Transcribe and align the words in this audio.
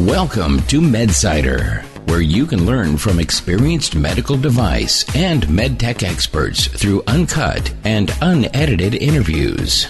Welcome 0.00 0.60
to 0.62 0.80
MedSider, 0.80 1.84
where 2.08 2.20
you 2.20 2.46
can 2.46 2.66
learn 2.66 2.96
from 2.98 3.20
experienced 3.20 3.94
medical 3.94 4.36
device 4.36 5.04
and 5.14 5.44
medtech 5.44 6.02
experts 6.02 6.66
through 6.66 7.04
uncut 7.06 7.72
and 7.84 8.12
unedited 8.20 8.96
interviews. 8.96 9.86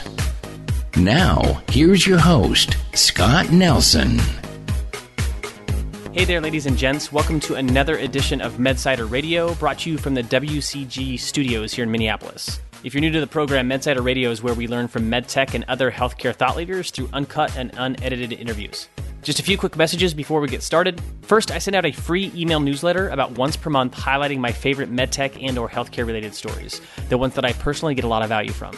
Now, 0.99 1.63
here's 1.71 2.07
your 2.07 2.19
host, 2.19 2.77
Scott 2.93 3.51
Nelson. 3.51 4.19
Hey 6.13 6.27
there, 6.27 6.43
ladies 6.43 6.67
and 6.67 6.77
gents. 6.77 7.11
Welcome 7.11 7.41
to 7.41 7.55
another 7.55 7.97
edition 7.97 8.43
of 8.43 8.59
MedSider 8.59 9.11
Radio, 9.11 9.55
brought 9.55 9.79
to 9.81 9.91
you 9.91 9.97
from 9.97 10.13
the 10.13 10.23
WCG 10.23 11.19
studios 11.19 11.73
here 11.73 11.85
in 11.85 11.91
Minneapolis. 11.91 12.61
If 12.85 12.93
you're 12.93 13.01
new 13.01 13.11
to 13.11 13.21
the 13.21 13.27
program, 13.27 13.71
MedSider 13.71 14.05
Radio 14.05 14.31
is 14.31 14.43
where 14.43 14.53
we 14.53 14.69
learn 14.69 14.87
from 14.87 15.11
medtech 15.11 15.55
and 15.55 15.65
other 15.67 15.91
healthcare 15.91 16.35
thought 16.35 16.59
leaders 16.59 16.91
through 16.91 17.09
uncut 17.15 17.57
and 17.57 17.71
unedited 17.79 18.35
interviews. 18.35 18.87
Just 19.25 19.41
a 19.41 19.43
few 19.43 19.57
quick 19.57 19.79
messages 19.79 20.13
before 20.13 20.43
we 20.43 20.49
get 20.49 20.63
started. 20.63 21.01
First, 21.23 21.51
I 21.51 21.59
send 21.59 21.75
out 21.75 21.87
a 21.87 21.93
free 21.93 22.31
email 22.35 22.61
newsletter 22.61 23.09
about 23.09 23.33
once 23.39 23.57
per 23.57 23.71
month 23.71 23.97
highlighting 23.97 24.37
my 24.39 24.53
favorite 24.53 24.93
medtech 24.93 25.43
and 25.43 25.57
or 25.57 25.67
healthcare 25.67 26.07
related 26.07 26.35
stories, 26.35 26.83
the 27.09 27.17
ones 27.17 27.35
that 27.35 27.45
I 27.45 27.55
personally 27.55 27.95
get 27.95 28.05
a 28.05 28.09
lot 28.09 28.23
of 28.23 28.29
value 28.29 28.53
from. 28.53 28.77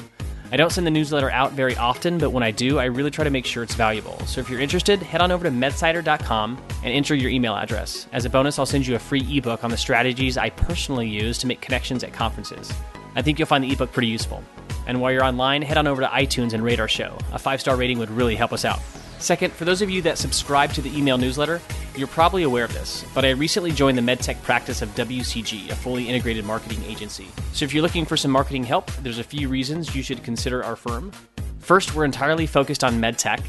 I 0.52 0.56
don't 0.56 0.70
send 0.70 0.86
the 0.86 0.92
newsletter 0.92 1.28
out 1.32 1.54
very 1.54 1.74
often, 1.76 2.18
but 2.18 2.30
when 2.30 2.44
I 2.44 2.52
do, 2.52 2.78
I 2.78 2.84
really 2.84 3.10
try 3.10 3.24
to 3.24 3.30
make 3.30 3.44
sure 3.44 3.64
it's 3.64 3.74
valuable. 3.74 4.16
So 4.26 4.40
if 4.40 4.48
you're 4.48 4.60
interested, 4.60 5.02
head 5.02 5.20
on 5.20 5.32
over 5.32 5.42
to 5.42 5.50
medsider.com 5.50 6.62
and 6.84 6.92
enter 6.92 7.16
your 7.16 7.32
email 7.32 7.56
address. 7.56 8.06
As 8.12 8.24
a 8.24 8.30
bonus, 8.30 8.56
I'll 8.56 8.66
send 8.66 8.86
you 8.86 8.94
a 8.94 9.00
free 9.00 9.26
ebook 9.28 9.64
on 9.64 9.72
the 9.72 9.76
strategies 9.76 10.38
I 10.38 10.50
personally 10.50 11.08
use 11.08 11.38
to 11.38 11.48
make 11.48 11.60
connections 11.60 12.04
at 12.04 12.12
conferences. 12.12 12.72
I 13.16 13.22
think 13.22 13.40
you'll 13.40 13.46
find 13.46 13.64
the 13.64 13.72
ebook 13.72 13.90
pretty 13.90 14.08
useful. 14.08 14.44
And 14.86 15.00
while 15.00 15.10
you're 15.10 15.24
online, 15.24 15.62
head 15.62 15.76
on 15.76 15.88
over 15.88 16.02
to 16.02 16.08
iTunes 16.08 16.52
and 16.52 16.62
rate 16.62 16.78
our 16.78 16.86
show. 16.86 17.18
A 17.32 17.38
five 17.40 17.60
star 17.60 17.74
rating 17.74 17.98
would 17.98 18.10
really 18.10 18.36
help 18.36 18.52
us 18.52 18.64
out. 18.64 18.78
Second, 19.18 19.52
for 19.52 19.64
those 19.64 19.82
of 19.82 19.90
you 19.90 20.02
that 20.02 20.18
subscribe 20.18 20.72
to 20.74 20.82
the 20.82 20.96
email 20.96 21.16
newsletter, 21.18 21.60
you're 21.96 22.06
probably 22.06 22.42
aware 22.42 22.64
of 22.64 22.74
this, 22.74 23.04
but 23.14 23.24
I 23.24 23.30
recently 23.30 23.72
joined 23.72 23.96
the 23.96 24.02
MedTech 24.02 24.42
practice 24.42 24.82
of 24.82 24.90
WCG, 24.90 25.70
a 25.70 25.74
fully 25.74 26.08
integrated 26.08 26.44
marketing 26.44 26.82
agency. 26.84 27.26
So 27.52 27.64
if 27.64 27.72
you're 27.72 27.82
looking 27.82 28.04
for 28.04 28.16
some 28.16 28.30
marketing 28.30 28.64
help, 28.64 28.92
there's 28.96 29.18
a 29.18 29.24
few 29.24 29.48
reasons 29.48 29.96
you 29.96 30.02
should 30.02 30.22
consider 30.22 30.62
our 30.62 30.76
firm. 30.76 31.10
First, 31.58 31.94
we're 31.94 32.04
entirely 32.04 32.46
focused 32.46 32.84
on 32.84 33.00
MedTech. 33.00 33.42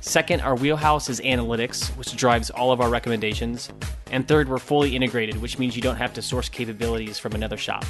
Second, 0.00 0.40
our 0.40 0.54
wheelhouse 0.54 1.10
is 1.10 1.20
analytics, 1.20 1.88
which 1.96 2.16
drives 2.16 2.48
all 2.48 2.72
of 2.72 2.80
our 2.80 2.88
recommendations. 2.88 3.68
And 4.12 4.26
third, 4.26 4.48
we're 4.48 4.58
fully 4.58 4.96
integrated, 4.96 5.42
which 5.42 5.58
means 5.58 5.76
you 5.76 5.82
don't 5.82 5.96
have 5.96 6.14
to 6.14 6.22
source 6.22 6.48
capabilities 6.48 7.18
from 7.18 7.34
another 7.34 7.56
shop. 7.56 7.84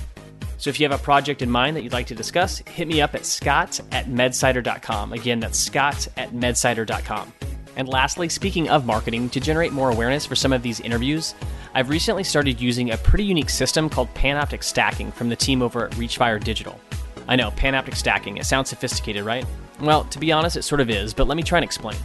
So 0.61 0.69
if 0.69 0.79
you 0.79 0.87
have 0.87 1.01
a 1.01 1.03
project 1.03 1.41
in 1.41 1.51
mind 1.51 1.75
that 1.75 1.83
you'd 1.85 1.95
like 1.95 2.09
to 2.09 2.15
discuss, 2.15 2.59
hit 2.59 2.87
me 2.87 3.01
up 3.01 3.15
at 3.15 3.25
scott 3.25 3.81
at 3.93 4.09
medsider.com. 4.09 5.15
Again, 5.15 5.41
that's 5.41 5.59
scott 5.59 6.07
at 6.19 6.33
medsider.com. 6.33 7.33
And 7.77 7.89
lastly, 7.89 8.29
speaking 8.29 8.69
of 8.69 8.85
marketing, 8.85 9.31
to 9.31 9.41
generate 9.41 9.73
more 9.73 9.91
awareness 9.91 10.27
for 10.27 10.35
some 10.35 10.53
of 10.53 10.63
these 10.63 10.79
interviews, 10.81 11.35
I've 11.73 11.89
recently 11.89 12.25
started 12.25 12.61
using 12.61 12.91
a 12.91 12.99
pretty 12.99 13.25
unique 13.25 13.49
system 13.49 13.89
called 13.89 14.13
Panoptic 14.13 14.63
Stacking 14.63 15.11
from 15.13 15.31
the 15.31 15.37
team 15.37 15.63
over 15.63 15.87
at 15.87 15.93
Reachfire 15.93 16.43
Digital. 16.43 16.79
I 17.27 17.37
know, 17.37 17.51
Panoptic 17.53 17.95
Stacking, 17.95 18.37
it 18.37 18.45
sounds 18.45 18.69
sophisticated, 18.69 19.25
right? 19.25 19.47
Well, 19.81 20.05
to 20.05 20.19
be 20.19 20.31
honest, 20.31 20.59
it 20.59 20.63
sort 20.63 20.83
of 20.83 20.91
is, 20.91 21.15
but 21.15 21.27
let 21.27 21.39
me 21.39 21.43
try 21.43 21.57
and 21.57 21.65
explain. 21.65 21.97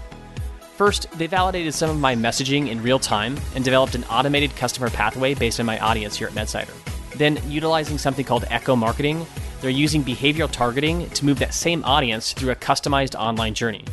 First, 0.77 1.11
they 1.17 1.27
validated 1.27 1.73
some 1.73 1.89
of 1.89 1.99
my 1.99 2.15
messaging 2.15 2.69
in 2.69 2.81
real 2.81 2.99
time 2.99 3.37
and 3.53 3.65
developed 3.65 3.95
an 3.95 4.05
automated 4.05 4.55
customer 4.55 4.89
pathway 4.89 5.33
based 5.33 5.59
on 5.59 5.65
my 5.65 5.77
audience 5.79 6.15
here 6.15 6.29
at 6.29 6.33
MedSider. 6.33 6.94
Then, 7.17 7.39
utilizing 7.49 7.97
something 7.97 8.25
called 8.25 8.45
echo 8.49 8.75
marketing, 8.75 9.25
they're 9.61 9.69
using 9.69 10.03
behavioral 10.03 10.51
targeting 10.51 11.09
to 11.11 11.25
move 11.25 11.39
that 11.39 11.53
same 11.53 11.83
audience 11.85 12.33
through 12.33 12.51
a 12.51 12.55
customized 12.55 13.15
online 13.19 13.53
journey. 13.53 13.85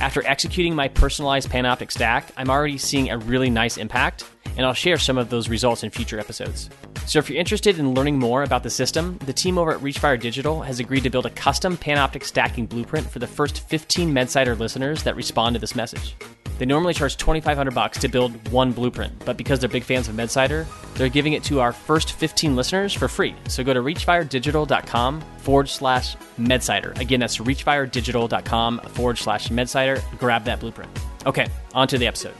After 0.00 0.26
executing 0.26 0.74
my 0.74 0.88
personalized 0.88 1.50
Panoptic 1.50 1.92
stack, 1.92 2.32
I'm 2.36 2.50
already 2.50 2.78
seeing 2.78 3.10
a 3.10 3.18
really 3.18 3.48
nice 3.48 3.76
impact, 3.76 4.24
and 4.56 4.66
I'll 4.66 4.74
share 4.74 4.98
some 4.98 5.18
of 5.18 5.30
those 5.30 5.48
results 5.48 5.84
in 5.84 5.90
future 5.90 6.18
episodes. 6.18 6.68
So, 7.06 7.18
if 7.18 7.30
you're 7.30 7.38
interested 7.38 7.78
in 7.78 7.94
learning 7.94 8.18
more 8.18 8.42
about 8.42 8.64
the 8.64 8.70
system, 8.70 9.18
the 9.24 9.32
team 9.32 9.56
over 9.56 9.72
at 9.72 9.80
Reachfire 9.80 10.18
Digital 10.18 10.62
has 10.62 10.80
agreed 10.80 11.04
to 11.04 11.10
build 11.10 11.26
a 11.26 11.30
custom 11.30 11.76
Panoptic 11.76 12.24
stacking 12.24 12.66
blueprint 12.66 13.08
for 13.08 13.20
the 13.20 13.26
first 13.26 13.68
15 13.68 14.12
MedSider 14.12 14.58
listeners 14.58 15.04
that 15.04 15.16
respond 15.16 15.54
to 15.54 15.60
this 15.60 15.76
message. 15.76 16.16
They 16.58 16.66
normally 16.66 16.94
charge 16.94 17.16
2500 17.16 17.74
bucks 17.74 17.98
to 17.98 18.08
build 18.08 18.48
one 18.48 18.72
blueprint, 18.72 19.24
but 19.24 19.36
because 19.36 19.58
they're 19.58 19.68
big 19.68 19.82
fans 19.82 20.08
of 20.08 20.14
MedSider, 20.14 20.66
they're 20.94 21.08
giving 21.08 21.32
it 21.32 21.42
to 21.44 21.60
our 21.60 21.72
first 21.72 22.12
15 22.12 22.54
listeners 22.54 22.92
for 22.92 23.08
free. 23.08 23.34
So 23.48 23.64
go 23.64 23.74
to 23.74 23.80
reachfiredigital.com 23.80 25.20
forward 25.38 25.68
slash 25.68 26.16
MedSider. 26.38 26.98
Again, 27.00 27.20
that's 27.20 27.38
reachfiredigital.com 27.38 28.80
forward 28.80 29.18
slash 29.18 29.48
MedSider. 29.48 30.02
Grab 30.18 30.44
that 30.44 30.60
blueprint. 30.60 30.90
Okay, 31.26 31.46
on 31.74 31.88
to 31.88 31.98
the 31.98 32.06
episode. 32.06 32.34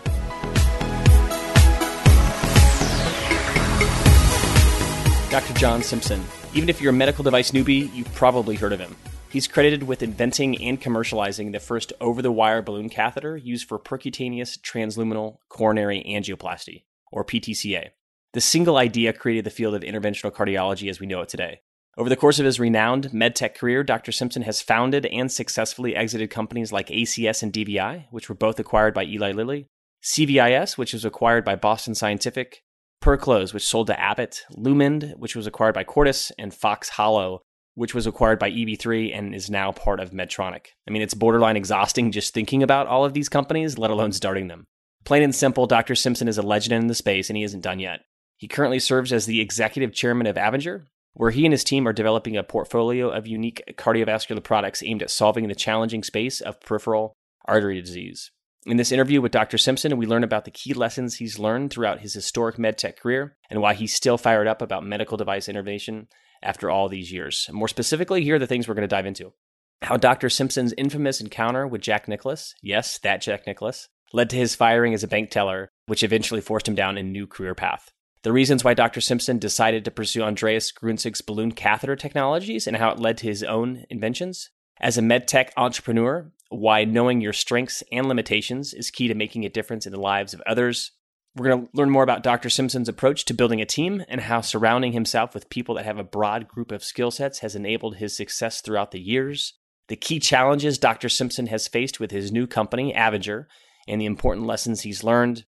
Dr. 5.31 5.55
John 5.55 5.83
Simpson. 5.83 6.23
Even 6.55 6.69
if 6.69 6.81
you're 6.81 6.91
a 6.91 6.93
medical 6.93 7.25
device 7.25 7.51
newbie, 7.51 7.93
you've 7.93 8.15
probably 8.15 8.55
heard 8.55 8.73
of 8.73 8.79
him. 8.79 8.95
He's 9.35 9.49
credited 9.49 9.83
with 9.83 10.01
inventing 10.01 10.63
and 10.63 10.81
commercializing 10.81 11.51
the 11.51 11.59
first 11.59 11.93
over 12.01 12.23
the 12.23 12.31
wire 12.31 12.63
balloon 12.63 12.89
catheter 12.89 13.37
used 13.37 13.67
for 13.67 13.81
percutaneous 13.81 14.63
transluminal 14.63 15.41
coronary 15.49 16.05
angioplasty, 16.07 16.85
or 17.11 17.25
PTCA. 17.25 17.89
The 18.33 18.41
single 18.41 18.77
idea 18.77 19.13
created 19.13 19.45
the 19.45 19.51
field 19.51 19.75
of 19.75 19.83
interventional 19.83 20.31
cardiology 20.31 20.89
as 20.89 21.01
we 21.01 21.09
know 21.09 21.21
it 21.21 21.29
today. 21.29 21.63
Over 21.99 22.09
the 22.09 22.15
course 22.15 22.39
of 22.39 22.45
his 22.45 22.61
renowned 22.61 23.11
medtech 23.11 23.57
career, 23.57 23.83
Dr. 23.83 24.13
Simpson 24.13 24.43
has 24.43 24.63
founded 24.63 25.05
and 25.07 25.33
successfully 25.33 25.97
exited 25.97 26.31
companies 26.31 26.71
like 26.71 26.87
ACS 26.87 27.43
and 27.43 27.53
DVI, 27.53 28.05
which 28.13 28.29
were 28.29 28.37
both 28.37 28.61
acquired 28.61 28.95
by 28.95 29.03
Eli 29.03 29.33
Lilly, 29.33 29.67
CVIS, 30.05 30.79
which 30.79 30.93
was 30.93 31.05
acquired 31.05 31.45
by 31.45 31.57
Boston 31.57 31.97
Scientific, 31.97 32.63
Perclose, 33.03 33.53
which 33.53 33.67
sold 33.67 33.89
to 33.89 33.99
Abbott, 33.99 34.45
Lumend, 34.57 35.17
which 35.17 35.35
was 35.35 35.49
acquired 35.49 35.75
by 35.75 35.83
Cordis, 35.83 36.31
and 36.39 36.55
Fox 36.55 36.91
Hollow, 36.91 37.43
which 37.75 37.95
was 37.95 38.07
acquired 38.07 38.39
by 38.39 38.51
EV3 38.51 39.17
and 39.17 39.35
is 39.35 39.51
now 39.51 39.73
part 39.73 40.01
of 40.01 40.11
Medtronic. 40.11 40.67
I 40.87 40.91
mean, 40.91 41.03
it's 41.03 41.15
borderline 41.15 41.57
exhausting 41.57 42.13
just 42.13 42.35
thinking 42.35 42.63
about 42.63 42.87
all 42.87 43.05
of 43.05 43.15
these 43.15 43.29
companies, 43.29 43.79
let 43.79 43.91
alone 43.91 44.13
starting 44.13 44.49
them. 44.49 44.65
Plain 45.05 45.23
and 45.23 45.35
simple, 45.35 45.67
Dr. 45.67 45.95
Simpson 45.95 46.29
is 46.29 46.39
a 46.39 46.43
legend 46.43 46.75
in 46.75 46.87
the 46.87 46.95
space 46.95 47.29
and 47.29 47.37
he 47.37 47.43
isn't 47.43 47.61
done 47.61 47.79
yet. 47.79 48.01
He 48.37 48.49
currently 48.49 48.79
serves 48.79 49.13
as 49.13 49.27
the 49.27 49.41
executive 49.41 49.93
chairman 49.93 50.27
of 50.27 50.37
Avinger, 50.37 50.87
where 51.13 51.31
he 51.31 51.45
and 51.45 51.53
his 51.53 51.65
team 51.65 51.87
are 51.87 51.93
developing 51.93 52.37
a 52.37 52.43
portfolio 52.43 53.09
of 53.09 53.27
unique 53.27 53.63
cardiovascular 53.77 54.43
products 54.43 54.83
aimed 54.83 55.03
at 55.03 55.11
solving 55.11 55.49
the 55.49 55.55
challenging 55.55 56.03
space 56.03 56.41
of 56.41 56.61
peripheral 56.61 57.15
artery 57.47 57.81
disease. 57.81 58.31
In 58.67 58.79
this 58.79 58.93
interview 58.93 59.21
with 59.21 59.33
Dr. 59.33 59.59
Simpson, 59.59 59.95
we 59.99 60.07
learn 60.07 60.25
about 60.25 60.47
the 60.47 60.51
key 60.51 60.73
lessons 60.73 61.17
he's 61.17 61.39
learned 61.39 61.71
throughout 61.71 62.01
his 62.01 62.15
historic 62.15 62.57
medtech 62.57 62.97
career 62.97 63.37
and 63.51 63.61
why 63.61 63.75
he's 63.75 63.93
still 63.93 64.17
fired 64.17 64.47
up 64.47 64.63
about 64.63 64.87
medical 64.87 65.19
device 65.19 65.51
innovation 65.51 66.09
after 66.43 66.71
all 66.71 66.89
these 66.89 67.13
years. 67.13 67.47
More 67.53 67.69
specifically, 67.69 68.25
here 68.25 68.37
are 68.37 68.39
the 68.39 68.47
things 68.47 68.67
we're 68.67 68.75
going 68.75 68.89
to 68.89 68.89
dive 68.89 69.05
into. 69.05 69.35
How 69.83 69.99
Dr. 69.99 70.31
Simpson's 70.31 70.73
infamous 70.79 71.21
encounter 71.21 71.67
with 71.67 71.83
Jack 71.83 72.09
Nicklaus, 72.09 72.55
yes, 72.63 72.97
that 73.01 73.21
Jack 73.21 73.47
Nicklaus, 73.47 73.89
led 74.15 74.31
to 74.31 74.37
his 74.37 74.55
firing 74.55 74.95
as 74.95 75.03
a 75.03 75.09
bank 75.09 75.31
teller, 75.31 75.69
which 75.85 76.03
eventually 76.03 76.41
forced 76.41 76.67
him 76.67 76.75
down 76.75 76.97
a 76.97 77.03
new 77.03 77.27
career 77.27 77.55
path. 77.55 77.91
The 78.23 78.33
reasons 78.33 78.65
why 78.65 78.73
Dr. 78.73 79.03
Simpson 79.03 79.39
decided 79.39 79.85
to 79.85 79.91
pursue 79.91 80.23
Andreas 80.23 80.73
Grunzig's 80.73 81.21
balloon 81.21 81.53
catheter 81.53 81.97
technologies 81.97 82.67
and 82.67 82.79
how 82.79 82.93
it 82.93 82.99
led 82.99 83.19
to 83.19 83.27
his 83.27 83.43
own 83.43 83.85
inventions. 83.91 84.49
As 84.81 84.97
a 84.97 85.03
medtech 85.03 85.51
entrepreneur, 85.59 86.33
why 86.51 86.85
knowing 86.85 87.21
your 87.21 87.33
strengths 87.33 87.83
and 87.91 88.07
limitations 88.07 88.75
is 88.75 88.91
key 88.91 89.09
to 89.09 89.15
making 89.15 89.45
a 89.45 89.51
difference 89.51 89.87
in 89.87 89.93
the 89.93 90.01
lives 90.01 90.35
of 90.35 90.43
others. 90.47 90.93
We're 91.37 91.49
going 91.49 91.67
to 91.67 91.71
learn 91.75 91.91
more 91.91 92.05
about 92.05 92.23
Dr. 92.23 92.49
Simpson's 92.49 92.89
approach 92.89 93.25
to 93.25 93.35
building 93.35 93.61
a 93.61 93.67
team 93.67 94.05
and 94.09 94.21
how 94.21 94.41
surrounding 94.41 94.93
himself 94.93 95.35
with 95.35 95.51
people 95.51 95.75
that 95.75 95.85
have 95.85 95.99
a 95.99 96.05
broad 96.05 96.47
group 96.47 96.71
of 96.71 96.85
skill 96.85 97.11
sets 97.11 97.41
has 97.41 97.57
enabled 97.57 97.97
his 97.97 98.17
success 98.17 98.61
throughout 98.61 98.93
the 98.93 99.01
years, 99.01 99.55
the 99.89 99.97
key 99.97 100.21
challenges 100.21 100.79
Dr. 100.79 101.09
Simpson 101.09 101.49
has 101.49 101.69
faced 101.69 102.01
with 102.01 102.11
his 102.11 102.33
new 102.33 102.47
company, 102.47 102.95
Avinger, 102.95 103.47
and 103.87 104.01
the 104.01 104.07
important 104.07 104.47
lessons 104.47 104.83
he's 104.83 105.05
learned, 105.05 105.45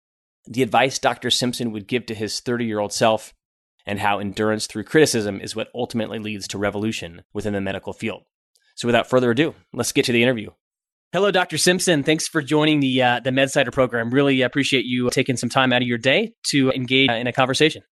the 0.45 0.61
advice 0.61 0.99
Dr. 0.99 1.31
Simpson 1.31 1.71
would 1.71 1.87
give 1.87 2.05
to 2.07 2.15
his 2.15 2.39
30 2.39 2.65
year 2.65 2.79
old 2.79 2.93
self, 2.93 3.33
and 3.85 3.99
how 3.99 4.19
endurance 4.19 4.67
through 4.67 4.83
criticism 4.83 5.39
is 5.39 5.55
what 5.55 5.69
ultimately 5.73 6.19
leads 6.19 6.47
to 6.49 6.57
revolution 6.57 7.23
within 7.33 7.53
the 7.53 7.61
medical 7.61 7.93
field. 7.93 8.23
So, 8.75 8.87
without 8.87 9.09
further 9.09 9.31
ado, 9.31 9.55
let's 9.73 9.91
get 9.91 10.05
to 10.05 10.11
the 10.11 10.23
interview. 10.23 10.51
Hello, 11.15 11.31
Dr. 11.31 11.57
Simpson. 11.57 12.03
Thanks 12.03 12.27
for 12.27 12.41
joining 12.41 12.81
the 12.81 13.01
uh, 13.01 13.19
the 13.21 13.29
MedSider 13.29 13.71
program. 13.71 14.09
Really 14.09 14.41
appreciate 14.41 14.83
you 14.83 15.09
taking 15.11 15.37
some 15.37 15.47
time 15.47 15.71
out 15.71 15.81
of 15.81 15.87
your 15.87 15.97
day 15.97 16.33
to 16.47 16.71
engage 16.71 17.09
uh, 17.09 17.13
in 17.13 17.25
a 17.25 17.31
conversation. 17.31 17.83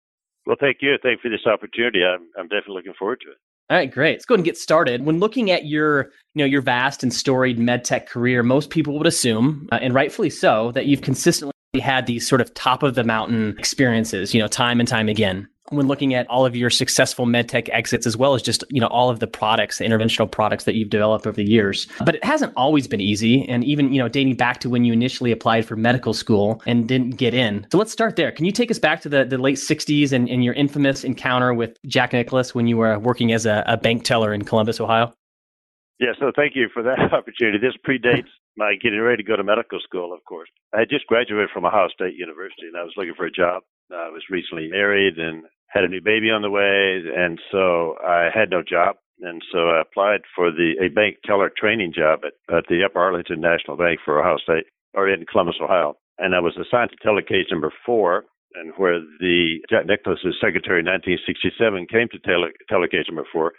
Well, 0.45 0.57
thank 0.59 0.79
you. 0.81 0.97
Thank 1.01 1.21
you 1.23 1.31
for 1.31 1.37
this 1.37 1.47
opportunity. 1.47 2.01
I'm, 2.05 2.27
I'm 2.37 2.49
definitely 2.49 2.75
looking 2.75 2.95
forward 2.99 3.21
to 3.21 3.31
it. 3.31 3.37
All 3.71 3.77
right, 3.77 3.89
great. 3.89 4.15
Let's 4.15 4.25
go 4.25 4.35
ahead 4.35 4.41
and 4.41 4.45
get 4.45 4.59
started. 4.59 5.05
When 5.05 5.21
looking 5.21 5.53
at 5.53 5.67
your, 5.67 6.07
you 6.35 6.39
know, 6.39 6.47
your 6.47 6.63
vast 6.63 7.05
and 7.05 7.15
storied 7.15 7.61
medtech 7.61 8.09
career, 8.09 8.43
most 8.43 8.71
people 8.71 8.99
would 8.99 9.07
assume, 9.07 9.69
uh, 9.71 9.79
and 9.81 9.95
rightfully 9.95 10.29
so, 10.29 10.73
that 10.73 10.87
you've 10.87 11.03
consistently 11.03 11.53
had 11.81 12.07
these 12.07 12.29
sort 12.29 12.41
of 12.41 12.53
top 12.55 12.83
of 12.83 12.97
the 12.97 13.05
mountain 13.05 13.55
experiences, 13.57 14.35
you 14.35 14.41
know, 14.41 14.49
time 14.49 14.81
and 14.81 14.89
time 14.89 15.09
again. 15.09 15.47
When 15.73 15.89
looking 15.89 16.15
at 16.15 16.29
all 16.29 16.45
of 16.45 16.55
your 16.55 16.71
successful 16.71 17.27
medtech 17.27 17.69
exits, 17.73 18.07
as 18.07 18.17
well 18.17 18.35
as 18.35 18.43
just, 18.43 18.63
you 18.69 18.81
know, 18.81 18.89
all 18.89 19.11
of 19.11 19.21
the 19.21 19.27
products, 19.27 19.79
the 19.79 19.85
interventional 19.85 20.31
products 20.31 20.65
that 20.65 20.75
you've 20.75 20.91
developed 20.91 21.27
over 21.27 21.35
the 21.35 21.49
years. 21.49 21.87
But 22.05 22.15
it 22.17 22.25
hasn't 22.25 22.53
always 22.57 22.87
been 22.87 23.01
easy. 23.01 23.49
And 23.49 23.65
even, 23.65 23.93
you 23.93 23.99
know, 23.99 24.09
dating 24.09 24.37
back 24.37 24.61
to 24.61 24.69
when 24.69 24.85
you 24.85 24.93
initially 24.93 25.33
applied 25.33 25.65
for 25.65 25.77
medical 25.77 26.13
school 26.13 26.63
and 26.67 26.87
didn't 26.87 27.17
get 27.17 27.35
in. 27.35 27.67
So 27.73 27.79
let's 27.79 27.93
start 27.93 28.17
there. 28.17 28.31
Can 28.31 28.45
you 28.45 28.53
take 28.53 28.71
us 28.71 28.79
back 28.79 29.01
to 29.03 29.09
the, 29.09 29.25
the 29.25 29.39
late 29.39 29.57
60s 29.57 30.13
and, 30.13 30.29
and 30.29 30.45
your 30.45 30.55
infamous 30.55 31.05
encounter 31.05 31.55
with 31.55 31.79
Jack 31.87 32.13
Nicklaus 32.13 32.55
when 32.55 32.67
you 32.67 32.77
were 32.77 32.99
working 32.99 33.33
as 33.33 33.47
a, 33.47 33.65
a 33.67 33.77
bank 33.77 34.05
teller 34.05 34.35
in 34.35 34.45
Columbus, 34.45 34.81
Ohio? 34.81 35.15
Yeah, 35.99 36.19
so 36.19 36.33
thank 36.35 36.57
you 36.57 36.69
for 36.75 36.83
that 36.83 36.99
opportunity. 37.13 37.59
This 37.59 37.79
predates 37.87 38.29
my 38.57 38.75
getting 38.83 39.01
ready 39.01 39.23
to 39.23 39.27
go 39.27 39.37
to 39.37 39.45
medical 39.45 39.79
school, 39.81 40.13
of 40.13 40.25
course. 40.25 40.49
I 40.75 40.81
had 40.81 40.91
just 40.91 41.07
graduated 41.07 41.51
from 41.55 41.65
Ohio 41.65 41.89
State 41.89 42.15
University 42.17 42.67
and 42.67 42.77
I 42.77 42.83
was 42.83 42.93
looking 42.97 43.15
for 43.15 43.27
a 43.27 43.31
job. 43.31 43.63
I 43.93 44.09
was 44.09 44.23
recently 44.31 44.69
married 44.69 45.19
and 45.19 45.45
had 45.73 45.85
a 45.85 45.89
new 45.89 46.01
baby 46.01 46.31
on 46.31 46.43
the 46.43 46.51
way, 46.51 47.01
and 47.17 47.41
so 47.51 47.97
I 48.05 48.29
had 48.33 48.51
no 48.51 48.63
job. 48.63 48.97
And 49.21 49.41
so 49.53 49.71
I 49.71 49.81
applied 49.81 50.23
for 50.35 50.51
the 50.51 50.75
a 50.83 50.89
bank 50.89 51.17
teller 51.25 51.51
training 51.57 51.93
job 51.95 52.21
at, 52.27 52.35
at 52.55 52.65
the 52.69 52.85
Upper 52.85 52.99
Arlington 52.99 53.41
National 53.41 53.77
Bank 53.77 54.01
for 54.05 54.21
Ohio 54.21 54.37
State, 54.39 54.67
or 54.95 55.09
in 55.09 55.25
Columbus, 55.27 55.57
Ohio. 55.63 55.97
And 56.19 56.35
I 56.35 56.41
was 56.41 56.57
assigned 56.57 56.91
to 56.91 56.97
telecase 57.07 57.51
number 57.51 57.73
four, 57.87 58.25
and 58.55 58.73
where 58.77 59.01
the 59.21 59.59
Jack 59.71 59.87
Nicklaus's 59.87 60.37
secretary 60.41 60.81
in 60.81 60.87
1967 60.87 61.87
came 61.87 62.09
to 62.11 62.19
tele, 62.19 62.51
telecase 62.71 63.09
number 63.09 63.27
four 63.33 63.53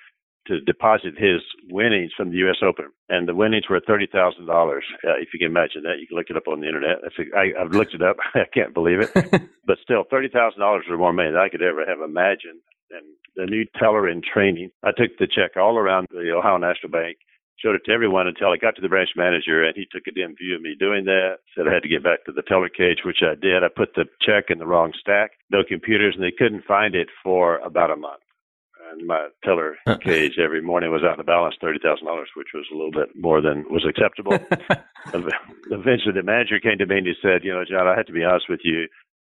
to 0.47 0.59
deposit 0.61 1.13
his 1.17 1.41
winnings 1.69 2.11
from 2.15 2.31
the 2.31 2.37
U.S. 2.37 2.57
Open, 2.61 2.89
and 3.09 3.27
the 3.27 3.35
winnings 3.35 3.65
were 3.69 3.81
thirty 3.85 4.07
thousand 4.07 4.49
uh, 4.49 4.53
dollars. 4.53 4.83
If 5.03 5.29
you 5.33 5.39
can 5.39 5.47
imagine 5.47 5.83
that, 5.83 5.99
you 5.99 6.07
can 6.07 6.17
look 6.17 6.29
it 6.29 6.37
up 6.37 6.47
on 6.47 6.59
the 6.59 6.67
internet. 6.67 6.97
I, 7.35 7.53
I've 7.59 7.71
looked 7.71 7.93
it 7.93 8.01
up. 8.01 8.17
I 8.35 8.45
can't 8.53 8.73
believe 8.73 8.99
it, 8.99 9.11
but 9.65 9.77
still, 9.83 10.03
thirty 10.09 10.29
thousand 10.29 10.59
dollars 10.59 10.85
or 10.89 10.97
more 10.97 11.13
money 11.13 11.31
than 11.31 11.39
I 11.39 11.49
could 11.49 11.61
ever 11.61 11.85
have 11.87 12.01
imagined. 12.01 12.61
And 12.91 13.05
the 13.35 13.45
new 13.45 13.65
teller 13.79 14.07
in 14.07 14.21
training, 14.21 14.69
I 14.83 14.91
took 14.91 15.17
the 15.17 15.27
check 15.27 15.57
all 15.57 15.77
around 15.77 16.07
the 16.11 16.31
Ohio 16.37 16.57
National 16.57 16.91
Bank, 16.91 17.17
showed 17.57 17.75
it 17.75 17.81
to 17.85 17.91
everyone 17.91 18.27
until 18.27 18.49
I 18.49 18.57
got 18.57 18.75
to 18.75 18.81
the 18.81 18.89
branch 18.89 19.09
manager, 19.15 19.63
and 19.63 19.75
he 19.75 19.87
took 19.91 20.03
a 20.07 20.11
dim 20.11 20.35
view 20.35 20.55
of 20.55 20.61
me 20.61 20.75
doing 20.77 21.05
that. 21.05 21.37
Said 21.55 21.67
I 21.67 21.73
had 21.73 21.83
to 21.83 21.89
get 21.89 22.03
back 22.03 22.25
to 22.25 22.31
the 22.31 22.43
teller 22.43 22.69
cage, 22.69 22.99
which 23.05 23.23
I 23.23 23.35
did. 23.39 23.63
I 23.63 23.69
put 23.73 23.95
the 23.95 24.05
check 24.21 24.45
in 24.49 24.59
the 24.59 24.67
wrong 24.67 24.93
stack, 24.99 25.31
no 25.49 25.63
computers, 25.63 26.15
and 26.15 26.23
they 26.23 26.35
couldn't 26.35 26.65
find 26.65 26.93
it 26.95 27.07
for 27.23 27.57
about 27.59 27.91
a 27.91 27.95
month 27.95 28.22
my 29.05 29.29
teller 29.43 29.75
cage 30.03 30.37
every 30.43 30.61
morning 30.61 30.91
was 30.91 31.03
out 31.03 31.19
of 31.19 31.25
balance 31.25 31.55
thirty 31.61 31.79
thousand 31.79 32.05
dollars, 32.05 32.29
which 32.35 32.53
was 32.53 32.65
a 32.71 32.75
little 32.75 32.91
bit 32.91 33.09
more 33.15 33.41
than 33.41 33.65
was 33.69 33.85
acceptable. 33.87 34.33
Eventually, 35.71 36.13
the 36.13 36.23
manager 36.23 36.59
came 36.59 36.77
to 36.77 36.85
me 36.85 36.97
and 36.97 37.07
he 37.07 37.13
said, 37.21 37.43
"You 37.43 37.53
know, 37.53 37.63
John, 37.69 37.87
I 37.87 37.95
have 37.95 38.07
to 38.07 38.13
be 38.13 38.23
honest 38.23 38.45
with 38.49 38.61
you. 38.63 38.87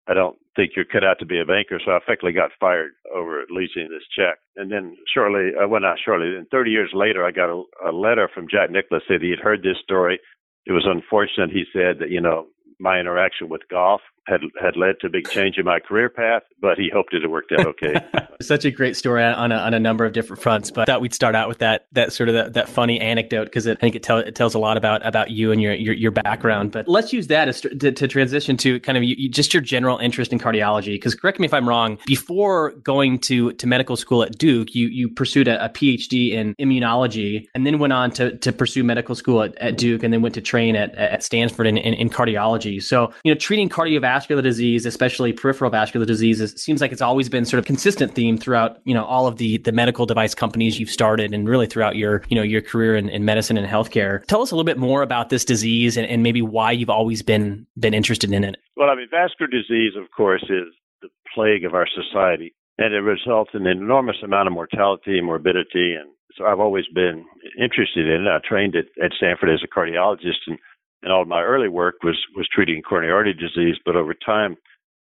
I 0.10 0.14
don't 0.14 0.38
think 0.56 0.72
you're 0.76 0.86
cut 0.86 1.04
out 1.04 1.20
to 1.20 1.26
be 1.26 1.40
a 1.40 1.46
banker." 1.46 1.80
So 1.84 1.92
I 1.92 1.98
effectively 1.98 2.34
got 2.34 2.52
fired 2.60 2.92
over 3.14 3.44
leasing 3.50 3.90
this 3.90 4.08
check. 4.16 4.40
And 4.56 4.72
then 4.72 4.98
shortly, 5.14 5.52
uh, 5.56 5.68
well, 5.68 5.82
not 5.82 5.98
shortly, 6.04 6.32
then 6.32 6.48
30 6.52 6.72
years 6.72 6.92
later, 6.94 7.26
I 7.26 7.32
got 7.32 7.50
a, 7.50 7.64
a 7.90 7.92
letter 7.92 8.30
from 8.34 8.48
Jack 8.50 8.72
Nicklaus 8.72 9.04
said 9.08 9.22
he 9.22 9.32
had 9.32 9.40
heard 9.40 9.64
this 9.64 9.78
story. 9.84 10.20
It 10.66 10.74
was 10.74 10.86
unfortunate, 10.86 11.52
he 11.52 11.64
said, 11.72 12.00
that 12.00 12.10
you 12.10 12.22
know 12.22 12.48
my 12.80 13.00
interaction 13.00 13.50
with 13.50 13.62
golf 13.70 14.02
had 14.28 14.42
had 14.62 14.76
led 14.76 15.00
to 15.00 15.08
a 15.08 15.10
big 15.10 15.28
change 15.30 15.58
in 15.58 15.66
my 15.66 15.80
career 15.80 16.10
path, 16.10 16.44
but 16.62 16.78
he 16.78 16.90
hoped 16.94 17.14
it 17.14 17.22
had 17.22 17.32
worked 17.32 17.52
out 17.54 17.66
okay. 17.66 17.96
Such 18.42 18.66
a 18.66 18.72
great 18.72 18.96
story 18.96 19.24
on 19.24 19.52
a, 19.52 19.56
on 19.56 19.74
a 19.74 19.80
number 19.80 20.06
of 20.06 20.14
different 20.14 20.42
fronts, 20.42 20.70
but 20.70 20.82
I 20.82 20.94
thought 20.94 21.02
we'd 21.02 21.14
start 21.14 21.34
out 21.34 21.48
with 21.48 21.60
that 21.60 21.88
that 21.94 22.14
sort 22.14 22.30
of 22.30 22.36
that, 22.36 22.54
that 22.54 22.70
funny 22.70 23.00
anecdote 23.00 23.46
because 23.46 23.68
I 23.68 23.76
think 23.76 23.96
it, 23.96 24.04
tell, 24.04 24.18
it 24.18 24.36
tells 24.36 24.54
a 24.54 24.60
lot 24.60 24.78
about 24.78 25.06
about 25.06 25.32
you 25.32 25.52
and 25.52 25.62
your 25.62 25.74
your, 25.74 25.94
your 25.94 26.12
background. 26.12 26.72
But 26.72 26.88
let's 26.88 27.14
use 27.14 27.28
that 27.28 27.48
as 27.48 27.62
to, 27.62 27.92
to 27.92 28.08
transition 28.08 28.58
to 28.58 28.80
kind 28.82 28.98
of 28.98 29.04
you, 29.04 29.16
you, 29.18 29.30
just 29.30 29.54
your 29.54 29.62
general 29.62 29.98
interest 29.98 30.32
in 30.32 30.40
cardiology. 30.40 30.96
Because 30.96 31.16
correct 31.16 31.40
me 31.40 31.46
if 31.46 31.54
I'm 31.54 31.68
wrong, 31.68 31.98
before 32.06 32.72
going 32.84 33.20
to 33.20 33.54
to 33.54 33.68
medical 33.68 33.96
school 33.96 34.24
at 34.24 34.38
Duke, 34.38 34.76
you 34.76 34.88
you 34.88 35.10
pursued 35.10 35.48
a, 35.48 35.64
a 35.64 35.70
PhD 35.70 36.32
in 36.32 36.54
immunology 36.56 37.48
and 37.56 37.66
then 37.66 37.80
went 37.80 37.94
on 37.94 38.12
to 38.12 38.38
to 38.38 38.52
pursue 38.52 38.84
medical 38.84 39.16
school 39.16 39.42
at, 39.42 39.58
at 39.58 39.78
Duke 39.78 40.04
and 40.04 40.14
then 40.14 40.22
went 40.22 40.36
to 40.36 40.42
train 40.42 40.76
at 40.76 40.94
at 40.96 41.24
Stanford 41.24 41.66
in, 41.66 41.78
in, 41.78 41.94
in 41.94 42.10
cardiology. 42.10 42.67
So 42.80 43.12
you 43.24 43.34
know, 43.34 43.38
treating 43.38 43.70
cardiovascular 43.70 44.44
disease, 44.44 44.86
especially 44.86 45.34
peripheral 45.34 45.72
vascular 45.72 46.06
diseases, 46.06 46.54
seems 46.62 46.82
like 46.82 46.92
it's 46.92 47.02
always 47.02 47.30
been 47.30 47.46
sort 47.46 47.60
of 47.60 47.66
consistent 47.66 48.14
theme 48.14 48.38
throughout, 48.38 48.80
you 48.84 48.94
know, 48.94 49.06
all 49.06 49.28
of 49.28 49.38
the 49.38 49.58
the 49.60 49.72
medical 49.72 50.06
device 50.06 50.36
companies 50.36 50.80
you've 50.80 50.90
started 50.90 51.34
and 51.34 51.48
really 51.48 51.68
throughout 51.68 51.96
your, 51.96 52.24
you 52.30 52.36
know, 52.36 52.44
your 52.44 52.62
career 52.62 52.96
in, 52.96 53.10
in 53.10 53.26
medicine 53.26 53.58
and 53.58 53.68
healthcare. 53.68 54.26
Tell 54.26 54.42
us 54.42 54.52
a 54.52 54.56
little 54.56 54.66
bit 54.66 54.78
more 54.78 55.02
about 55.02 55.30
this 55.30 55.46
disease 55.46 55.98
and, 55.98 56.06
and 56.08 56.24
maybe 56.24 56.42
why 56.42 56.72
you've 56.72 56.90
always 56.90 57.22
been 57.22 57.66
been 57.80 57.94
interested 57.94 58.32
in 58.32 58.44
it. 58.44 58.58
Well, 58.76 58.90
I 58.90 58.96
mean, 58.96 59.08
vascular 59.10 59.50
disease, 59.50 59.94
of 59.98 60.12
course, 60.16 60.44
is 60.44 60.74
the 61.02 61.10
plague 61.34 61.66
of 61.66 61.74
our 61.74 61.88
society, 61.88 62.54
and 62.78 62.94
it 62.94 63.00
results 63.00 63.52
in 63.54 63.66
an 63.66 63.78
enormous 63.78 64.18
amount 64.24 64.48
of 64.48 64.54
mortality 64.54 65.18
and 65.18 65.26
morbidity. 65.26 65.96
And 65.96 66.10
so 66.36 66.46
I've 66.46 66.60
always 66.60 66.86
been 66.94 67.26
interested 67.60 68.08
in 68.08 68.26
it. 68.26 68.30
I 68.30 68.40
trained 68.48 68.76
at, 68.76 68.86
at 69.04 69.12
Stanford 69.18 69.50
as 69.50 69.62
a 69.64 69.68
cardiologist 69.68 70.46
and 70.48 70.60
and 71.04 71.12
all 71.12 71.26
my 71.26 71.42
early 71.42 71.70
work 71.70 71.96
was 72.04 72.18
was 72.36 72.48
treating 72.54 72.82
coronary 72.82 73.14
artery 73.14 73.34
disease, 73.34 73.76
but 73.86 73.96
over 73.96 74.14
time 74.14 74.56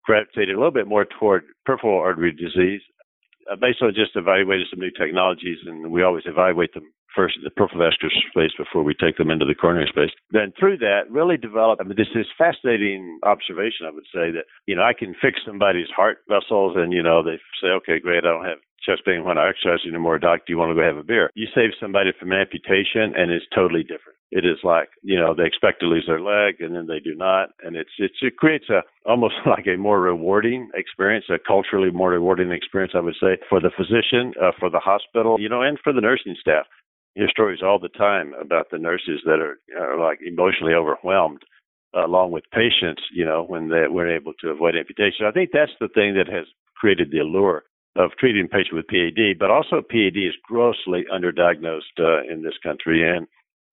gravitated 0.05 0.55
a 0.55 0.59
little 0.59 0.71
bit 0.73 0.87
more 0.87 1.07
toward 1.19 1.45
peripheral 1.65 1.99
artery 1.99 2.33
disease. 2.33 2.81
Uh, 3.51 3.57
based 3.57 3.83
on 3.83 3.93
just 3.93 4.17
evaluating 4.17 4.65
some 4.71 4.81
new 4.81 4.91
technologies, 4.91 5.59
and 5.67 5.93
we 5.93 6.03
always 6.03 6.25
evaluate 6.25 6.73
them 6.73 6.85
first 7.15 7.37
in 7.37 7.45
the 7.45 7.51
peripheral 7.51 7.85
vascular 7.85 8.11
space 8.31 8.53
before 8.57 8.83
we 8.83 8.95
take 8.95 9.17
them 9.19 9.31
into 9.31 9.45
the 9.45 9.55
coronary 9.55 9.87
space. 9.89 10.11
Then 10.31 10.53
through 10.59 10.79
that, 10.79 11.11
really 11.11 11.37
developed. 11.37 11.81
I 11.81 11.85
mean, 11.85 11.97
this 11.97 12.11
is 12.15 12.27
fascinating 12.37 13.21
observation. 13.23 13.87
I 13.87 13.91
would 13.91 14.09
say 14.13 14.33
that 14.33 14.45
you 14.67 14.75
know 14.75 14.83
I 14.83 14.93
can 14.93 15.15
fix 15.21 15.41
somebody's 15.45 15.93
heart 15.95 16.19
vessels, 16.29 16.75
and 16.77 16.93
you 16.93 17.03
know 17.03 17.23
they 17.23 17.39
say, 17.61 17.69
okay, 17.69 18.01
great, 18.01 18.25
I 18.25 18.33
don't 18.33 18.45
have 18.45 18.65
chest 18.85 19.03
pain 19.05 19.25
when 19.25 19.39
I 19.39 19.49
exercise 19.49 19.87
anymore. 19.87 20.19
Doc, 20.19 20.41
do 20.47 20.53
you 20.53 20.59
want 20.59 20.71
to 20.71 20.75
go 20.75 20.87
have 20.87 20.97
a 20.97 21.03
beer? 21.03 21.31
You 21.35 21.47
save 21.55 21.71
somebody 21.81 22.11
from 22.19 22.33
amputation, 22.33 23.15
and 23.17 23.31
it's 23.31 23.47
totally 23.55 23.83
different 23.83 24.15
it 24.35 24.45
is 24.45 24.59
like 24.65 24.89
you 25.03 25.17
know 25.19 25.33
they 25.33 25.47
expect 25.47 25.81
to 25.81 25.87
lose 25.87 26.05
their 26.07 26.21
leg 26.21 26.57
and 26.61 26.75
then 26.75 26.87
they 26.87 26.99
do 26.99 27.15
not 27.15 27.51
and 27.63 27.77
it's, 27.77 27.91
it's 27.99 28.19
it 28.21 28.37
creates 28.37 28.69
a 28.69 28.83
almost 29.09 29.35
like 29.47 29.67
a 29.67 29.79
more 29.79 30.01
rewarding 30.01 30.69
experience 30.75 31.25
a 31.31 31.39
culturally 31.39 31.91
more 31.91 32.11
rewarding 32.11 32.51
experience 32.51 32.93
i 32.95 33.01
would 33.01 33.15
say 33.21 33.39
for 33.49 33.61
the 33.61 33.71
physician 33.77 34.35
uh, 34.43 34.51
for 34.59 34.69
the 34.69 34.81
hospital 34.81 35.37
you 35.41 35.49
know 35.49 35.63
and 35.63 35.79
for 35.83 35.93
the 35.93 36.01
nursing 36.01 36.37
staff 36.39 36.67
hear 37.15 37.29
stories 37.31 37.61
all 37.63 37.79
the 37.79 37.89
time 37.91 38.35
about 38.41 38.67
the 38.71 38.79
nurses 38.79 39.21
that 39.25 39.39
are, 39.39 39.59
are 39.81 39.99
like 39.99 40.19
emotionally 40.27 40.75
overwhelmed 40.75 41.43
uh, 41.97 42.05
along 42.05 42.33
with 42.33 42.45
patients 42.53 43.03
you 43.15 43.25
know 43.25 43.45
when 43.45 43.69
they 43.69 43.87
were 43.89 44.11
able 44.11 44.33
to 44.41 44.49
avoid 44.49 44.75
amputation 44.75 45.27
i 45.27 45.31
think 45.31 45.51
that's 45.53 45.79
the 45.81 45.89
thing 45.95 46.15
that 46.15 46.27
has 46.27 46.47
created 46.75 47.11
the 47.13 47.21
allure 47.21 47.63
of 47.97 48.11
treating 48.19 48.49
patients 48.49 48.73
with 48.73 48.89
PAD, 48.89 49.39
but 49.39 49.51
also 49.51 49.83
PAD 49.83 50.17
is 50.17 50.35
grossly 50.43 51.05
underdiagnosed 51.13 51.99
uh, 51.99 52.23
in 52.31 52.43
this 52.43 52.59
country, 52.63 53.09
and 53.09 53.27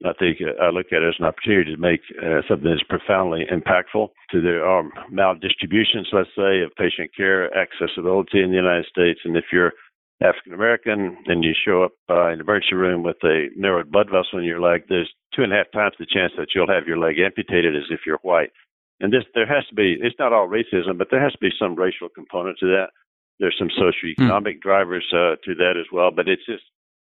I 0.03 0.13
think 0.13 0.39
uh, 0.41 0.61
I 0.61 0.69
look 0.69 0.87
at 0.91 1.03
it 1.03 1.09
as 1.09 1.19
an 1.19 1.25
opportunity 1.25 1.73
to 1.73 1.81
make 1.81 2.01
uh, 2.17 2.41
something 2.47 2.69
that's 2.69 2.83
profoundly 2.83 3.45
impactful 3.51 4.09
to 4.31 4.41
the 4.41 4.63
um, 4.65 4.91
maldistributions, 5.11 6.09
let's 6.11 6.33
say, 6.35 6.61
of 6.61 6.73
patient 6.77 7.11
care 7.15 7.49
accessibility 7.55 8.41
in 8.41 8.49
the 8.49 8.57
United 8.57 8.85
States. 8.85 9.19
And 9.25 9.37
if 9.37 9.45
you're 9.51 9.73
African 10.21 10.53
American 10.53 11.17
and 11.25 11.43
you 11.43 11.53
show 11.53 11.83
up 11.83 11.93
uh, 12.09 12.29
in 12.29 12.37
the 12.37 12.43
emergency 12.43 12.75
room 12.75 13.03
with 13.03 13.17
a 13.23 13.49
narrowed 13.55 13.91
blood 13.91 14.07
vessel 14.07 14.39
in 14.39 14.45
your 14.45 14.61
leg, 14.61 14.83
there's 14.89 15.11
two 15.35 15.43
and 15.43 15.53
a 15.53 15.57
half 15.57 15.71
times 15.71 15.95
the 15.99 16.05
chance 16.05 16.31
that 16.37 16.49
you'll 16.53 16.71
have 16.71 16.87
your 16.87 16.97
leg 16.97 17.19
amputated 17.19 17.75
as 17.75 17.89
if 17.89 18.01
you're 18.05 18.19
white. 18.21 18.51
And 18.99 19.11
this, 19.11 19.23
there 19.33 19.47
has 19.47 19.65
to 19.67 19.75
be, 19.75 19.97
it's 19.99 20.19
not 20.19 20.33
all 20.33 20.47
racism, 20.47 20.97
but 20.97 21.07
there 21.09 21.21
has 21.21 21.33
to 21.33 21.41
be 21.41 21.49
some 21.57 21.75
racial 21.75 22.07
component 22.09 22.57
to 22.59 22.67
that. 22.67 22.89
There's 23.41 23.59
some 23.59 23.69
socioeconomic 23.69 24.57
mm. 24.57 24.61
drivers 24.61 25.05
uh, 25.11 25.35
to 25.43 25.55
that 25.55 25.73
as 25.77 25.87
well, 25.91 26.11
but 26.15 26.29
it's 26.29 26.45
just, 26.45 26.63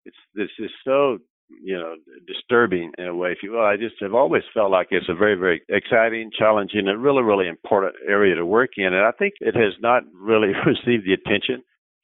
it's, 0.04 0.16
this 0.34 0.50
is 0.58 0.70
so 0.84 1.18
you 1.62 1.76
know, 1.76 1.96
disturbing 2.26 2.92
in 2.98 3.06
a 3.06 3.14
way, 3.14 3.32
if 3.32 3.38
you 3.42 3.52
will. 3.52 3.64
I 3.64 3.76
just 3.76 3.96
have 4.00 4.14
always 4.14 4.42
felt 4.54 4.70
like 4.70 4.88
it's 4.90 5.08
a 5.08 5.14
very, 5.14 5.34
very 5.34 5.62
exciting, 5.68 6.30
challenging, 6.36 6.88
and 6.88 7.02
really, 7.02 7.22
really 7.22 7.48
important 7.48 7.94
area 8.08 8.34
to 8.36 8.46
work 8.46 8.70
in. 8.76 8.86
And 8.86 9.04
I 9.04 9.12
think 9.12 9.34
it 9.40 9.54
has 9.54 9.74
not 9.80 10.02
really 10.14 10.52
received 10.66 11.06
the 11.06 11.14
attention 11.14 11.62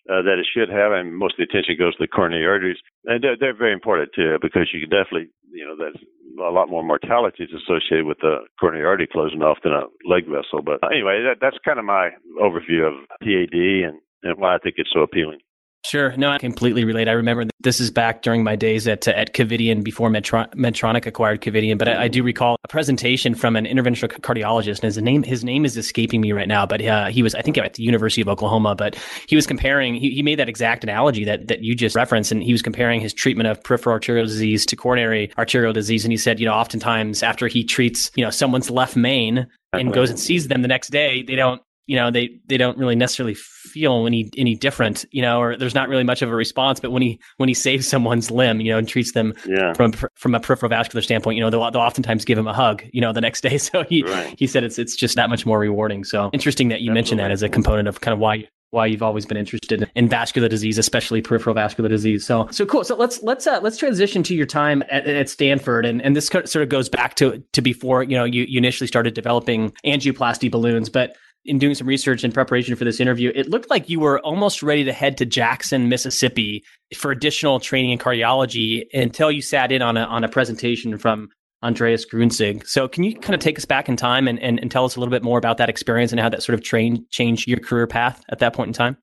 uh, 0.09 0.23
that 0.23 0.41
it 0.41 0.47
should 0.53 0.69
have, 0.69 0.93
and 0.93 1.17
most 1.17 1.35
of 1.35 1.45
the 1.45 1.51
attention 1.51 1.77
goes 1.79 1.95
to 1.97 2.05
the 2.05 2.09
coronary 2.09 2.47
arteries, 2.47 2.79
and 3.05 3.23
they're, 3.23 3.37
they're 3.39 3.57
very 3.57 3.73
important 3.73 4.11
too 4.15 4.39
because 4.41 4.69
you 4.73 4.81
can 4.81 4.89
definitely, 4.89 5.29
you 5.53 5.65
know, 5.65 5.77
there's 5.77 6.01
a 6.41 6.51
lot 6.51 6.71
more 6.71 6.85
mortality 6.85 7.45
is 7.45 7.51
associated 7.53 8.07
with 8.07 8.19
the 8.21 8.47
coronary 8.61 8.87
artery 8.87 9.09
closing 9.11 9.43
off 9.43 9.59
than 9.63 9.73
a 9.73 9.85
leg 10.09 10.25
vessel. 10.25 10.63
But 10.65 10.81
anyway, 10.91 11.23
that, 11.29 11.39
that's 11.41 11.59
kind 11.65 11.79
of 11.79 11.85
my 11.85 12.11
overview 12.41 12.89
of 12.89 12.95
PAD 13.21 13.53
and, 13.53 14.01
and 14.23 14.39
why 14.39 14.55
I 14.55 14.59
think 14.59 14.77
it's 14.79 14.91
so 14.93 15.01
appealing. 15.01 15.39
Sure. 15.87 16.15
No, 16.17 16.29
I 16.29 16.39
completely 16.39 16.85
relate. 16.85 17.09
I 17.09 17.13
remember 17.13 17.45
this 17.61 17.81
is 17.81 17.91
back 17.91 18.23
during 18.23 18.43
my 18.43 18.57
days 18.57 18.87
at 18.89 19.07
at 19.09 19.33
Covidien 19.33 19.83
before 19.83 20.11
Medtron- 20.11 20.53
Medtronic 20.55 21.07
acquired 21.07 21.41
Covidien, 21.41 21.79
but 21.79 21.89
I, 21.89 22.05
I, 22.05 22.09
do 22.09 22.23
recall 22.23 22.57
a 22.65 22.69
presentation 22.69 23.35
from 23.35 23.55
an 23.57 23.65
interventional 23.65 24.11
cardiologist, 24.21 24.81
and 24.81 24.85
his 24.85 24.99
name 24.99 25.23
his 25.23 25.45
name 25.45 25.65
is 25.65 25.77
escaping 25.77 26.21
me 26.21 26.33
right 26.33 26.49
now, 26.49 26.67
but 26.67 26.85
uh, 26.85 27.07
he 27.07 27.23
was 27.23 27.35
I 27.35 27.43
think 27.43 27.57
at 27.59 27.75
the 27.75 27.85
University 27.85 28.21
of 28.21 28.29
Oklahoma, 28.29 28.75
but 28.75 28.99
he 29.29 29.37
was 29.37 29.47
comparing 29.47 29.95
he, 29.95 30.11
he 30.11 30.23
made 30.23 30.39
that 30.41 30.49
exact 30.49 30.83
analogy 30.83 31.25
that 31.25 31.47
that 31.47 31.63
you 31.63 31.75
just 31.75 31.95
referenced, 31.95 32.33
and 32.33 32.43
he 32.43 32.53
was 32.53 32.61
comparing 32.61 33.01
his 33.01 33.15
treatment 33.15 33.49
of 33.49 33.63
peripheral 33.63 33.95
arterial 33.95 34.27
disease 34.27 34.67
to 34.67 34.77
coronary 34.77 35.31
arterial 35.39 35.73
disease, 35.73 36.05
and 36.05 36.13
he 36.13 36.19
said, 36.19 36.41
you 36.41 36.47
know, 36.47 36.55
oftentimes 36.55 37.23
after 37.23 37.47
he 37.47 37.65
treats 37.65 38.11
you 38.17 38.25
know 38.25 38.31
someone's 38.31 38.69
left 38.69 38.97
main 38.97 39.47
and 39.73 39.93
goes 39.93 40.11
and 40.11 40.19
sees 40.19 40.49
them 40.49 40.63
the 40.63 40.69
next 40.69 40.89
day, 40.89 41.23
they 41.23 41.37
don't 41.37 41.63
you 41.89 41.97
know 41.97 42.11
they 42.11 42.39
they 42.47 42.57
don't 42.57 42.79
really 42.79 42.95
necessarily 42.95 43.35
feel 43.35 44.07
any 44.07 44.31
any 44.37 44.55
different 44.55 45.05
you 45.11 45.23
know 45.23 45.41
or 45.41 45.57
there's 45.57 45.75
not 45.75 45.89
really 45.89 46.05
much 46.05 46.23
of 46.23 46.31
a 46.31 46.35
response 46.35 46.79
but 46.79 46.93
when 46.93 47.03
he 47.03 47.19
when 47.39 47.49
he 47.49 47.55
saves 47.55 47.89
someone's 47.89 48.31
limb 48.31 48.61
you 48.61 48.71
know 48.71 48.79
and 48.79 48.87
treats 48.87 49.13
them 49.13 49.35
yeah. 49.47 49.73
from 49.73 49.93
from 50.15 50.35
a 50.35 50.41
peripheral 50.41 50.69
vascular 50.69 51.03
standpoint 51.03 51.37
you 51.37 51.43
know 51.43 51.51
they'll, 51.51 51.69
they'll 51.71 51.81
oftentimes 51.81 52.25
give 52.25 52.39
him 52.39 52.47
a 52.47 52.55
hug 52.55 52.85
you 52.93 53.01
know 53.01 53.13
the 53.13 53.21
next 53.21 53.41
day 53.49 53.59
so 53.59 53.83
he 53.85 54.05
right. 54.05 54.35
he 54.39 54.47
said 54.47 54.63
it's 54.63 54.79
it's 54.79 54.95
just 54.95 55.17
that 55.17 55.29
much 55.29 55.45
more 55.45 55.59
rewarding 55.59 56.05
so 56.05 56.31
interesting 56.33 56.69
that 56.69 56.83
you 56.83 56.93
mentioned 56.93 57.19
that 57.19 57.33
as 57.33 57.43
a 57.43 57.49
component 57.49 57.89
of 57.89 58.01
kind 58.01 58.13
of 58.13 58.21
why 58.21 58.47
why 58.71 58.85
you've 58.85 59.03
always 59.03 59.25
been 59.25 59.39
interested 59.39 59.91
in 59.95 60.09
vascular 60.09 60.47
disease, 60.47 60.77
especially 60.77 61.23
peripheral 61.23 61.55
vascular 61.55 61.89
disease. 61.89 62.27
So, 62.27 62.49
so 62.51 62.67
cool. 62.67 62.85
So 62.85 62.97
let's 62.97 63.23
let's 63.23 63.47
uh, 63.47 63.61
let's 63.63 63.79
transition 63.79 64.23
to 64.25 64.35
your 64.35 64.45
time 64.45 64.83
at, 64.91 65.07
at 65.07 65.31
Stanford, 65.31 65.87
and 65.87 66.03
and 66.03 66.15
this 66.15 66.27
sort 66.27 66.57
of 66.57 66.69
goes 66.69 66.89
back 66.89 67.15
to 67.17 67.43
to 67.55 67.63
before 67.63 68.03
you 68.03 68.17
know 68.17 68.25
you, 68.25 68.45
you 68.47 68.59
initially 68.59 68.87
started 68.87 69.15
developing 69.15 69.73
angioplasty 69.87 70.51
balloons, 70.51 70.91
but 70.91 71.17
in 71.45 71.59
doing 71.59 71.75
some 71.75 71.87
research 71.87 72.25
in 72.25 72.33
preparation 72.33 72.77
for 72.77 72.85
this 72.85 73.01
interview, 73.01 73.33
it 73.35 73.49
looked 73.49 73.71
like 73.71 73.89
you 73.89 74.01
were 74.01 74.21
almost 74.21 74.63
ready 74.63 74.85
to 74.85 74.93
head 74.93 75.17
to 75.19 75.27
Jackson, 75.27 75.89
Mississippi 75.89 76.65
for 76.97 77.11
additional 77.11 77.61
training 77.61 77.91
in 77.91 77.99
cardiology 77.99 78.85
until 78.93 79.31
you 79.31 79.43
sat 79.43 79.73
in 79.73 79.83
on 79.83 79.97
a, 79.97 80.03
on 80.03 80.25
a 80.25 80.29
presentation 80.29 80.99
from 80.99 81.29
Andreas 81.63 82.07
Grunzig. 82.07 82.67
So 82.67 82.87
can 82.87 83.03
you 83.05 83.19
kind 83.19 83.35
of 83.35 83.41
take 83.41 83.59
us 83.59 83.65
back 83.65 83.89
in 83.89 83.97
time 83.97 84.29
and, 84.29 84.39
and, 84.41 84.61
and 84.61 84.71
tell 84.71 84.85
us 84.85 84.97
a 84.97 85.01
little 85.01 85.11
bit 85.11 85.23
more 85.23 85.39
about 85.39 85.59
that 85.59 85.69
experience 85.69 86.13
and 86.13 86.21
how 86.21 86.29
that 86.29 86.43
sort 86.43 86.55
of 86.55 86.63
train, 86.63 87.07
changed 87.11 87.49
your 87.49 87.59
career 87.59 87.87
path 87.87 88.23
at 88.31 88.39
that 88.41 88.53
point 88.53 88.69
in 88.69 88.73
time? 88.75 88.97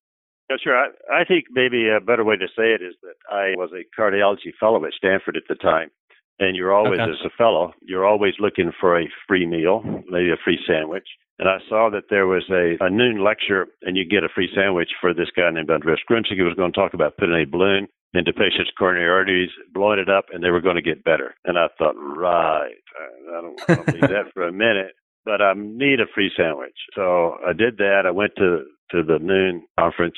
Yeah, 0.50 0.58
sure. 0.64 0.78
I, 0.78 1.22
I 1.22 1.26
think 1.26 1.46
maybe 1.52 1.90
a 1.90 2.00
better 2.00 2.24
way 2.24 2.36
to 2.38 2.48
say 2.48 2.74
it 2.74 2.82
is 2.82 2.94
that 3.02 3.16
I 3.30 3.56
was 3.58 3.72
a 3.74 3.84
cardiology 4.00 4.54
fellow 4.60 4.86
at 4.86 4.94
Stanford 4.94 5.36
at 5.38 5.44
the 5.50 5.56
time. 5.56 5.90
And 6.40 6.56
you're 6.56 6.74
always, 6.74 7.00
okay. 7.00 7.12
as 7.12 7.26
a 7.26 7.30
fellow, 7.38 7.74
you're 7.82 8.06
always 8.06 8.34
looking 8.40 8.72
for 8.80 9.00
a 9.00 9.08
free 9.28 9.46
meal, 9.46 9.84
maybe 10.10 10.32
a 10.32 10.44
free 10.44 10.60
sandwich. 10.68 11.08
And 11.40 11.50
I 11.50 11.58
saw 11.68 11.90
that 11.92 12.06
there 12.10 12.28
was 12.28 12.44
a, 12.50 12.78
a 12.84 12.90
noon 12.90 13.24
lecture, 13.24 13.68
and 13.84 13.98
you 13.98 14.06
get 14.08 14.24
a 14.24 14.30
free 14.34 14.50
sandwich 14.56 14.90
for 15.00 15.14
this 15.14 15.30
guy 15.36 15.50
named 15.50 15.70
Andreas 15.70 16.00
Gruenzig, 16.10 16.38
who 16.38 16.46
was 16.46 16.56
going 16.56 16.72
to 16.72 16.78
talk 16.78 16.94
about 16.94 17.18
putting 17.18 17.36
a 17.36 17.46
balloon 17.46 17.88
into 18.14 18.32
patients' 18.32 18.72
coronary 18.78 19.10
arteries, 19.10 19.50
blowing 19.74 20.00
it 20.00 20.10
up, 20.10 20.26
and 20.32 20.44
they 20.44 20.50
were 20.50 20.62
going 20.62 20.78
to 20.78 20.82
get 20.82 21.04
better. 21.04 21.36
And 21.44 21.58
I 21.58 21.68
thought, 21.78 21.96
right, 21.96 22.72
I 23.30 23.42
don't, 23.42 23.62
I 23.68 23.76
don't 23.76 23.86
believe 23.86 24.02
that 24.02 24.32
for 24.34 24.48
a 24.48 24.54
minute, 24.54 24.96
but 25.26 25.42
I 25.42 25.54
need 25.56 26.00
a 26.00 26.08
free 26.14 26.32
sandwich. 26.36 26.78
So 26.96 27.36
I 27.46 27.52
did 27.52 27.78
that. 27.78 28.04
I 28.06 28.12
went 28.12 28.32
to 28.38 28.64
to 28.92 29.04
the 29.04 29.20
noon 29.20 29.66
conference. 29.80 30.16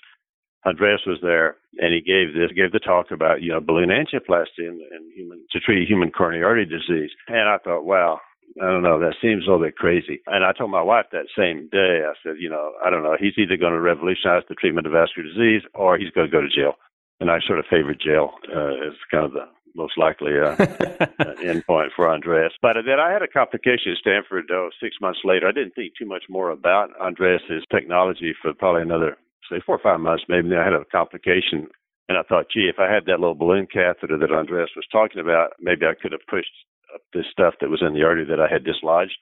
Andreas 0.67 1.01
was 1.07 1.19
there, 1.21 1.55
and 1.79 1.93
he 1.93 2.01
gave 2.01 2.33
this 2.33 2.51
gave 2.51 2.71
the 2.71 2.79
talk 2.79 3.11
about 3.11 3.41
you 3.41 3.51
know 3.51 3.61
balloon 3.61 3.89
angioplasty 3.89 4.67
and, 4.67 4.81
and 4.91 5.13
human 5.15 5.43
to 5.51 5.59
treat 5.59 5.87
human 5.87 6.11
coronary 6.11 6.43
artery 6.43 6.65
disease. 6.65 7.11
And 7.27 7.47
I 7.47 7.57
thought, 7.57 7.85
wow, 7.85 8.19
I 8.61 8.65
don't 8.65 8.83
know, 8.83 8.99
that 8.99 9.15
seems 9.21 9.45
a 9.45 9.51
little 9.51 9.65
bit 9.65 9.77
crazy. 9.77 10.21
And 10.27 10.43
I 10.43 10.51
told 10.51 10.71
my 10.71 10.81
wife 10.81 11.05
that 11.11 11.31
same 11.37 11.69
day, 11.71 12.03
I 12.03 12.13
said, 12.23 12.35
you 12.39 12.49
know, 12.49 12.73
I 12.85 12.89
don't 12.89 13.03
know, 13.03 13.15
he's 13.19 13.37
either 13.37 13.57
going 13.57 13.73
to 13.73 13.79
revolutionize 13.79 14.43
the 14.49 14.55
treatment 14.55 14.87
of 14.87 14.93
vascular 14.93 15.29
disease 15.29 15.61
or 15.73 15.97
he's 15.97 16.11
going 16.11 16.27
to 16.27 16.31
go 16.31 16.41
to 16.41 16.49
jail 16.49 16.73
and 17.19 17.31
I 17.31 17.39
sort 17.45 17.59
of 17.59 17.65
favored 17.69 17.99
jail 17.99 18.31
uh, 18.55 18.87
as 18.87 18.93
kind 19.11 19.25
of 19.25 19.33
the 19.33 19.47
most 19.75 19.97
likely 19.97 20.33
uh, 20.39 20.49
uh 21.19 21.35
endpoint 21.43 21.89
for 21.95 22.09
Andreas. 22.09 22.53
But 22.61 22.77
then 22.85 22.99
I 22.99 23.11
had 23.11 23.21
a 23.21 23.27
complication 23.27 23.91
at 23.91 23.97
Stanford 23.97 24.45
oh, 24.51 24.69
six 24.81 24.95
months 25.01 25.19
later. 25.23 25.47
I 25.47 25.51
didn't 25.51 25.75
think 25.75 25.93
too 25.97 26.07
much 26.07 26.23
more 26.29 26.49
about 26.49 26.89
Andreas's 27.01 27.63
technology 27.71 28.33
for 28.41 28.53
probably 28.53 28.81
another, 28.81 29.17
say, 29.49 29.61
four 29.65 29.75
or 29.75 29.83
five 29.83 29.99
months. 29.99 30.23
Maybe 30.27 30.49
then 30.49 30.59
I 30.59 30.65
had 30.65 30.73
a 30.73 30.85
complication. 30.91 31.67
And 32.09 32.17
I 32.17 32.23
thought, 32.23 32.51
gee, 32.53 32.69
if 32.71 32.79
I 32.79 32.91
had 32.91 33.05
that 33.05 33.19
little 33.19 33.35
balloon 33.35 33.67
catheter 33.71 34.17
that 34.17 34.31
Andreas 34.31 34.69
was 34.75 34.87
talking 34.91 35.19
about, 35.19 35.51
maybe 35.59 35.85
I 35.85 35.93
could 35.99 36.13
have 36.13 36.25
pushed 36.29 36.53
up 36.93 37.01
this 37.13 37.25
stuff 37.31 37.55
that 37.59 37.69
was 37.69 37.83
in 37.85 37.93
the 37.93 38.03
artery 38.03 38.25
that 38.25 38.39
I 38.39 38.47
had 38.51 38.63
dislodged. 38.63 39.17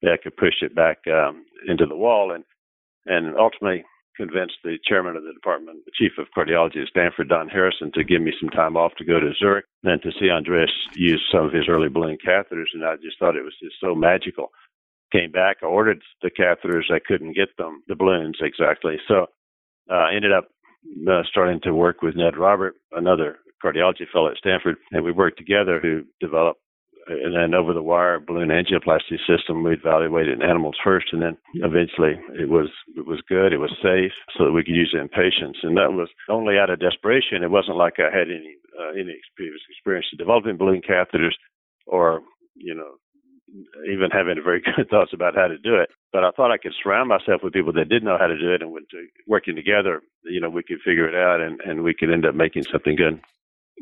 Yeah, 0.00 0.12
I 0.12 0.22
could 0.22 0.36
push 0.36 0.62
it 0.62 0.74
back 0.74 0.98
um, 1.06 1.44
into 1.66 1.84
the 1.84 1.96
wall. 1.96 2.32
And 2.32 2.44
and 3.06 3.36
ultimately, 3.36 3.84
convinced 4.20 4.56
the 4.62 4.76
chairman 4.86 5.16
of 5.16 5.22
the 5.22 5.32
department, 5.32 5.78
the 5.84 5.92
chief 5.96 6.12
of 6.18 6.26
cardiology 6.36 6.82
at 6.82 6.88
Stanford, 6.88 7.28
Don 7.28 7.48
Harrison, 7.48 7.90
to 7.94 8.04
give 8.04 8.20
me 8.20 8.32
some 8.38 8.50
time 8.50 8.76
off 8.76 8.92
to 8.98 9.04
go 9.04 9.18
to 9.18 9.32
Zurich 9.38 9.64
and 9.82 10.00
to 10.02 10.10
see 10.20 10.28
Andreas 10.28 10.70
use 10.94 11.22
some 11.32 11.46
of 11.46 11.52
his 11.52 11.64
early 11.68 11.88
balloon 11.88 12.18
catheters. 12.24 12.72
And 12.74 12.84
I 12.84 12.96
just 12.96 13.18
thought 13.18 13.36
it 13.36 13.44
was 13.44 13.56
just 13.62 13.76
so 13.80 13.94
magical. 13.94 14.50
Came 15.12 15.32
back, 15.32 15.58
I 15.62 15.66
ordered 15.66 16.02
the 16.22 16.30
catheters. 16.30 16.92
I 16.92 17.00
couldn't 17.04 17.34
get 17.34 17.56
them, 17.56 17.82
the 17.88 17.96
balloons 17.96 18.38
exactly. 18.40 18.96
So 19.08 19.26
uh, 19.90 20.06
ended 20.14 20.32
up 20.32 20.48
uh, 21.08 21.22
starting 21.30 21.60
to 21.62 21.74
work 21.74 22.02
with 22.02 22.16
Ned 22.16 22.36
Robert, 22.36 22.74
another 22.92 23.38
cardiology 23.62 24.08
fellow 24.12 24.30
at 24.30 24.36
Stanford, 24.38 24.76
and 24.92 25.04
we 25.04 25.12
worked 25.12 25.38
together 25.38 25.80
to 25.80 26.04
develop 26.20 26.56
and 27.10 27.34
then 27.34 27.54
over 27.54 27.72
the 27.72 27.82
wire 27.82 28.20
balloon 28.20 28.48
angioplasty 28.48 29.18
system 29.26 29.62
we 29.62 29.72
evaluated 29.72 30.40
in 30.40 30.48
animals 30.48 30.76
first 30.82 31.06
and 31.12 31.22
then 31.22 31.36
eventually 31.54 32.20
it 32.38 32.48
was 32.48 32.68
it 32.96 33.06
was 33.06 33.20
good 33.28 33.52
it 33.52 33.58
was 33.58 33.74
safe 33.82 34.12
so 34.36 34.44
that 34.44 34.52
we 34.52 34.62
could 34.62 34.74
use 34.74 34.92
it 34.94 35.00
in 35.00 35.08
patients. 35.08 35.58
And 35.62 35.76
that 35.76 35.92
was 35.92 36.08
only 36.28 36.58
out 36.58 36.70
of 36.70 36.80
desperation. 36.80 37.42
It 37.42 37.50
wasn't 37.50 37.76
like 37.76 37.94
i 37.98 38.14
had 38.16 38.28
any 38.28 38.56
uh, 38.78 38.92
any 38.92 39.18
previous 39.36 39.60
experience 39.70 40.06
developing 40.16 40.56
balloon 40.56 40.82
catheters 40.82 41.34
or 41.86 42.20
you 42.54 42.74
know 42.74 42.94
even 43.90 44.10
having 44.10 44.36
very 44.42 44.62
good 44.76 44.88
thoughts 44.88 45.12
about 45.12 45.34
how 45.34 45.46
to 45.46 45.58
do 45.58 45.76
it. 45.76 45.90
But 46.12 46.24
i 46.24 46.30
thought 46.32 46.50
i 46.50 46.58
could 46.58 46.74
surround 46.82 47.08
myself 47.08 47.42
with 47.42 47.52
people 47.52 47.72
that 47.74 47.88
did 47.88 48.02
know 48.02 48.18
how 48.18 48.26
to 48.26 48.38
do 48.38 48.52
it 48.52 48.62
and 48.62 48.74
to, 48.90 49.06
working 49.26 49.54
together 49.54 50.02
you 50.24 50.40
know 50.40 50.50
we 50.50 50.62
could 50.62 50.80
figure 50.84 51.08
it 51.08 51.14
out 51.14 51.40
and 51.40 51.60
and 51.60 51.82
we 51.82 51.94
could 51.94 52.10
end 52.10 52.26
up 52.26 52.34
making 52.34 52.64
something 52.70 52.96
good. 52.96 53.20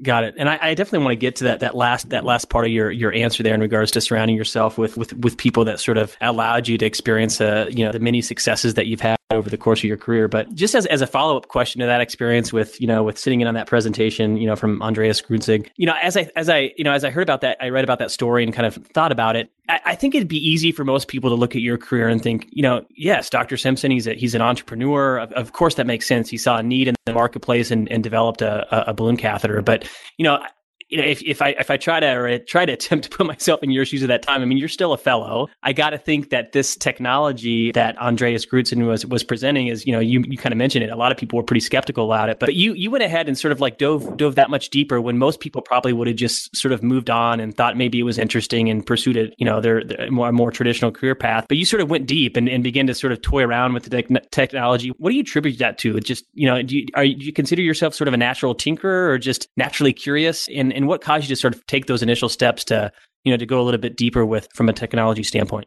Got 0.01 0.23
it. 0.23 0.35
And 0.39 0.49
I, 0.49 0.59
I, 0.63 0.75
definitely 0.75 1.05
want 1.05 1.13
to 1.13 1.17
get 1.17 1.37
to 1.37 1.45
that 1.45 1.61
that 1.61 1.75
last 1.75 2.11
that 2.11 2.25
last 2.25 2.51
part 2.51 2.67
of 2.67 2.71
your 2.71 2.89
your 2.91 3.13
answer 3.13 3.43
there 3.43 3.55
in 3.55 3.61
regards 3.61 3.91
to 3.93 4.01
surrounding 4.01 4.37
yourself 4.37 4.79
with 4.79 4.97
with 4.97 5.13
with 5.15 5.37
people 5.37 5.65
that 5.65 5.81
sort 5.81 5.99
of 5.99 6.17
allowed 6.21 6.69
you 6.69 6.79
to 6.79 6.87
experience 6.87 7.41
uh, 7.41 7.67
you 7.69 7.85
know 7.85 7.91
the 7.91 7.99
many 7.99 8.23
successes 8.23 8.75
that 8.75 8.87
you've 8.87 9.01
had 9.01 9.18
over 9.31 9.51
the 9.51 9.59
course 9.59 9.81
of 9.81 9.85
your 9.85 9.99
career. 9.99 10.27
But 10.27 10.55
just 10.55 10.75
as, 10.75 10.87
as 10.87 11.03
a 11.03 11.07
follow 11.07 11.37
up 11.37 11.49
question 11.49 11.81
to 11.81 11.87
that 11.87 12.01
experience 12.01 12.51
with, 12.51 12.81
you 12.81 12.87
know, 12.87 13.03
with 13.03 13.19
sitting 13.19 13.43
in 13.43 13.47
on 13.47 13.53
that 13.55 13.67
presentation, 13.67 14.39
you 14.39 14.47
know, 14.47 14.57
from 14.57 14.81
Andreas 14.81 15.21
Grunzig, 15.21 15.69
you 15.77 15.85
know, 15.85 15.95
as 16.03 16.17
I, 16.17 16.31
as 16.35 16.49
I, 16.49 16.73
you 16.79 16.85
know, 16.85 16.93
as 16.93 17.05
I 17.05 17.11
heard 17.11 17.25
about 17.25 17.43
that, 17.43 17.59
I 17.61 17.69
read 17.69 17.85
about 17.85 17.99
that 17.99 18.11
story 18.11 18.43
and 18.43 18.55
kind 18.55 18.65
of 18.65 18.77
thought 18.87 19.13
about 19.13 19.37
it. 19.37 19.51
I, 19.69 19.81
I 19.85 19.95
think 19.97 20.15
it'd 20.15 20.29
be 20.29 20.39
easy 20.39 20.73
for 20.73 20.83
most 20.83 21.09
people 21.09 21.29
to 21.29 21.37
look 21.37 21.55
at 21.55 21.61
your 21.61 21.77
career 21.77 22.09
and 22.09 22.23
think, 22.23 22.49
you 22.51 22.63
know, 22.63 22.87
yes, 22.97 23.29
Dr. 23.29 23.59
Simpson, 23.59 23.91
he's 23.91 24.07
a, 24.07 24.15
he's 24.15 24.35
an 24.35 24.41
entrepreneur. 24.41 25.19
Of, 25.19 25.33
of 25.33 25.53
course, 25.53 25.75
that 25.75 25.87
makes 25.87 26.07
sense. 26.07 26.31
He 26.31 26.39
saw 26.39 26.57
a 26.57 26.63
need 26.63 26.89
in 26.89 26.95
the 27.05 27.13
marketplace 27.13 27.71
and, 27.71 27.87
and 27.93 28.03
developed 28.03 28.41
a, 28.41 28.89
a 28.89 28.95
balloon 28.95 29.19
catheter. 29.19 29.61
But, 29.61 29.87
you 30.17 30.25
know, 30.25 30.43
you 30.89 30.99
know, 30.99 31.05
if, 31.05 31.23
if 31.23 31.43
I 31.43 31.51
if 31.51 31.71
I 31.71 31.77
try 31.77 32.01
to 32.01 32.39
try 32.45 32.67
to 32.67 32.73
attempt 32.79 33.11
to 33.11 33.17
put 33.17 33.27
myself 33.27 33.63
in 33.63 33.71
your 33.71 33.85
shoes 33.85 34.03
at 34.03 34.09
that 34.09 34.23
time, 34.23 34.43
I 34.43 34.45
mean, 34.45 34.59
you're 34.59 34.69
still 34.69 34.93
a 34.93 34.99
fellow. 34.99 35.49
I 35.63 35.73
got 35.73 35.91
to 35.91 35.99
think 35.99 36.31
that 36.31 36.53
this 36.53 36.77
technology 36.77 37.73
that 37.73 37.99
Andreas 37.99 38.47
Gruenzig 38.47 38.85
was 38.87 39.05
was 39.07 39.23
presenting 39.23 39.69
is, 39.69 39.87
you 39.87 39.93
know, 39.93 40.01
you 40.01 40.25
you 40.27 40.39
kind 40.39 40.53
of 40.53 40.57
mentioned 40.59 40.85
it. 40.85 40.91
A 40.91 40.97
lot 40.97 41.13
of 41.13 41.19
people 41.19 41.37
were 41.37 41.43
pretty 41.43 41.61
skeptical 41.61 42.07
about 42.07 42.29
it, 42.29 42.39
but 42.39 42.55
you 42.55 42.73
you 42.75 42.91
went 42.91 43.05
ahead 43.05 43.29
and 43.29 43.39
sort 43.39 43.53
of 43.53 43.61
like 43.61 43.79
dove 43.79 44.17
dove 44.17 44.35
that 44.37 44.51
much 44.51 44.71
deeper 44.71 45.01
when 45.01 45.19
most 45.19 45.41
people 45.41 45.63
probably 45.63 45.93
would 45.93 46.09
have 46.09 46.17
just 46.17 46.55
sort 46.57 46.73
of 46.73 46.83
moved 46.83 47.11
on 47.11 47.41
and 47.41 47.57
thought 47.57 47.77
maybe 47.77 47.99
it 47.99 48.05
was 48.05 48.19
interesting 48.19 48.69
and 48.71 48.87
pursued 48.87 49.17
it, 49.17 49.35
you 49.39 49.45
know, 49.45 49.61
their, 49.61 49.85
their 49.85 50.11
more 50.11 50.31
more 50.33 50.51
traditional 50.51 50.91
career 50.91 51.15
path. 51.15 51.47
But 51.49 51.59
you 51.59 51.65
sort 51.65 51.83
of 51.83 51.91
went 51.91 52.07
deep 52.07 52.37
and, 52.37 52.49
and 52.49 52.63
began 52.63 52.87
to 52.87 52.95
sort 52.95 53.13
of 53.13 53.21
toy 53.23 53.43
around 53.43 53.75
with 53.75 53.85
the 53.85 54.03
te- 54.03 54.17
technology. 54.31 54.91
What 54.99 55.11
do 55.11 55.17
you 55.17 55.23
attribute 55.23 55.59
that 55.59 55.79
to? 55.79 55.99
Just 56.01 56.25
you 56.35 56.47
know, 56.47 56.63
do 56.63 56.79
you, 56.79 56.87
are, 56.95 57.05
do 57.05 57.25
you 57.25 57.33
consider 57.33 57.63
yourself 57.63 57.95
sort 57.95 58.09
of 58.09 58.15
a 58.15 58.17
natural 58.17 58.55
tinkerer 58.55 59.09
or 59.09 59.19
just 59.19 59.49
naturally 59.57 59.93
curious? 59.93 60.49
And 60.55 60.73
and 60.79 60.87
what 60.87 61.01
caused 61.01 61.25
you 61.25 61.35
to 61.35 61.41
sort 61.41 61.55
of 61.55 61.67
take 61.67 61.87
those 61.87 62.03
initial 62.03 62.29
steps 62.29 62.65
to 62.65 62.93
you 63.25 63.33
know 63.33 63.37
to 63.37 63.47
go 63.47 63.61
a 63.61 63.65
little 63.65 63.81
bit 63.81 63.97
deeper 63.97 64.25
with 64.25 64.49
from 64.55 64.69
a 64.69 64.73
technology 64.73 65.25
standpoint? 65.25 65.67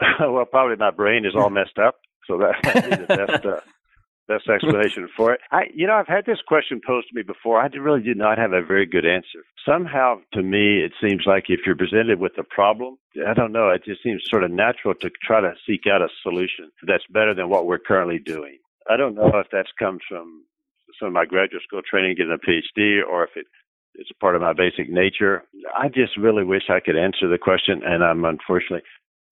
well, 0.20 0.46
probably 0.46 0.76
my 0.76 0.90
brain 0.90 1.26
is 1.26 1.34
all 1.36 1.50
messed 1.50 1.78
up, 1.78 1.96
so 2.26 2.38
that's 2.38 2.74
the 2.74 3.06
best 3.06 3.44
uh, 3.44 3.60
best 4.26 4.48
explanation 4.48 5.08
for 5.14 5.34
it. 5.34 5.40
I, 5.52 5.64
you 5.74 5.86
know, 5.86 5.92
I've 5.92 6.08
had 6.08 6.24
this 6.24 6.38
question 6.48 6.80
posed 6.84 7.08
to 7.08 7.14
me 7.14 7.22
before. 7.22 7.60
I 7.60 7.66
really 7.66 8.02
did 8.02 8.16
not 8.16 8.38
have 8.38 8.52
a 8.52 8.62
very 8.62 8.86
good 8.86 9.04
answer. 9.04 9.44
Somehow, 9.68 10.20
to 10.32 10.42
me, 10.42 10.80
it 10.80 10.92
seems 11.00 11.24
like 11.26 11.44
if 11.48 11.60
you're 11.66 11.76
presented 11.76 12.18
with 12.18 12.32
a 12.38 12.42
problem, 12.42 12.96
I 13.28 13.34
don't 13.34 13.52
know, 13.52 13.68
it 13.68 13.84
just 13.84 14.02
seems 14.02 14.22
sort 14.28 14.42
of 14.42 14.50
natural 14.50 14.94
to 14.94 15.10
try 15.22 15.40
to 15.42 15.52
seek 15.66 15.82
out 15.86 16.02
a 16.02 16.08
solution 16.22 16.70
that's 16.86 17.04
better 17.10 17.34
than 17.34 17.50
what 17.50 17.66
we're 17.66 17.78
currently 17.78 18.18
doing. 18.18 18.58
I 18.88 18.96
don't 18.96 19.14
know 19.14 19.30
if 19.34 19.48
that's 19.52 19.70
comes 19.78 20.00
from 20.08 20.44
some 20.98 21.08
of 21.08 21.12
my 21.12 21.26
graduate 21.26 21.62
school 21.62 21.82
training, 21.88 22.16
getting 22.16 22.32
a 22.32 22.38
PhD, 22.38 23.00
or 23.06 23.24
if 23.24 23.30
it 23.36 23.46
it's 23.98 24.10
part 24.20 24.36
of 24.36 24.42
my 24.42 24.52
basic 24.52 24.90
nature. 24.90 25.42
I 25.76 25.88
just 25.88 26.16
really 26.16 26.44
wish 26.44 26.64
I 26.68 26.80
could 26.80 26.96
answer 26.96 27.28
the 27.28 27.38
question, 27.38 27.82
and 27.84 28.04
I'm 28.04 28.24
unfortunately, 28.24 28.82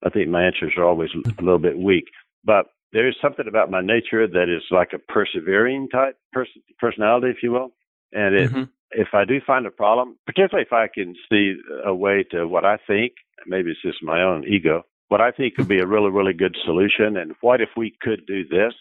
I 0.04 0.10
think 0.10 0.28
my 0.28 0.44
answers 0.44 0.74
are 0.76 0.84
always 0.84 1.10
a 1.14 1.42
little 1.42 1.58
bit 1.58 1.78
weak. 1.78 2.04
But 2.44 2.66
there 2.92 3.08
is 3.08 3.14
something 3.20 3.46
about 3.48 3.70
my 3.70 3.80
nature 3.80 4.26
that 4.26 4.48
is 4.48 4.62
like 4.70 4.92
a 4.92 4.98
persevering 4.98 5.88
type 5.88 6.16
pers- 6.32 6.48
personality, 6.78 7.28
if 7.28 7.42
you 7.42 7.52
will. 7.52 7.72
And 8.12 8.34
it, 8.34 8.50
mm-hmm. 8.50 8.62
if 8.92 9.08
I 9.12 9.24
do 9.24 9.40
find 9.46 9.66
a 9.66 9.70
problem, 9.70 10.16
particularly 10.26 10.64
if 10.66 10.72
I 10.72 10.86
can 10.92 11.14
see 11.28 11.56
a 11.84 11.94
way 11.94 12.24
to 12.30 12.46
what 12.46 12.64
I 12.64 12.78
think, 12.86 13.12
maybe 13.46 13.70
it's 13.70 13.82
just 13.82 14.02
my 14.02 14.22
own 14.22 14.44
ego, 14.46 14.84
what 15.08 15.20
I 15.20 15.32
think 15.32 15.54
could 15.54 15.68
be 15.68 15.80
a 15.80 15.86
really, 15.86 16.10
really 16.10 16.32
good 16.32 16.56
solution, 16.64 17.16
and 17.16 17.34
what 17.40 17.60
if 17.60 17.70
we 17.76 17.94
could 18.00 18.26
do 18.26 18.46
this? 18.46 18.72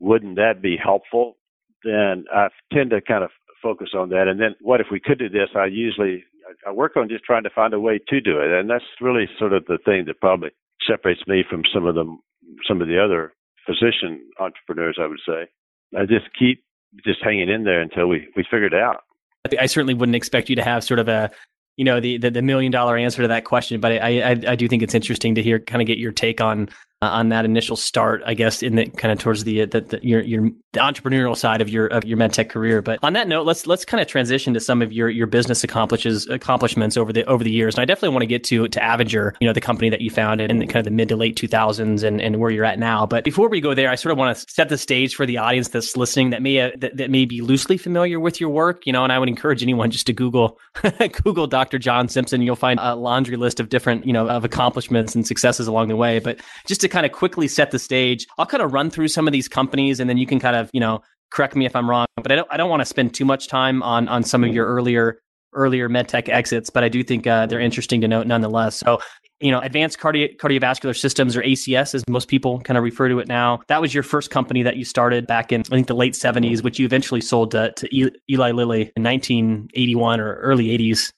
Wouldn't 0.00 0.36
that 0.36 0.60
be 0.60 0.76
helpful? 0.76 1.36
Then 1.82 2.24
I 2.32 2.48
tend 2.72 2.90
to 2.90 3.00
kind 3.00 3.24
of 3.24 3.30
focus 3.64 3.90
on 3.96 4.10
that. 4.10 4.28
And 4.28 4.38
then 4.38 4.54
what 4.60 4.80
if 4.80 4.88
we 4.92 5.00
could 5.00 5.18
do 5.18 5.28
this? 5.28 5.48
I 5.56 5.66
usually 5.66 6.22
I 6.66 6.70
work 6.70 6.96
on 6.96 7.08
just 7.08 7.24
trying 7.24 7.44
to 7.44 7.50
find 7.50 7.72
a 7.72 7.80
way 7.80 7.98
to 8.08 8.20
do 8.20 8.38
it, 8.38 8.52
and 8.52 8.68
that's 8.68 8.84
really 9.00 9.26
sort 9.38 9.54
of 9.54 9.64
the 9.64 9.78
thing 9.84 10.04
that 10.06 10.20
probably 10.20 10.50
separates 10.86 11.22
me 11.26 11.42
from 11.48 11.62
some 11.72 11.86
of 11.86 11.94
the 11.94 12.04
some 12.68 12.82
of 12.82 12.88
the 12.88 13.02
other 13.02 13.32
physician 13.66 14.20
entrepreneurs, 14.38 14.98
I 15.00 15.06
would 15.06 15.20
say. 15.26 15.48
I 15.96 16.02
just 16.02 16.26
keep 16.38 16.62
just 17.04 17.24
hanging 17.24 17.48
in 17.48 17.64
there 17.64 17.80
until 17.80 18.06
we, 18.06 18.28
we 18.36 18.44
figure 18.44 18.66
it 18.66 18.74
out. 18.74 19.02
I 19.58 19.66
certainly 19.66 19.94
wouldn't 19.94 20.16
expect 20.16 20.48
you 20.48 20.56
to 20.56 20.62
have 20.62 20.84
sort 20.84 21.00
of 21.00 21.08
a 21.08 21.30
you 21.76 21.84
know 21.84 22.00
the, 22.00 22.18
the, 22.18 22.30
the 22.30 22.42
million 22.42 22.70
dollar 22.70 22.96
answer 22.96 23.22
to 23.22 23.28
that 23.28 23.44
question, 23.44 23.80
but 23.80 23.92
I, 23.92 24.20
I 24.20 24.30
I 24.48 24.56
do 24.56 24.68
think 24.68 24.82
it's 24.82 24.94
interesting 24.94 25.34
to 25.34 25.42
hear 25.42 25.58
kind 25.58 25.82
of 25.82 25.86
get 25.86 25.98
your 25.98 26.12
take 26.12 26.40
on 26.40 26.68
uh, 27.04 27.10
on 27.10 27.28
that 27.28 27.44
initial 27.44 27.76
start, 27.76 28.22
I 28.24 28.34
guess, 28.34 28.62
in 28.62 28.76
the 28.76 28.86
kind 28.86 29.12
of 29.12 29.18
towards 29.18 29.44
the, 29.44 29.64
the, 29.66 29.80
the 29.82 30.00
your 30.06 30.22
your 30.22 30.50
the 30.72 30.80
entrepreneurial 30.80 31.36
side 31.36 31.60
of 31.60 31.68
your 31.68 31.86
of 31.86 32.04
your 32.04 32.18
medtech 32.18 32.48
career. 32.48 32.82
But 32.82 32.98
on 33.02 33.12
that 33.12 33.28
note, 33.28 33.46
let's 33.46 33.66
let's 33.66 33.84
kind 33.84 34.00
of 34.00 34.06
transition 34.06 34.54
to 34.54 34.60
some 34.60 34.82
of 34.82 34.92
your 34.92 35.08
your 35.08 35.26
business 35.26 35.64
accomplishes 35.64 36.26
accomplishments 36.28 36.96
over 36.96 37.12
the 37.12 37.24
over 37.24 37.44
the 37.44 37.50
years. 37.50 37.74
And 37.74 37.82
I 37.82 37.84
definitely 37.84 38.10
want 38.10 38.22
to 38.22 38.26
get 38.26 38.44
to 38.44 38.68
to 38.68 38.80
Avinger, 38.80 39.32
you 39.40 39.46
know, 39.46 39.52
the 39.52 39.60
company 39.60 39.90
that 39.90 40.00
you 40.00 40.10
founded 40.10 40.50
in 40.50 40.58
the, 40.58 40.66
kind 40.66 40.78
of 40.78 40.84
the 40.84 40.90
mid 40.90 41.08
to 41.10 41.16
late 41.16 41.36
2000s 41.36 42.02
and, 42.02 42.20
and 42.20 42.40
where 42.40 42.50
you're 42.50 42.64
at 42.64 42.78
now. 42.78 43.06
But 43.06 43.24
before 43.24 43.48
we 43.48 43.60
go 43.60 43.74
there, 43.74 43.90
I 43.90 43.94
sort 43.94 44.12
of 44.12 44.18
want 44.18 44.36
to 44.36 44.52
set 44.52 44.68
the 44.68 44.78
stage 44.78 45.14
for 45.14 45.26
the 45.26 45.38
audience 45.38 45.68
that's 45.68 45.96
listening 45.96 46.30
that 46.30 46.42
may 46.42 46.60
uh, 46.60 46.70
that, 46.78 46.96
that 46.96 47.10
may 47.10 47.24
be 47.24 47.40
loosely 47.40 47.76
familiar 47.76 48.18
with 48.18 48.40
your 48.40 48.50
work, 48.50 48.86
you 48.86 48.92
know. 48.92 49.04
And 49.04 49.12
I 49.12 49.18
would 49.18 49.28
encourage 49.28 49.62
anyone 49.62 49.90
just 49.90 50.06
to 50.06 50.12
Google 50.12 50.58
Google 51.22 51.46
Dr. 51.46 51.78
John 51.78 52.08
Simpson. 52.08 52.42
You'll 52.42 52.56
find 52.56 52.80
a 52.82 52.96
laundry 52.96 53.36
list 53.36 53.60
of 53.60 53.68
different 53.68 54.06
you 54.06 54.12
know 54.12 54.28
of 54.28 54.44
accomplishments 54.44 55.14
and 55.14 55.26
successes 55.26 55.66
along 55.66 55.88
the 55.88 55.96
way. 55.96 56.18
But 56.18 56.40
just 56.66 56.80
to 56.80 56.88
kind 56.94 57.04
of 57.04 57.10
quickly 57.10 57.48
set 57.48 57.72
the 57.72 57.78
stage, 57.78 58.24
I'll 58.38 58.46
kind 58.46 58.62
of 58.62 58.72
run 58.72 58.88
through 58.88 59.08
some 59.08 59.26
of 59.26 59.32
these 59.32 59.48
companies 59.48 59.98
and 59.98 60.08
then 60.08 60.16
you 60.16 60.26
can 60.26 60.38
kind 60.38 60.54
of, 60.54 60.70
you 60.72 60.78
know, 60.78 61.02
correct 61.32 61.56
me 61.56 61.66
if 61.66 61.74
I'm 61.74 61.90
wrong, 61.90 62.06
but 62.14 62.30
I 62.30 62.36
don't, 62.36 62.46
I 62.52 62.56
don't 62.56 62.70
want 62.70 62.82
to 62.82 62.86
spend 62.86 63.14
too 63.14 63.24
much 63.24 63.48
time 63.48 63.82
on, 63.82 64.06
on 64.06 64.22
some 64.22 64.44
of 64.44 64.54
your 64.54 64.66
earlier, 64.66 65.18
earlier 65.54 65.88
medtech 65.88 66.28
exits, 66.28 66.70
but 66.70 66.84
I 66.84 66.88
do 66.88 67.02
think 67.02 67.26
uh, 67.26 67.46
they're 67.46 67.58
interesting 67.58 68.00
to 68.02 68.06
note 68.06 68.28
nonetheless. 68.28 68.76
So, 68.76 69.00
you 69.40 69.50
know, 69.50 69.58
advanced 69.58 69.98
cardi- 69.98 70.36
cardiovascular 70.40 70.96
systems 70.96 71.36
or 71.36 71.42
ACS, 71.42 71.96
as 71.96 72.04
most 72.08 72.28
people 72.28 72.60
kind 72.60 72.78
of 72.78 72.84
refer 72.84 73.08
to 73.08 73.18
it 73.18 73.26
now. 73.26 73.60
That 73.66 73.80
was 73.80 73.92
your 73.92 74.04
first 74.04 74.30
company 74.30 74.62
that 74.62 74.76
you 74.76 74.84
started 74.84 75.26
back 75.26 75.50
in, 75.50 75.62
I 75.62 75.64
think, 75.64 75.88
the 75.88 75.96
late 75.96 76.12
70s, 76.12 76.62
which 76.62 76.78
you 76.78 76.86
eventually 76.86 77.20
sold 77.20 77.50
to, 77.50 77.72
to 77.72 78.12
Eli 78.30 78.52
Lilly 78.52 78.92
in 78.96 79.02
1981 79.02 80.20
or 80.20 80.34
early 80.36 80.66
80s. 80.68 81.10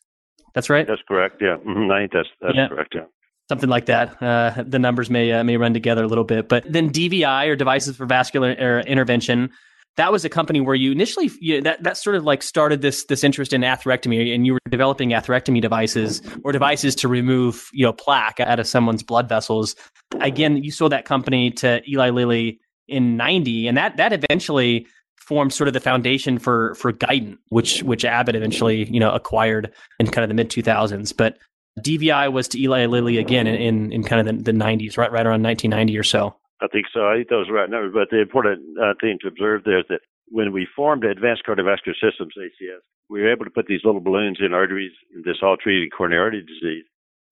That's 0.55 0.71
right. 0.71 0.87
That's 0.87 1.03
correct. 1.07 1.43
Yeah, 1.43 1.59
mm-hmm. 1.59 1.91
I 1.91 2.01
think 2.01 2.13
that's 2.13 2.29
that's 2.41 2.57
yeah. 2.57 2.69
correct. 2.69 2.95
Yeah 2.95 3.05
something 3.49 3.69
like 3.69 3.87
that. 3.87 4.21
Uh, 4.23 4.65
the 4.67 4.79
numbers 4.79 5.11
may 5.11 5.33
uh, 5.33 5.45
may 5.45 5.57
run 5.57 5.75
together 5.75 6.05
a 6.05 6.09
little 6.09 6.25
bit, 6.25 6.49
but 6.49 6.65
then 6.71 6.91
DVI 6.91 7.49
or 7.49 7.57
Devices 7.57 7.97
for 7.97 8.07
Vascular 8.07 8.53
Intervention. 8.53 9.51
That 9.97 10.13
was 10.13 10.27
a 10.27 10.29
company 10.29 10.61
where 10.61 10.75
you 10.75 10.93
initially 10.93 11.31
you, 11.41 11.63
that 11.63 11.83
that 11.83 11.97
sort 11.97 12.17
of 12.17 12.25
like 12.25 12.43
started 12.43 12.83
this 12.83 13.05
this 13.05 13.25
interest 13.25 13.53
in 13.53 13.63
atherectomy, 13.63 14.35
and 14.35 14.47
you 14.47 14.55
were 14.55 14.61
developing 14.69 15.11
atherectomy 15.11 15.63
devices 15.63 16.21
or 16.45 16.53
devices 16.53 16.95
to 16.97 17.09
remove 17.09 17.71
you 17.73 17.85
know 17.85 17.93
plaque 17.93 18.41
out 18.41 18.61
of 18.61 18.67
someone's 18.67 19.03
blood 19.03 19.29
vessels. 19.29 19.75
Again, 20.21 20.63
you 20.63 20.71
sold 20.71 20.93
that 20.93 21.05
company 21.05 21.51
to 21.53 21.83
Eli 21.89 22.11
Lilly 22.11 22.61
in 22.89 23.17
'90, 23.17 23.69
and 23.69 23.77
that 23.77 23.97
that 23.97 24.13
eventually 24.13 24.87
formed 25.17 25.53
sort 25.53 25.67
of 25.67 25.75
the 25.75 25.81
foundation 25.81 26.39
for 26.39 26.75
for 26.75 26.93
Guidant, 26.93 27.39
which 27.49 27.83
which 27.83 28.05
Abbott 28.05 28.37
eventually 28.37 28.85
you 28.85 29.01
know 29.01 29.13
acquired 29.13 29.73
in 29.99 30.07
kind 30.09 30.25
of 30.25 30.29
the 30.29 30.35
mid 30.35 30.51
2000s. 30.51 31.17
But 31.17 31.39
DVI 31.81 32.33
was 32.33 32.49
to 32.49 32.61
Eli 32.61 32.87
Lilly 32.87 33.19
again 33.19 33.47
in, 33.47 33.93
in 33.93 34.03
kind 34.03 34.27
of 34.27 34.45
the, 34.45 34.53
the 34.53 34.57
90s, 34.57 34.97
right, 34.97 35.13
right 35.13 35.27
around 35.27 35.43
1990 35.43 35.99
or 35.99 36.03
so. 36.03 36.37
I 36.61 36.69
think 36.69 36.87
so. 36.93 37.07
I 37.07 37.17
think 37.17 37.29
those 37.29 37.49
are 37.49 37.53
right 37.53 37.69
numbers. 37.69 37.93
But 37.93 38.09
the 38.11 38.23
important 38.23 38.63
uh, 38.81 38.95
thing 39.01 39.19
to 39.23 39.29
observe 39.29 39.63
there 39.65 39.81
is 39.81 39.85
that 39.89 40.01
when 40.29 40.53
we 40.53 40.67
formed 40.75 41.05
Advanced 41.05 41.43
Cardiovascular 41.47 41.95
Systems, 42.01 42.35
ACS, 42.39 42.81
we 43.09 43.23
were 43.23 43.31
able 43.31 43.45
to 43.45 43.51
put 43.51 43.67
these 43.67 43.85
little 43.85 44.01
balloons 44.01 44.39
in 44.41 44.53
arteries, 44.53 44.93
this 45.25 45.37
all 45.43 45.57
treated 45.57 45.93
coronary 45.97 46.23
artery 46.23 46.43
disease, 46.43 46.85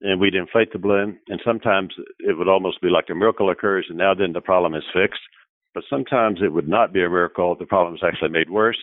and 0.03 0.21
we'd 0.21 0.35
inflate 0.35 0.73
the 0.73 0.79
balloon. 0.79 1.19
And 1.29 1.41
sometimes 1.45 1.95
it 2.21 2.37
would 2.39 2.49
almost 2.49 2.81
be 2.81 2.89
like 2.89 3.07
a 3.11 3.15
miracle 3.15 3.51
occurs, 3.51 3.87
and 3.89 3.99
now 3.99 4.15
then 4.15 4.33
the 4.33 4.41
problem 4.41 4.75
is 4.75 4.85
fixed. 4.93 5.21
But 5.75 5.85
sometimes 5.91 6.39
it 6.41 6.53
would 6.53 6.69
not 6.69 6.93
be 6.93 7.03
a 7.03 7.11
miracle. 7.11 7.57
The 7.59 7.67
problem 7.67 7.95
is 7.95 8.03
actually 8.05 8.29
made 8.29 8.51
worse. 8.51 8.77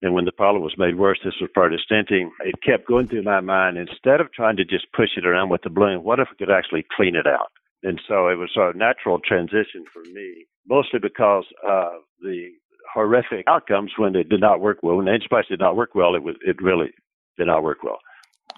And 0.00 0.14
when 0.14 0.24
the 0.24 0.32
problem 0.32 0.62
was 0.62 0.78
made 0.78 0.96
worse, 0.96 1.18
this 1.24 1.34
was 1.40 1.50
part 1.54 1.72
of 1.72 1.80
stenting. 1.80 2.30
It 2.44 2.54
kept 2.62 2.86
going 2.86 3.08
through 3.08 3.24
my 3.24 3.40
mind. 3.40 3.76
Instead 3.76 4.20
of 4.20 4.32
trying 4.32 4.56
to 4.56 4.64
just 4.64 4.86
push 4.92 5.10
it 5.16 5.26
around 5.26 5.48
with 5.48 5.62
the 5.62 5.70
balloon, 5.70 6.04
what 6.04 6.20
if 6.20 6.28
we 6.30 6.36
could 6.36 6.54
actually 6.54 6.86
clean 6.96 7.16
it 7.16 7.26
out? 7.26 7.50
And 7.82 8.00
so 8.08 8.28
it 8.28 8.36
was 8.36 8.50
a 8.56 8.76
natural 8.76 9.18
transition 9.18 9.84
for 9.92 10.02
me, 10.12 10.46
mostly 10.68 11.00
because 11.00 11.44
of 11.66 12.02
the 12.20 12.50
horrific 12.92 13.44
outcomes 13.46 13.92
when 13.96 14.16
it 14.16 14.28
did 14.28 14.40
not 14.40 14.60
work 14.60 14.78
well. 14.82 14.96
When 14.96 15.06
the 15.06 15.14
Inspice 15.14 15.46
did 15.48 15.60
not 15.60 15.76
work 15.76 15.94
well, 15.94 16.14
it 16.14 16.22
was 16.22 16.36
it 16.42 16.62
really 16.62 16.90
did 17.36 17.46
not 17.46 17.62
work 17.62 17.82
well. 17.82 17.98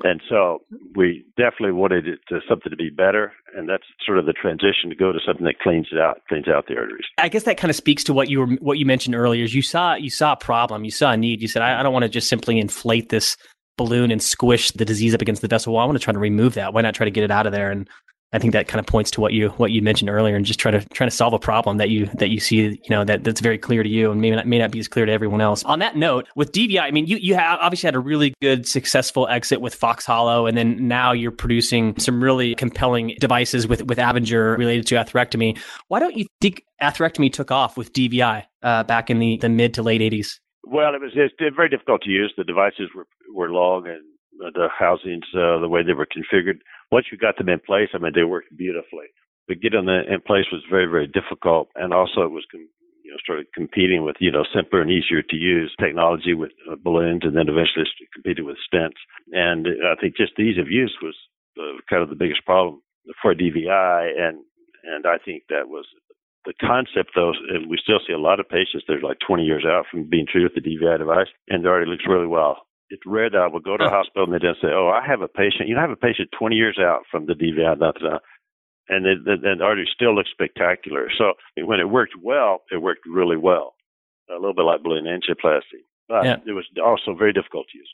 And 0.03 0.21
so 0.29 0.63
we 0.95 1.25
definitely 1.37 1.73
wanted 1.73 2.09
it 2.09 2.21
to 2.29 2.41
something 2.49 2.71
to 2.71 2.77
be 2.77 2.91
better, 2.91 3.33
and 3.57 3.69
that's 3.69 3.85
sort 4.05 4.19
of 4.19 4.27
the 4.27 4.33
transition 4.33 4.89
to 4.89 4.95
go 4.95 5.13
to 5.13 5.19
something 5.27 5.45
that 5.45 5.59
cleans 5.59 5.89
it 5.93 5.99
out, 5.99 6.23
cleans 6.29 6.49
out 6.49 6.67
the 6.69 6.77
arteries. 6.77 7.05
I 7.19 7.29
guess 7.29 7.43
that 7.45 7.59
kind 7.59 7.71
of 7.71 7.77
speaks 7.77 8.05
to 8.05 8.15
what 8.15 8.31
you 8.31 8.41
were 8.41 8.47
what 8.61 8.79
you 8.79 8.87
mentioned 8.87 9.15
earlier. 9.15 9.45
Is 9.45 9.55
you 9.55 9.63
saw 9.63 9.95
you 9.95 10.11
saw 10.11 10.33
a 10.33 10.37
problem, 10.37 10.85
you 10.85 10.91
saw 10.91 11.13
a 11.13 11.17
need. 11.17 11.43
You 11.43 11.49
said, 11.49 11.63
I, 11.63 11.81
I 11.81 11.83
don't 11.83 11.93
want 11.93 12.05
to 12.05 12.09
just 12.09 12.29
simply 12.29 12.59
inflate 12.59 13.11
this 13.11 13.37
balloon 13.77 14.11
and 14.11 14.23
squish 14.23 14.71
the 14.73 14.85
disease 14.85 15.15
up 15.15 15.23
against 15.23 15.43
the 15.43 15.49
vessel 15.49 15.73
wall. 15.73 15.83
I 15.83 15.87
want 15.87 15.99
to 15.99 16.05
try 16.05 16.13
to 16.13 16.19
remove 16.19 16.55
that. 16.55 16.75
Why 16.75 16.83
not 16.83 16.95
try 16.95 17.05
to 17.05 17.11
get 17.11 17.25
it 17.25 17.31
out 17.31 17.47
of 17.47 17.53
there? 17.53 17.71
And 17.71 17.89
I 18.33 18.39
think 18.39 18.53
that 18.53 18.69
kind 18.69 18.79
of 18.79 18.87
points 18.87 19.11
to 19.13 19.21
what 19.21 19.33
you 19.33 19.49
what 19.51 19.73
you 19.73 19.83
mentioned 19.83 20.09
earlier, 20.09 20.37
and 20.37 20.45
just 20.45 20.61
try 20.61 20.71
to 20.71 20.85
trying 20.91 21.11
to 21.11 21.17
solve 21.17 21.33
a 21.33 21.39
problem 21.39 21.79
that 21.79 21.91
you 21.91 22.07
that 22.15 22.31
you 22.31 22.39
see, 22.39 22.61
you 22.61 22.91
know, 22.91 23.05
that 23.05 23.25
that's 23.25 23.41
very 23.41 23.59
clear 23.59 23.83
to 23.83 23.89
you, 23.89 24.13
and 24.13 24.21
may 24.21 24.31
not 24.31 24.47
may 24.47 24.59
not 24.59 24.71
be 24.71 24.79
as 24.79 24.87
clear 24.87 25.05
to 25.05 25.11
everyone 25.11 25.41
else. 25.41 25.65
On 25.65 25.81
that 25.81 25.97
note, 25.97 26.29
with 26.37 26.53
DVI, 26.53 26.81
I 26.81 26.93
mean, 26.93 27.07
you 27.07 27.17
you 27.17 27.35
have 27.35 27.59
obviously 27.61 27.89
had 27.89 27.97
a 27.97 28.01
really 28.01 28.33
good 28.41 28.69
successful 28.69 29.27
exit 29.29 29.61
with 29.61 29.75
Fox 29.75 30.07
Hollow, 30.07 30.47
and 30.47 30.57
then 30.57 30.87
now 30.87 31.11
you're 31.11 31.33
producing 31.33 31.99
some 31.99 32.23
really 32.23 32.55
compelling 32.55 33.17
devices 33.19 33.67
with 33.67 33.83
with 33.85 33.99
Avinger 33.99 34.57
related 34.57 34.87
to 34.89 34.95
atherectomy. 34.95 35.59
Why 35.89 35.99
don't 35.99 36.17
you 36.17 36.27
think 36.41 36.63
atherectomy 36.81 37.33
took 37.33 37.51
off 37.51 37.77
with 37.77 37.93
DVI 37.93 38.45
uh, 38.63 38.85
back 38.85 39.11
in 39.11 39.19
the 39.19 39.39
the 39.39 39.49
mid 39.49 39.75
to 39.75 39.83
late 39.83 40.01
'80s? 40.01 40.39
Well, 40.63 40.95
it 40.95 41.01
was 41.01 41.13
very 41.57 41.69
difficult 41.69 42.03
to 42.03 42.11
use. 42.11 42.33
The 42.37 42.45
devices 42.45 42.91
were 42.95 43.09
were 43.35 43.51
long 43.51 43.89
and 43.89 44.03
the 44.41 44.69
housings, 44.73 45.25
uh, 45.35 45.61
the 45.61 45.69
way 45.69 45.83
they 45.83 45.93
were 45.93 46.07
configured 46.07 46.61
once 46.91 47.07
you 47.11 47.19
got 47.19 47.39
them 47.39 47.49
in 47.49 47.61
place, 47.61 47.89
I 47.95 47.99
mean, 47.99 48.13
they 48.15 48.25
worked 48.25 48.57
beautifully. 48.57 49.07
But 49.49 49.61
getting 49.61 49.87
them 49.87 49.89
in 49.89 50.21
place 50.21 50.47
was 50.53 50.63
very, 50.71 50.87
very 50.87 51.07
difficult. 51.07 51.69
And 51.75 51.95
also 51.95 52.23
it 52.23 52.35
was, 52.35 52.45
com- 52.51 52.69
you 53.05 53.11
know, 53.11 53.19
started 53.23 53.47
competing 53.55 54.05
with, 54.05 54.17
you 54.21 54.31
know, 54.31 54.45
simpler 54.55 54.83
and 54.83 54.91
easier 54.91 55.23
to 55.23 55.37
use 55.37 55.75
technology 55.81 56.35
with 56.35 56.53
uh, 56.71 56.77
balloons 56.83 57.23
and 57.25 57.37
then 57.37 57.49
eventually 57.49 57.87
competed 58.13 58.45
with 58.45 58.59
stents. 58.67 58.99
And 59.33 59.67
I 59.67 59.95
think 60.01 60.17
just 60.17 60.33
the 60.37 60.43
ease 60.43 60.59
of 60.59 60.71
use 60.71 60.95
was 61.03 61.17
uh, 61.59 61.79
kind 61.89 62.03
of 62.03 62.11
the 62.11 62.19
biggest 62.19 62.45
problem 62.45 62.83
for 63.23 63.35
DVI. 63.35 64.11
And, 64.19 64.39
and 64.85 65.07
I 65.07 65.19
think 65.25 65.45
that 65.49 65.69
was 65.69 65.87
the 66.45 66.55
concept 66.61 67.11
though, 67.15 67.33
and 67.51 67.69
we 67.69 67.79
still 67.83 68.01
see 68.07 68.15
a 68.15 68.19
lot 68.19 68.41
of 68.41 68.49
patients 68.49 68.85
that 68.89 68.95
are 68.95 69.09
like 69.09 69.19
20 69.27 69.45
years 69.45 69.65
out 69.67 69.85
from 69.91 70.09
being 70.09 70.27
treated 70.31 70.51
with 70.55 70.63
the 70.63 70.69
DVI 70.71 70.99
device 70.99 71.29
and 71.49 71.65
it 71.65 71.69
already 71.69 71.91
looks 71.91 72.05
really 72.09 72.27
well 72.27 72.67
it's 72.91 73.03
rare 73.07 73.31
that 73.31 73.39
I 73.39 73.47
will 73.47 73.61
go 73.61 73.77
to 73.77 73.85
a 73.85 73.87
uh, 73.87 73.91
hospital 73.91 74.25
and 74.25 74.35
they 74.35 74.39
just 74.39 74.61
say, 74.61 74.69
"Oh, 74.69 74.89
I 74.89 75.07
have 75.07 75.23
a 75.23 75.29
patient. 75.29 75.69
You 75.69 75.75
know, 75.75 75.81
I 75.81 75.83
have 75.83 75.91
a 75.91 75.97
patient 75.97 76.31
20 76.39 76.57
years 76.57 76.79
out 76.79 77.03
from 77.11 77.27
the 77.27 77.35
DVI, 77.35 77.79
da, 77.79 77.93
da, 77.93 77.99
da. 77.99 78.19
and 78.89 79.07
then 79.07 79.59
the 79.59 79.65
artery 79.65 79.89
still 79.95 80.15
looks 80.15 80.31
spectacular. 80.31 81.09
So 81.17 81.35
when 81.57 81.81
it 81.81 81.89
worked 81.89 82.15
well, 82.21 82.63
it 82.71 82.83
worked 82.83 83.07
really 83.07 83.37
well, 83.37 83.75
a 84.29 84.35
little 84.35 84.55
bit 84.55 84.63
like 84.65 84.83
balloon 84.83 85.05
angioplasty, 85.05 85.87
but 86.09 86.25
yeah. 86.25 86.37
it 86.47 86.53
was 86.53 86.67
also 86.85 87.15
very 87.17 87.33
difficult 87.33 87.67
to 87.73 87.79
use 87.79 87.91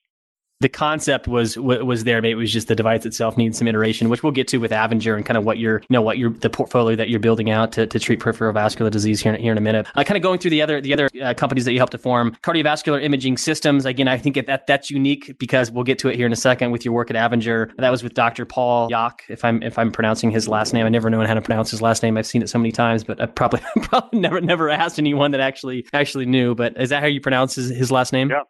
the 0.60 0.68
concept 0.68 1.28
was 1.28 1.58
was 1.58 2.04
there. 2.04 2.22
Maybe 2.22 2.32
it 2.32 2.36
was 2.36 2.52
just 2.52 2.68
the 2.68 2.74
device 2.74 3.04
itself 3.04 3.36
needs 3.36 3.58
some 3.58 3.68
iteration, 3.68 4.08
which 4.08 4.22
we'll 4.22 4.32
get 4.32 4.48
to 4.48 4.58
with 4.58 4.70
Avinger 4.70 5.14
and 5.14 5.24
kind 5.24 5.36
of 5.36 5.44
what 5.44 5.58
you're, 5.58 5.80
you 5.80 5.86
know, 5.90 6.00
what 6.00 6.16
you're 6.16 6.30
the 6.30 6.48
portfolio 6.48 6.96
that 6.96 7.10
you're 7.10 7.20
building 7.20 7.50
out 7.50 7.72
to, 7.72 7.86
to 7.86 7.98
treat 7.98 8.20
peripheral 8.20 8.52
vascular 8.52 8.90
disease 8.90 9.20
here, 9.20 9.36
here 9.36 9.52
in 9.52 9.58
a 9.58 9.60
minute. 9.60 9.86
Uh, 9.94 10.02
kind 10.02 10.16
of 10.16 10.22
going 10.22 10.38
through 10.38 10.50
the 10.50 10.62
other 10.62 10.80
the 10.80 10.94
other 10.94 11.10
uh, 11.22 11.34
companies 11.34 11.66
that 11.66 11.72
you 11.72 11.78
helped 11.78 11.92
to 11.92 11.98
form, 11.98 12.34
cardiovascular 12.42 13.02
imaging 13.02 13.36
systems. 13.36 13.84
Again, 13.84 14.08
I 14.08 14.16
think 14.16 14.36
that 14.46 14.66
that's 14.66 14.90
unique 14.90 15.36
because 15.38 15.70
we'll 15.70 15.84
get 15.84 15.98
to 16.00 16.08
it 16.08 16.16
here 16.16 16.26
in 16.26 16.32
a 16.32 16.36
second 16.36 16.70
with 16.70 16.84
your 16.84 16.94
work 16.94 17.10
at 17.10 17.16
Avinger. 17.16 17.70
That 17.76 17.90
was 17.90 18.02
with 18.02 18.14
Dr. 18.14 18.46
Paul 18.46 18.88
Yock, 18.88 19.20
if 19.28 19.44
I'm 19.44 19.62
if 19.62 19.78
I'm 19.78 19.92
pronouncing 19.92 20.30
his 20.30 20.48
last 20.48 20.72
name. 20.72 20.86
I 20.86 20.88
never 20.88 21.10
known 21.10 21.26
how 21.26 21.34
to 21.34 21.42
pronounce 21.42 21.70
his 21.70 21.82
last 21.82 22.02
name. 22.02 22.16
I've 22.16 22.26
seen 22.26 22.42
it 22.42 22.48
so 22.48 22.58
many 22.58 22.72
times, 22.72 23.04
but 23.04 23.20
I 23.20 23.26
probably 23.26 23.60
probably 23.82 24.20
never 24.20 24.40
never 24.40 24.70
asked 24.70 24.98
anyone 24.98 25.32
that 25.32 25.40
actually 25.40 25.86
actually 25.92 26.24
knew. 26.24 26.54
But 26.54 26.80
is 26.80 26.88
that 26.88 27.02
how 27.02 27.08
you 27.08 27.20
pronounce 27.20 27.56
his, 27.56 27.68
his 27.68 27.92
last 27.92 28.14
name? 28.14 28.30
Yeah. 28.30 28.42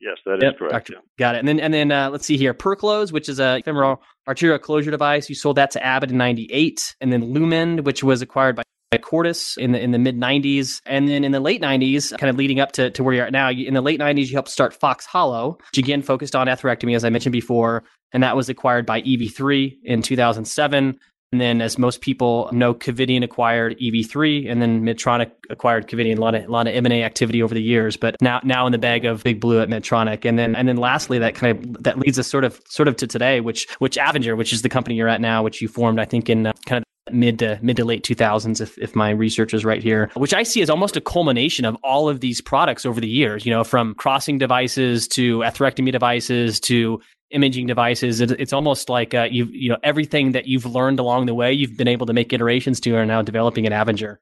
Yes, 0.00 0.16
that 0.26 0.38
yep, 0.40 0.54
is 0.54 0.58
correct. 0.58 0.90
Yeah. 0.90 0.98
Got 1.18 1.34
it. 1.34 1.38
And 1.40 1.48
then 1.48 1.60
and 1.60 1.74
then 1.74 1.90
uh, 1.90 2.10
let's 2.10 2.24
see 2.24 2.36
here, 2.36 2.54
Perclose, 2.54 3.12
which 3.12 3.28
is 3.28 3.40
a 3.40 3.60
femoral 3.64 4.00
arterial 4.28 4.58
closure 4.58 4.90
device. 4.90 5.28
You 5.28 5.34
sold 5.34 5.56
that 5.56 5.70
to 5.72 5.84
Abbott 5.84 6.10
in 6.10 6.18
'98, 6.18 6.96
and 7.00 7.12
then 7.12 7.34
Lumend, 7.34 7.84
which 7.84 8.04
was 8.04 8.22
acquired 8.22 8.56
by 8.56 8.62
Cordis 8.96 9.56
in 9.58 9.72
the 9.72 9.80
in 9.80 9.90
the 9.90 9.98
mid 9.98 10.16
90s, 10.16 10.80
and 10.86 11.08
then 11.08 11.22
in 11.24 11.32
the 11.32 11.40
late 11.40 11.60
90s, 11.60 12.16
kind 12.16 12.30
of 12.30 12.36
leading 12.36 12.58
up 12.58 12.72
to, 12.72 12.90
to 12.90 13.04
where 13.04 13.14
you're 13.14 13.26
at 13.26 13.32
now. 13.32 13.50
In 13.50 13.74
the 13.74 13.82
late 13.82 14.00
90s, 14.00 14.28
you 14.28 14.32
helped 14.32 14.48
start 14.48 14.72
Fox 14.72 15.04
Hollow, 15.04 15.58
which 15.70 15.78
again 15.78 16.00
focused 16.00 16.34
on 16.34 16.46
atherectomy, 16.46 16.96
as 16.96 17.04
I 17.04 17.10
mentioned 17.10 17.34
before, 17.34 17.84
and 18.12 18.22
that 18.22 18.34
was 18.34 18.48
acquired 18.48 18.86
by 18.86 19.02
EV3 19.02 19.78
in 19.84 20.00
2007. 20.00 20.98
And 21.30 21.40
then, 21.42 21.60
as 21.60 21.76
most 21.76 22.00
people 22.00 22.48
know, 22.52 22.72
Covidien 22.72 23.22
acquired 23.22 23.78
EV3, 23.78 24.50
and 24.50 24.62
then 24.62 24.82
Medtronic 24.82 25.30
acquired 25.50 25.86
Covidien. 25.86 26.16
A 26.16 26.20
lot 26.20 26.34
of 26.34 26.44
a 26.44 26.50
lot 26.50 26.66
of 26.66 26.74
M&A 26.74 27.02
activity 27.02 27.42
over 27.42 27.54
the 27.54 27.62
years, 27.62 27.98
but 27.98 28.16
now 28.22 28.40
now 28.44 28.64
in 28.64 28.72
the 28.72 28.78
bag 28.78 29.04
of 29.04 29.22
Big 29.24 29.38
Blue 29.38 29.60
at 29.60 29.68
Medtronic. 29.68 30.24
And 30.24 30.38
then 30.38 30.56
and 30.56 30.66
then 30.66 30.78
lastly, 30.78 31.18
that 31.18 31.34
kind 31.34 31.58
of 31.76 31.82
that 31.82 31.98
leads 31.98 32.18
us 32.18 32.28
sort 32.28 32.44
of 32.44 32.58
sort 32.66 32.88
of 32.88 32.96
to 32.96 33.06
today, 33.06 33.40
which 33.40 33.68
which 33.78 33.96
Avinger, 33.96 34.38
which 34.38 34.54
is 34.54 34.62
the 34.62 34.70
company 34.70 34.96
you're 34.96 35.08
at 35.08 35.20
now, 35.20 35.42
which 35.42 35.60
you 35.60 35.68
formed, 35.68 36.00
I 36.00 36.06
think, 36.06 36.30
in 36.30 36.46
uh, 36.46 36.52
kind 36.64 36.82
of 36.82 36.88
mid 37.12 37.38
to 37.40 37.58
mid 37.62 37.76
to 37.76 37.84
late 37.84 38.04
2000s, 38.04 38.60
if, 38.60 38.78
if 38.78 38.94
my 38.96 39.10
research 39.10 39.54
is 39.54 39.64
right 39.64 39.82
here, 39.82 40.10
which 40.14 40.34
I 40.34 40.42
see 40.42 40.62
as 40.62 40.70
almost 40.70 40.96
a 40.96 41.00
culmination 41.00 41.64
of 41.64 41.76
all 41.82 42.08
of 42.08 42.20
these 42.20 42.40
products 42.40 42.86
over 42.86 43.00
the 43.00 43.08
years, 43.08 43.44
you 43.44 43.52
know, 43.52 43.64
from 43.64 43.94
crossing 43.94 44.38
devices 44.38 45.08
to 45.08 45.40
atherectomy 45.40 45.92
devices 45.92 46.60
to 46.60 47.00
imaging 47.30 47.66
devices. 47.66 48.20
it's 48.20 48.52
almost 48.52 48.88
like 48.88 49.14
uh, 49.14 49.28
you've, 49.30 49.54
you 49.54 49.70
know, 49.70 49.78
everything 49.82 50.32
that 50.32 50.46
you've 50.46 50.66
learned 50.66 50.98
along 50.98 51.26
the 51.26 51.34
way, 51.34 51.52
you've 51.52 51.76
been 51.76 51.88
able 51.88 52.06
to 52.06 52.12
make 52.12 52.32
iterations 52.32 52.80
to 52.80 52.94
are 52.96 53.06
now 53.06 53.22
developing 53.22 53.66
an 53.66 53.72
Avinger. 53.72 54.18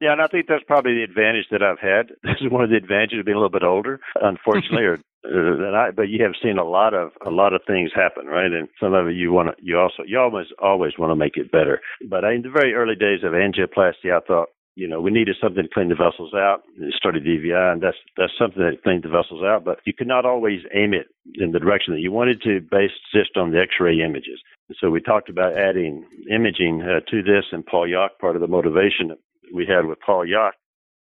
Yeah, 0.00 0.12
and 0.12 0.20
I 0.20 0.26
think 0.26 0.46
that's 0.48 0.64
probably 0.66 0.94
the 0.94 1.04
advantage 1.04 1.46
that 1.52 1.62
I've 1.62 1.78
had. 1.78 2.10
This 2.24 2.40
is 2.40 2.50
one 2.50 2.64
of 2.64 2.70
the 2.70 2.76
advantages 2.76 3.20
of 3.20 3.24
being 3.24 3.36
a 3.36 3.38
little 3.38 3.50
bit 3.50 3.62
older, 3.62 4.00
unfortunately, 4.20 4.84
or 4.90 4.94
uh, 4.94 5.56
than 5.56 5.74
I. 5.76 5.92
But 5.92 6.08
you 6.08 6.24
have 6.24 6.34
seen 6.42 6.58
a 6.58 6.64
lot 6.64 6.92
of 6.92 7.10
a 7.24 7.30
lot 7.30 7.54
of 7.54 7.62
things 7.68 7.92
happen, 7.94 8.26
right? 8.26 8.50
And 8.50 8.68
some 8.80 8.94
of 8.94 9.06
it 9.06 9.14
you 9.14 9.32
want 9.32 9.50
to, 9.50 9.54
you 9.64 9.78
also, 9.78 10.02
you 10.04 10.18
always 10.18 10.46
always 10.60 10.94
want 10.98 11.12
to 11.12 11.16
make 11.16 11.36
it 11.36 11.52
better. 11.52 11.80
But 12.10 12.24
in 12.24 12.42
the 12.42 12.50
very 12.50 12.74
early 12.74 12.96
days 12.96 13.22
of 13.22 13.30
angioplasty, 13.30 14.10
I 14.10 14.18
thought, 14.26 14.48
you 14.74 14.88
know, 14.88 15.00
we 15.00 15.10
needed 15.10 15.36
something 15.40 15.62
to 15.62 15.68
clean 15.68 15.90
the 15.90 15.94
vessels 15.94 16.32
out. 16.34 16.62
And 16.80 16.92
started 16.94 17.24
DVI, 17.24 17.72
and 17.72 17.82
that's 17.82 17.96
that's 18.16 18.32
something 18.38 18.62
that 18.62 18.82
cleaned 18.82 19.04
the 19.04 19.08
vessels 19.08 19.42
out. 19.42 19.64
But 19.64 19.80
you 19.84 19.92
could 19.92 20.06
not 20.06 20.24
always 20.24 20.60
aim 20.74 20.94
it 20.94 21.08
in 21.34 21.52
the 21.52 21.60
direction 21.60 21.92
that 21.94 22.00
you 22.00 22.12
wanted 22.12 22.40
to, 22.42 22.60
based 22.60 22.94
just 23.14 23.36
on 23.36 23.50
the 23.50 23.60
X-ray 23.60 24.00
images. 24.00 24.40
so 24.80 24.90
we 24.90 25.00
talked 25.00 25.28
about 25.28 25.56
adding 25.56 26.04
imaging 26.30 26.82
uh, 26.82 27.00
to 27.10 27.22
this, 27.22 27.44
and 27.52 27.66
Paul 27.66 27.86
Yock, 27.86 28.18
part 28.20 28.36
of 28.36 28.40
the 28.40 28.48
motivation 28.48 29.12
we 29.54 29.66
had 29.66 29.86
with 29.86 30.00
Paul 30.00 30.26
Yock 30.26 30.52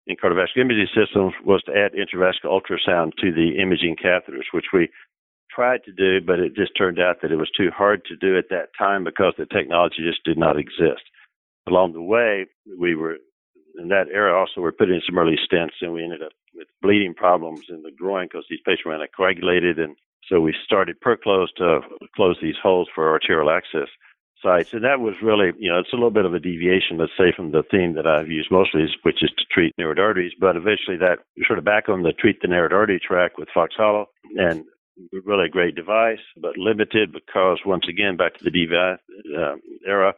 in 0.06 0.16
cardiovascular 0.16 0.62
imaging 0.62 0.88
systems 0.94 1.34
was 1.44 1.62
to 1.64 1.72
add 1.72 1.92
intravascular 1.92 2.48
ultrasound 2.48 3.12
to 3.20 3.30
the 3.30 3.60
imaging 3.60 3.96
catheters, 4.02 4.48
which 4.52 4.66
we 4.72 4.88
tried 5.54 5.84
to 5.84 5.92
do, 5.92 6.24
but 6.24 6.38
it 6.38 6.56
just 6.56 6.72
turned 6.76 6.98
out 6.98 7.16
that 7.20 7.30
it 7.30 7.36
was 7.36 7.50
too 7.56 7.70
hard 7.70 8.04
to 8.06 8.16
do 8.16 8.38
at 8.38 8.48
that 8.48 8.68
time 8.78 9.04
because 9.04 9.34
the 9.36 9.46
technology 9.46 9.96
just 9.98 10.24
did 10.24 10.38
not 10.38 10.58
exist. 10.58 11.02
Along 11.66 11.92
the 11.92 12.02
way, 12.02 12.46
we 12.78 12.94
were 12.94 13.18
in 13.78 13.88
that 13.88 14.08
era 14.12 14.38
also 14.38 14.60
we're 14.60 14.72
putting 14.72 14.94
in 14.94 15.02
some 15.06 15.18
early 15.18 15.36
stents 15.50 15.78
and 15.80 15.92
we 15.92 16.02
ended 16.02 16.22
up 16.22 16.32
with 16.54 16.68
bleeding 16.82 17.14
problems 17.14 17.66
in 17.68 17.82
the 17.82 17.92
groin 17.96 18.26
because 18.26 18.44
these 18.50 18.60
patients 18.64 18.84
were 18.84 18.96
anticoagulated 18.96 19.80
and 19.80 19.96
so 20.28 20.40
we 20.40 20.54
started 20.64 21.00
perclose 21.00 21.52
to 21.54 21.80
close 22.14 22.36
these 22.42 22.56
holes 22.62 22.88
for 22.94 23.10
arterial 23.10 23.50
access 23.50 23.88
sites. 24.42 24.70
And 24.72 24.84
that 24.84 25.00
was 25.00 25.14
really, 25.22 25.52
you 25.58 25.70
know, 25.70 25.78
it's 25.78 25.92
a 25.92 25.96
little 25.96 26.10
bit 26.10 26.24
of 26.24 26.34
a 26.34 26.38
deviation, 26.38 26.98
let's 26.98 27.12
say, 27.18 27.32
from 27.34 27.52
the 27.52 27.62
theme 27.70 27.94
that 27.94 28.06
I've 28.06 28.28
used 28.28 28.50
mostly, 28.50 28.86
which 29.02 29.22
is 29.22 29.30
to 29.30 29.44
treat 29.50 29.74
narrowed 29.78 29.98
arteries. 29.98 30.32
But 30.38 30.56
eventually 30.56 30.96
that 30.98 31.18
sort 31.46 31.58
of 31.58 31.64
back 31.64 31.88
on 31.88 32.02
the 32.02 32.12
treat 32.12 32.40
the 32.40 32.48
narrowed 32.48 32.72
artery 32.72 33.00
track 33.00 33.38
with 33.38 33.48
Fox 33.52 33.74
Hollow 33.76 34.06
and 34.36 34.64
really 35.24 35.46
a 35.46 35.48
great 35.50 35.74
device, 35.74 36.18
but 36.36 36.56
limited 36.56 37.12
because 37.12 37.60
once 37.64 37.86
again, 37.88 38.16
back 38.16 38.34
to 38.34 38.44
the 38.44 38.50
DVI 38.50 38.96
uh, 39.38 39.56
era, 39.86 40.14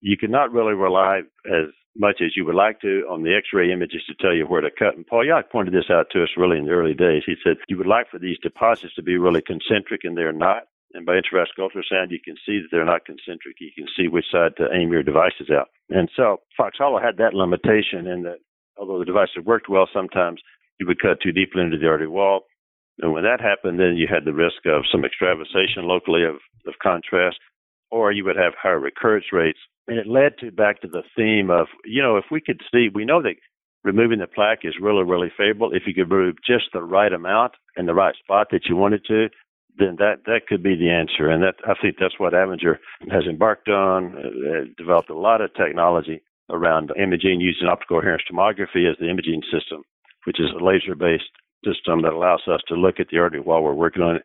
you 0.00 0.16
cannot 0.16 0.52
really 0.52 0.74
rely 0.74 1.20
as 1.46 1.68
much 1.96 2.20
as 2.20 2.36
you 2.36 2.44
would 2.44 2.54
like 2.54 2.80
to 2.80 3.06
on 3.10 3.22
the 3.22 3.34
x-ray 3.34 3.72
images 3.72 4.02
to 4.06 4.14
tell 4.20 4.34
you 4.34 4.44
where 4.44 4.60
to 4.60 4.70
cut. 4.70 4.96
And 4.96 5.06
Paul 5.06 5.24
Yock 5.24 5.50
pointed 5.50 5.72
this 5.72 5.90
out 5.90 6.06
to 6.12 6.22
us 6.22 6.28
really 6.36 6.58
in 6.58 6.66
the 6.66 6.72
early 6.72 6.94
days. 6.94 7.22
He 7.24 7.34
said, 7.42 7.56
you 7.68 7.78
would 7.78 7.86
like 7.86 8.10
for 8.10 8.18
these 8.18 8.38
deposits 8.42 8.94
to 8.94 9.02
be 9.02 9.16
really 9.16 9.40
concentric 9.40 10.02
and 10.04 10.16
they're 10.16 10.32
not. 10.32 10.64
And 10.92 11.04
by 11.04 11.14
intravascular 11.14 11.68
ultrasound, 11.68 12.10
you 12.10 12.20
can 12.24 12.36
see 12.46 12.60
that 12.60 12.68
they're 12.70 12.84
not 12.84 13.04
concentric. 13.04 13.56
You 13.60 13.70
can 13.74 13.86
see 13.96 14.08
which 14.08 14.26
side 14.30 14.52
to 14.58 14.68
aim 14.72 14.92
your 14.92 15.02
devices 15.02 15.50
out. 15.50 15.68
And 15.90 16.08
so 16.16 16.40
Fox 16.56 16.76
Hollow 16.78 17.00
had 17.00 17.16
that 17.18 17.34
limitation 17.34 18.06
in 18.06 18.22
that 18.22 18.38
although 18.78 18.98
the 18.98 19.04
devices 19.04 19.44
worked 19.44 19.68
well, 19.68 19.88
sometimes 19.92 20.40
you 20.78 20.86
would 20.86 21.00
cut 21.00 21.20
too 21.22 21.32
deeply 21.32 21.62
into 21.62 21.78
the 21.78 21.88
artery 21.88 22.08
wall. 22.08 22.42
And 23.00 23.12
when 23.12 23.24
that 23.24 23.40
happened, 23.40 23.78
then 23.78 23.96
you 23.96 24.06
had 24.08 24.24
the 24.24 24.32
risk 24.32 24.64
of 24.66 24.84
some 24.90 25.04
extravasation 25.04 25.84
locally 25.84 26.24
of, 26.24 26.36
of 26.66 26.74
contrast, 26.82 27.36
or 27.90 28.12
you 28.12 28.24
would 28.24 28.36
have 28.36 28.54
higher 28.60 28.80
recurrence 28.80 29.26
rates. 29.32 29.58
And 29.88 29.98
it 29.98 30.06
led 30.06 30.38
to 30.38 30.50
back 30.50 30.80
to 30.80 30.88
the 30.88 31.02
theme 31.16 31.50
of, 31.50 31.68
you 31.84 32.02
know, 32.02 32.16
if 32.16 32.24
we 32.30 32.40
could 32.40 32.60
see, 32.72 32.88
we 32.92 33.04
know 33.04 33.22
that 33.22 33.36
removing 33.84 34.18
the 34.18 34.26
plaque 34.26 34.64
is 34.64 34.74
really, 34.80 35.04
really 35.04 35.30
favorable. 35.36 35.70
If 35.72 35.84
you 35.86 35.94
could 35.94 36.10
remove 36.10 36.36
just 36.44 36.66
the 36.72 36.82
right 36.82 37.12
amount 37.12 37.52
in 37.76 37.86
the 37.86 37.94
right 37.94 38.14
spot 38.16 38.48
that 38.50 38.66
you 38.68 38.74
wanted 38.74 39.04
to, 39.06 39.28
then 39.78 39.96
that 39.98 40.24
that 40.24 40.46
could 40.48 40.62
be 40.62 40.74
the 40.74 40.90
answer. 40.90 41.30
And 41.30 41.42
that 41.42 41.54
I 41.64 41.74
think 41.80 41.96
that's 42.00 42.18
what 42.18 42.32
Avinger 42.32 42.78
has 43.10 43.24
embarked 43.28 43.68
on. 43.68 44.16
Uh, 44.16 44.64
developed 44.76 45.10
a 45.10 45.18
lot 45.18 45.40
of 45.40 45.54
technology 45.54 46.22
around 46.50 46.90
imaging 46.96 47.40
using 47.40 47.68
optical 47.68 48.00
coherence 48.00 48.22
tomography 48.30 48.90
as 48.90 48.96
the 48.98 49.10
imaging 49.10 49.42
system, 49.52 49.82
which 50.24 50.40
is 50.40 50.48
a 50.58 50.64
laser-based 50.64 51.30
system 51.64 52.02
that 52.02 52.12
allows 52.12 52.42
us 52.48 52.60
to 52.68 52.74
look 52.74 53.00
at 53.00 53.08
the 53.10 53.18
artery 53.18 53.40
while 53.40 53.62
we're 53.62 53.74
working 53.74 54.02
on 54.02 54.16
it. 54.16 54.22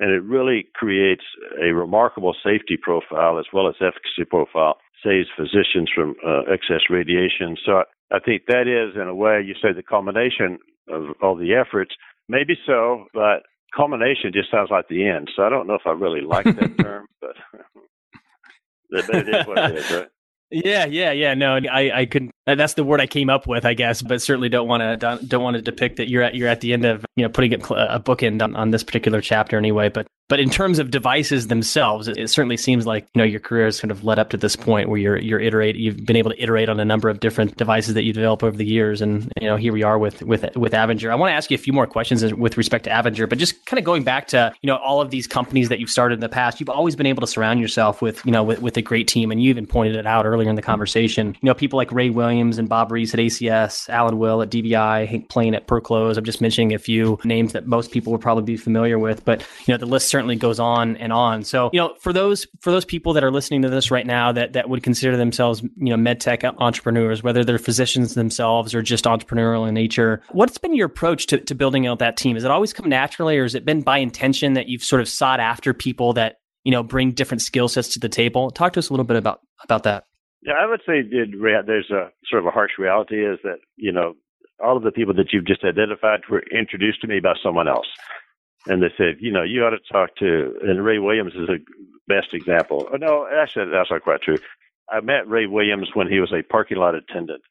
And 0.00 0.10
it 0.10 0.24
really 0.24 0.66
creates 0.74 1.24
a 1.62 1.72
remarkable 1.74 2.34
safety 2.42 2.78
profile 2.80 3.38
as 3.38 3.44
well 3.52 3.68
as 3.68 3.74
efficacy 3.80 4.24
profile, 4.28 4.78
saves 5.04 5.28
physicians 5.36 5.90
from 5.94 6.14
uh, 6.26 6.40
excess 6.52 6.88
radiation. 6.88 7.56
So 7.64 7.84
I 8.10 8.18
think 8.18 8.42
that 8.48 8.66
is, 8.66 8.96
in 9.00 9.08
a 9.08 9.14
way, 9.14 9.42
you 9.44 9.54
say 9.54 9.72
the 9.72 9.82
culmination 9.82 10.58
of 10.88 11.14
all 11.22 11.36
the 11.36 11.54
efforts. 11.54 11.94
Maybe 12.28 12.54
so, 12.66 13.04
but 13.14 13.42
culmination 13.76 14.32
just 14.32 14.50
sounds 14.50 14.70
like 14.70 14.88
the 14.88 15.06
end. 15.06 15.28
So 15.36 15.42
I 15.42 15.48
don't 15.50 15.66
know 15.66 15.74
if 15.74 15.86
I 15.86 15.92
really 15.92 16.22
like 16.22 16.44
that 16.44 16.78
term, 16.80 17.06
but, 17.20 17.36
but 18.90 19.14
it 19.14 19.28
is 19.28 19.46
what 19.46 19.58
it 19.58 19.76
is, 19.76 19.90
right? 19.90 20.08
Yeah, 20.52 20.86
yeah, 20.86 21.12
yeah. 21.12 21.34
No, 21.34 21.60
I, 21.70 22.00
I 22.00 22.06
couldn't. 22.06 22.32
That's 22.54 22.74
the 22.74 22.84
word 22.84 23.00
I 23.00 23.06
came 23.06 23.30
up 23.30 23.46
with, 23.46 23.64
I 23.64 23.74
guess. 23.74 24.02
But 24.02 24.22
certainly 24.22 24.48
don't 24.48 24.68
want 24.68 24.82
to 24.82 24.96
don't, 24.96 25.28
don't 25.28 25.42
want 25.42 25.56
to 25.56 25.62
depict 25.62 25.96
that 25.96 26.08
you're 26.08 26.22
at 26.22 26.34
you're 26.34 26.48
at 26.48 26.60
the 26.60 26.72
end 26.72 26.84
of 26.84 27.04
you 27.16 27.24
know 27.24 27.28
putting 27.28 27.54
a 27.54 27.58
bookend 28.00 28.42
on, 28.42 28.56
on 28.56 28.70
this 28.70 28.82
particular 28.82 29.20
chapter 29.20 29.56
anyway. 29.56 29.88
But 29.88 30.06
but 30.30 30.38
in 30.38 30.48
terms 30.48 30.78
of 30.78 30.92
devices 30.92 31.48
themselves, 31.48 32.06
it, 32.06 32.16
it, 32.16 32.30
certainly 32.30 32.56
seems 32.56 32.86
like 32.86 33.08
you 33.14 33.18
know 33.18 33.24
your 33.24 33.40
career 33.40 33.64
has 33.64 33.80
kind 33.80 33.90
of 33.90 34.04
led 34.04 34.20
up 34.20 34.30
to 34.30 34.36
this 34.36 34.54
point 34.54 34.88
where 34.88 34.96
you're 34.96 35.18
you're 35.18 35.40
iterate. 35.40 35.74
You've 35.74 36.06
been 36.06 36.14
able 36.14 36.30
to 36.30 36.40
iterate 36.40 36.68
on 36.68 36.78
a 36.78 36.84
number 36.84 37.08
of 37.08 37.18
different 37.18 37.56
devices 37.56 37.94
that 37.94 38.04
you 38.04 38.12
develop 38.12 38.44
over 38.44 38.56
the 38.56 38.64
years, 38.64 39.02
and 39.02 39.30
you 39.40 39.48
know 39.48 39.56
here 39.56 39.72
we 39.72 39.82
are 39.82 39.98
with 39.98 40.22
with 40.22 40.56
with 40.56 40.72
Avinger. 40.72 41.10
I 41.10 41.16
want 41.16 41.30
to 41.30 41.34
ask 41.34 41.50
you 41.50 41.56
a 41.56 41.58
few 41.58 41.72
more 41.72 41.88
questions 41.88 42.22
with 42.32 42.56
respect 42.56 42.84
to 42.84 42.90
Avinger, 42.90 43.28
but 43.28 43.38
just 43.38 43.66
kind 43.66 43.80
of 43.80 43.84
going 43.84 44.04
back 44.04 44.28
to 44.28 44.54
you 44.62 44.68
know 44.68 44.76
all 44.76 45.00
of 45.00 45.10
these 45.10 45.26
companies 45.26 45.68
that 45.68 45.80
you've 45.80 45.90
started 45.90 46.14
in 46.14 46.20
the 46.20 46.28
past, 46.28 46.60
you've 46.60 46.70
always 46.70 46.94
been 46.94 47.06
able 47.06 47.22
to 47.22 47.26
surround 47.26 47.58
yourself 47.58 48.00
with 48.00 48.24
you 48.24 48.30
know 48.30 48.44
with, 48.44 48.62
with 48.62 48.76
a 48.76 48.82
great 48.82 49.08
team, 49.08 49.32
and 49.32 49.42
you 49.42 49.50
even 49.50 49.66
pointed 49.66 49.96
it 49.96 50.06
out 50.06 50.26
earlier 50.26 50.48
in 50.48 50.54
the 50.54 50.62
conversation. 50.62 51.36
You 51.42 51.46
know 51.46 51.54
people 51.54 51.76
like 51.76 51.90
Ray 51.90 52.10
Williams 52.10 52.39
and 52.40 52.68
Bob 52.68 52.90
Reese 52.90 53.14
at 53.14 53.20
ACS, 53.20 53.88
Alan 53.88 54.18
Will 54.18 54.42
at 54.42 54.50
DVI, 54.50 55.06
Hank 55.06 55.28
Plain 55.28 55.54
at 55.54 55.66
Perclose. 55.66 56.16
I'm 56.16 56.24
just 56.24 56.40
mentioning 56.40 56.74
a 56.74 56.78
few 56.78 57.18
names 57.24 57.52
that 57.52 57.66
most 57.66 57.90
people 57.90 58.12
would 58.12 58.20
probably 58.20 58.44
be 58.44 58.56
familiar 58.56 58.98
with, 58.98 59.24
but 59.24 59.40
you 59.66 59.74
know 59.74 59.78
the 59.78 59.86
list 59.86 60.08
certainly 60.08 60.36
goes 60.36 60.58
on 60.58 60.96
and 60.96 61.12
on. 61.12 61.44
So, 61.44 61.70
you 61.72 61.80
know, 61.80 61.94
for 62.00 62.12
those 62.12 62.46
for 62.60 62.70
those 62.70 62.84
people 62.84 63.12
that 63.14 63.24
are 63.24 63.30
listening 63.30 63.62
to 63.62 63.68
this 63.68 63.90
right 63.90 64.06
now 64.06 64.32
that 64.32 64.54
that 64.54 64.68
would 64.68 64.82
consider 64.82 65.16
themselves, 65.16 65.62
you 65.62 65.96
know, 65.96 65.96
medtech 65.96 66.44
entrepreneurs, 66.58 67.22
whether 67.22 67.44
they're 67.44 67.58
physicians 67.58 68.14
themselves 68.14 68.74
or 68.74 68.82
just 68.82 69.04
entrepreneurial 69.04 69.68
in 69.68 69.74
nature, 69.74 70.22
what's 70.30 70.58
been 70.58 70.74
your 70.74 70.86
approach 70.86 71.26
to, 71.26 71.38
to 71.38 71.54
building 71.54 71.86
out 71.86 71.98
that 71.98 72.16
team? 72.16 72.36
Has 72.36 72.44
it 72.44 72.50
always 72.50 72.72
come 72.72 72.88
naturally, 72.88 73.38
or 73.38 73.42
has 73.42 73.54
it 73.54 73.64
been 73.64 73.82
by 73.82 73.98
intention 73.98 74.54
that 74.54 74.68
you've 74.68 74.82
sort 74.82 75.02
of 75.02 75.08
sought 75.08 75.40
after 75.40 75.74
people 75.74 76.14
that 76.14 76.36
you 76.64 76.72
know 76.72 76.82
bring 76.82 77.12
different 77.12 77.42
skill 77.42 77.68
sets 77.68 77.94
to 77.94 78.00
the 78.00 78.08
table? 78.08 78.50
Talk 78.50 78.72
to 78.74 78.78
us 78.78 78.88
a 78.88 78.92
little 78.92 79.04
bit 79.04 79.16
about 79.16 79.40
about 79.62 79.84
that. 79.84 80.04
Yeah, 80.42 80.54
I 80.54 80.66
would 80.66 80.80
say 80.86 81.02
there's 81.02 81.90
a 81.90 82.10
sort 82.28 82.42
of 82.42 82.46
a 82.46 82.50
harsh 82.50 82.72
reality 82.78 83.26
is 83.26 83.38
that 83.44 83.58
you 83.76 83.92
know 83.92 84.14
all 84.62 84.76
of 84.76 84.82
the 84.82 84.92
people 84.92 85.14
that 85.14 85.32
you've 85.32 85.46
just 85.46 85.64
identified 85.64 86.20
were 86.30 86.42
introduced 86.50 87.00
to 87.02 87.08
me 87.08 87.20
by 87.20 87.34
someone 87.42 87.68
else 87.68 87.86
and 88.66 88.82
they 88.82 88.92
said, 88.96 89.16
you 89.20 89.32
know, 89.32 89.42
you 89.42 89.64
ought 89.64 89.70
to 89.70 89.92
talk 89.92 90.16
to, 90.16 90.54
and 90.62 90.84
Ray 90.84 90.98
Williams 90.98 91.32
is 91.34 91.48
a 91.48 91.58
best 92.08 92.34
example. 92.34 92.88
Oh, 92.92 92.96
no, 92.96 93.26
actually, 93.32 93.70
that's 93.70 93.90
not 93.90 94.02
quite 94.02 94.22
true. 94.22 94.36
I 94.90 95.00
met 95.00 95.28
Ray 95.28 95.46
Williams 95.46 95.90
when 95.94 96.08
he 96.08 96.20
was 96.20 96.32
a 96.32 96.42
parking 96.42 96.78
lot 96.78 96.94
attendant 96.94 97.42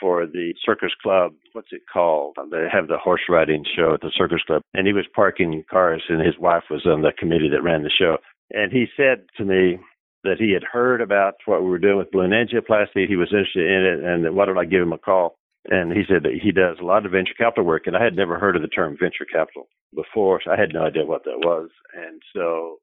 for 0.00 0.26
the 0.26 0.52
Circus 0.64 0.92
Club. 1.00 1.32
What's 1.52 1.72
it 1.72 1.82
called? 1.90 2.36
They 2.50 2.66
have 2.70 2.88
the 2.88 2.98
horse 2.98 3.22
riding 3.28 3.64
show 3.76 3.94
at 3.94 4.00
the 4.00 4.12
Circus 4.16 4.42
Club, 4.46 4.62
and 4.74 4.86
he 4.86 4.92
was 4.92 5.06
parking 5.14 5.64
cars, 5.70 6.02
and 6.08 6.20
his 6.20 6.38
wife 6.38 6.64
was 6.70 6.84
on 6.86 7.02
the 7.02 7.12
committee 7.16 7.48
that 7.50 7.62
ran 7.62 7.82
the 7.82 7.90
show. 7.90 8.18
And 8.50 8.72
he 8.72 8.86
said 8.96 9.24
to 9.38 9.44
me 9.44 9.78
that 10.24 10.38
he 10.38 10.52
had 10.52 10.62
heard 10.62 11.00
about 11.00 11.34
what 11.46 11.62
we 11.62 11.70
were 11.70 11.78
doing 11.78 11.98
with 11.98 12.10
balloon 12.10 12.30
angioplasty. 12.30 13.08
He 13.08 13.16
was 13.16 13.28
interested 13.32 13.66
in 13.66 13.84
it, 13.84 14.04
and 14.04 14.36
why 14.36 14.46
don't 14.46 14.58
I 14.58 14.64
give 14.64 14.82
him 14.82 14.92
a 14.92 14.98
call? 14.98 15.36
And 15.70 15.92
he 15.92 16.02
said 16.08 16.24
that 16.24 16.38
he 16.42 16.50
does 16.50 16.78
a 16.80 16.84
lot 16.84 17.06
of 17.06 17.12
venture 17.12 17.34
capital 17.38 17.64
work, 17.64 17.86
and 17.86 17.96
I 17.96 18.02
had 18.02 18.16
never 18.16 18.38
heard 18.38 18.56
of 18.56 18.62
the 18.62 18.68
term 18.68 18.96
venture 19.00 19.24
capital 19.24 19.68
before, 19.94 20.40
so 20.44 20.50
I 20.50 20.58
had 20.58 20.74
no 20.74 20.84
idea 20.84 21.04
what 21.06 21.24
that 21.24 21.38
was. 21.38 21.70
And 21.94 22.20
so 22.34 22.78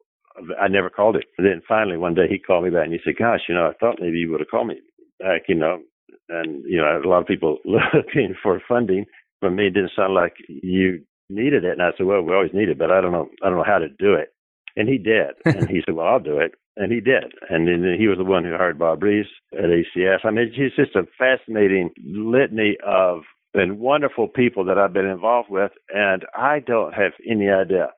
I 0.59 0.67
never 0.67 0.89
called 0.89 1.15
it. 1.15 1.25
And 1.37 1.45
then 1.45 1.61
finally 1.67 1.97
one 1.97 2.13
day 2.13 2.27
he 2.29 2.39
called 2.39 2.63
me 2.63 2.69
back 2.69 2.85
and 2.85 2.93
he 2.93 2.99
said, 3.03 3.17
"Gosh, 3.17 3.41
you 3.49 3.55
know, 3.55 3.67
I 3.67 3.73
thought 3.73 3.99
maybe 3.99 4.19
you 4.19 4.31
would 4.31 4.39
have 4.39 4.49
called 4.49 4.67
me 4.67 4.79
back, 5.19 5.43
you 5.47 5.55
know." 5.55 5.81
And 6.29 6.63
you 6.65 6.77
know, 6.77 7.01
a 7.03 7.07
lot 7.07 7.21
of 7.21 7.27
people 7.27 7.57
looking 7.65 8.35
for 8.41 8.61
funding. 8.67 9.05
For 9.39 9.49
me, 9.49 9.67
it 9.67 9.73
didn't 9.73 9.91
sound 9.95 10.13
like 10.13 10.33
you 10.47 11.01
needed 11.29 11.63
it. 11.63 11.73
And 11.73 11.81
I 11.81 11.91
said, 11.97 12.05
"Well, 12.05 12.21
we 12.21 12.33
always 12.33 12.53
need 12.53 12.69
it, 12.69 12.77
but 12.77 12.91
I 12.91 13.01
don't 13.01 13.11
know, 13.11 13.29
I 13.43 13.49
don't 13.49 13.57
know 13.57 13.63
how 13.63 13.79
to 13.79 13.89
do 13.89 14.13
it." 14.13 14.33
And 14.75 14.87
he 14.87 14.97
did. 14.97 15.35
And 15.45 15.69
he 15.69 15.81
said, 15.85 15.95
"Well, 15.95 16.07
I'll 16.07 16.19
do 16.19 16.39
it." 16.39 16.53
And 16.79 16.93
he 16.93 17.01
did. 17.01 17.33
And 17.49 17.67
then 17.67 17.95
he 17.99 18.07
was 18.07 18.17
the 18.17 18.23
one 18.23 18.45
who 18.45 18.55
hired 18.55 18.79
Bob 18.79 19.03
Reese 19.03 19.27
at 19.51 19.65
ACS. 19.65 20.19
I 20.23 20.31
mean, 20.31 20.49
he's 20.55 20.73
just 20.75 20.95
a 20.95 21.03
fascinating 21.17 21.91
litany 22.01 22.77
of 22.85 23.23
and 23.53 23.79
wonderful 23.79 24.27
people 24.27 24.63
that 24.65 24.77
I've 24.77 24.93
been 24.93 25.07
involved 25.07 25.49
with, 25.49 25.71
and 25.89 26.23
I 26.35 26.59
don't 26.59 26.93
have 26.93 27.13
any 27.29 27.49
idea 27.49 27.89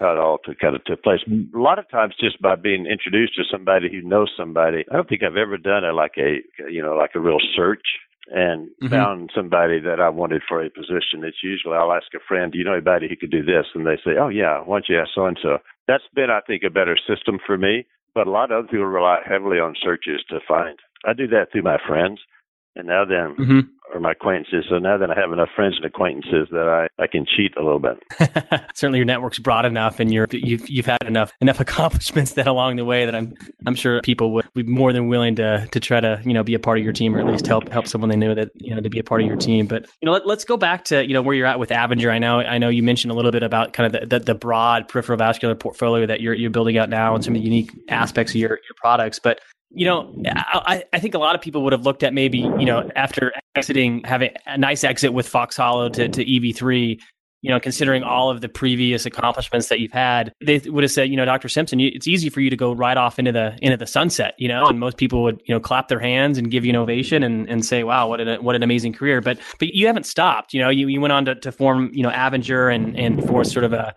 how 0.00 0.12
it 0.12 0.18
all 0.18 0.38
took, 0.42 0.58
kind 0.58 0.74
of 0.74 0.84
took 0.84 1.02
place. 1.02 1.20
A 1.28 1.58
lot 1.58 1.78
of 1.78 1.88
times, 1.90 2.14
just 2.18 2.40
by 2.40 2.54
being 2.56 2.86
introduced 2.86 3.34
to 3.36 3.42
somebody 3.50 3.88
who 3.90 4.06
knows 4.06 4.32
somebody. 4.36 4.84
I 4.90 4.96
don't 4.96 5.08
think 5.08 5.22
I've 5.22 5.36
ever 5.36 5.58
done 5.58 5.84
a 5.84 5.92
like 5.92 6.14
a 6.16 6.40
you 6.70 6.82
know 6.82 6.96
like 6.96 7.10
a 7.14 7.20
real 7.20 7.38
search 7.54 7.86
and 8.28 8.68
mm-hmm. 8.82 8.88
found 8.88 9.30
somebody 9.34 9.80
that 9.80 10.00
I 10.00 10.08
wanted 10.08 10.42
for 10.48 10.64
a 10.64 10.70
position. 10.70 11.22
It's 11.24 11.42
usually 11.42 11.76
I'll 11.76 11.92
ask 11.92 12.06
a 12.14 12.18
friend, 12.26 12.50
do 12.50 12.58
you 12.58 12.64
know 12.64 12.72
anybody 12.72 13.08
who 13.08 13.16
could 13.16 13.30
do 13.30 13.44
this? 13.44 13.66
And 13.74 13.86
they 13.86 13.96
say, 13.96 14.16
oh 14.18 14.28
yeah, 14.28 14.60
why 14.60 14.76
don't 14.76 14.88
you 14.88 14.98
ask 14.98 15.10
so 15.14 15.26
and 15.26 15.38
so? 15.42 15.58
That's 15.86 16.04
been, 16.14 16.30
I 16.30 16.40
think, 16.46 16.62
a 16.64 16.70
better 16.70 16.96
system 16.96 17.38
for 17.44 17.58
me. 17.58 17.86
But 18.14 18.26
a 18.26 18.30
lot 18.30 18.52
of 18.52 18.58
other 18.58 18.68
people 18.68 18.86
rely 18.86 19.18
heavily 19.28 19.58
on 19.58 19.74
searches 19.82 20.22
to 20.30 20.38
find. 20.46 20.78
I 21.04 21.12
do 21.14 21.26
that 21.28 21.50
through 21.50 21.62
my 21.62 21.78
friends. 21.86 22.20
And 22.76 22.86
now 22.86 23.04
then, 23.04 23.36
mm-hmm 23.36 23.60
or 23.94 24.00
my 24.00 24.12
acquaintances. 24.12 24.64
So 24.68 24.78
now 24.78 24.98
that 24.98 25.10
I 25.10 25.14
have 25.18 25.32
enough 25.32 25.48
friends 25.54 25.76
and 25.76 25.84
acquaintances 25.84 26.48
that 26.50 26.68
I, 26.68 27.02
I 27.02 27.06
can 27.06 27.24
cheat 27.24 27.56
a 27.56 27.62
little 27.62 27.78
bit. 27.78 28.02
Certainly, 28.74 28.98
your 28.98 29.06
network's 29.06 29.38
broad 29.38 29.64
enough, 29.64 30.00
and 30.00 30.12
you're 30.12 30.26
you've 30.30 30.68
you've 30.68 30.86
had 30.86 31.02
enough 31.06 31.32
enough 31.40 31.60
accomplishments 31.64 32.32
that 32.32 32.46
along 32.46 32.76
the 32.76 32.84
way 32.84 33.04
that 33.04 33.14
I'm 33.14 33.34
I'm 33.66 33.74
sure 33.74 34.00
people 34.02 34.32
would 34.34 34.46
be 34.54 34.64
more 34.64 34.92
than 34.92 35.08
willing 35.08 35.36
to 35.36 35.66
to 35.70 35.80
try 35.80 36.00
to 36.00 36.20
you 36.24 36.34
know 36.34 36.42
be 36.42 36.54
a 36.54 36.58
part 36.58 36.78
of 36.78 36.84
your 36.84 36.92
team 36.92 37.14
or 37.14 37.20
at 37.20 37.26
least 37.26 37.46
help 37.46 37.68
help 37.68 37.86
someone 37.86 38.10
they 38.10 38.16
know 38.16 38.34
that 38.34 38.50
you 38.56 38.74
know 38.74 38.80
to 38.80 38.90
be 38.90 38.98
a 38.98 39.04
part 39.04 39.20
of 39.20 39.26
your 39.26 39.36
team. 39.36 39.66
But 39.66 39.86
you 40.02 40.06
know, 40.06 40.12
let, 40.12 40.26
us 40.26 40.44
go 40.44 40.56
back 40.56 40.84
to 40.86 41.06
you 41.06 41.14
know 41.14 41.22
where 41.22 41.34
you're 41.34 41.46
at 41.46 41.58
with 41.58 41.70
Avinger. 41.70 42.10
I 42.10 42.18
know 42.18 42.40
I 42.40 42.58
know 42.58 42.68
you 42.68 42.82
mentioned 42.82 43.12
a 43.12 43.14
little 43.14 43.30
bit 43.30 43.42
about 43.42 43.72
kind 43.72 43.94
of 43.94 44.00
the, 44.00 44.06
the, 44.06 44.24
the 44.24 44.34
broad 44.34 44.88
peripheral 44.88 45.18
vascular 45.18 45.54
portfolio 45.54 46.06
that 46.06 46.20
you're 46.20 46.34
you're 46.34 46.50
building 46.50 46.78
out 46.78 46.88
now 46.88 47.14
and 47.14 47.24
some 47.24 47.34
of 47.34 47.40
the 47.40 47.44
unique 47.44 47.70
aspects 47.88 48.32
of 48.32 48.36
your 48.36 48.50
your 48.50 48.74
products, 48.76 49.18
but 49.18 49.40
you 49.74 49.84
know, 49.86 50.14
I, 50.26 50.84
I, 50.92 51.00
think 51.00 51.14
a 51.14 51.18
lot 51.18 51.34
of 51.34 51.40
people 51.40 51.62
would 51.64 51.72
have 51.72 51.84
looked 51.84 52.02
at 52.02 52.14
maybe, 52.14 52.38
you 52.38 52.64
know, 52.64 52.90
after 52.94 53.32
exiting, 53.56 54.02
having 54.04 54.30
a 54.46 54.56
nice 54.56 54.84
exit 54.84 55.12
with 55.12 55.28
Fox 55.28 55.56
Hollow 55.56 55.88
to, 55.88 56.08
to 56.08 56.24
EV3, 56.24 57.00
you 57.44 57.50
know, 57.50 57.60
considering 57.60 58.02
all 58.02 58.30
of 58.30 58.40
the 58.40 58.48
previous 58.48 59.04
accomplishments 59.04 59.68
that 59.68 59.78
you've 59.78 59.92
had, 59.92 60.32
they 60.42 60.60
would 60.60 60.82
have 60.82 60.90
said, 60.90 61.10
you 61.10 61.16
know, 61.16 61.26
Dr. 61.26 61.50
Simpson, 61.50 61.78
it's 61.78 62.08
easy 62.08 62.30
for 62.30 62.40
you 62.40 62.48
to 62.48 62.56
go 62.56 62.72
right 62.72 62.96
off 62.96 63.18
into 63.18 63.32
the 63.32 63.58
into 63.60 63.76
the 63.76 63.86
sunset, 63.86 64.34
you 64.38 64.48
know, 64.48 64.64
and 64.66 64.80
most 64.80 64.96
people 64.96 65.22
would, 65.24 65.42
you 65.44 65.54
know, 65.54 65.60
clap 65.60 65.88
their 65.88 66.00
hands 66.00 66.38
and 66.38 66.50
give 66.50 66.64
you 66.64 66.70
an 66.70 66.76
ovation 66.76 67.22
and, 67.22 67.46
and 67.50 67.62
say, 67.62 67.84
wow, 67.84 68.08
what 68.08 68.18
an 68.20 68.42
what 68.42 68.56
an 68.56 68.62
amazing 68.62 68.94
career. 68.94 69.20
But 69.20 69.38
but 69.58 69.74
you 69.74 69.86
haven't 69.86 70.06
stopped, 70.06 70.54
you 70.54 70.60
know, 70.60 70.70
you, 70.70 70.88
you 70.88 71.02
went 71.02 71.12
on 71.12 71.26
to, 71.26 71.34
to 71.34 71.52
form, 71.52 71.90
you 71.92 72.02
know, 72.02 72.08
Avinger 72.10 72.74
and 72.74 72.98
and 72.98 73.22
for 73.26 73.44
sort 73.44 73.64
of 73.64 73.74
a 73.74 73.94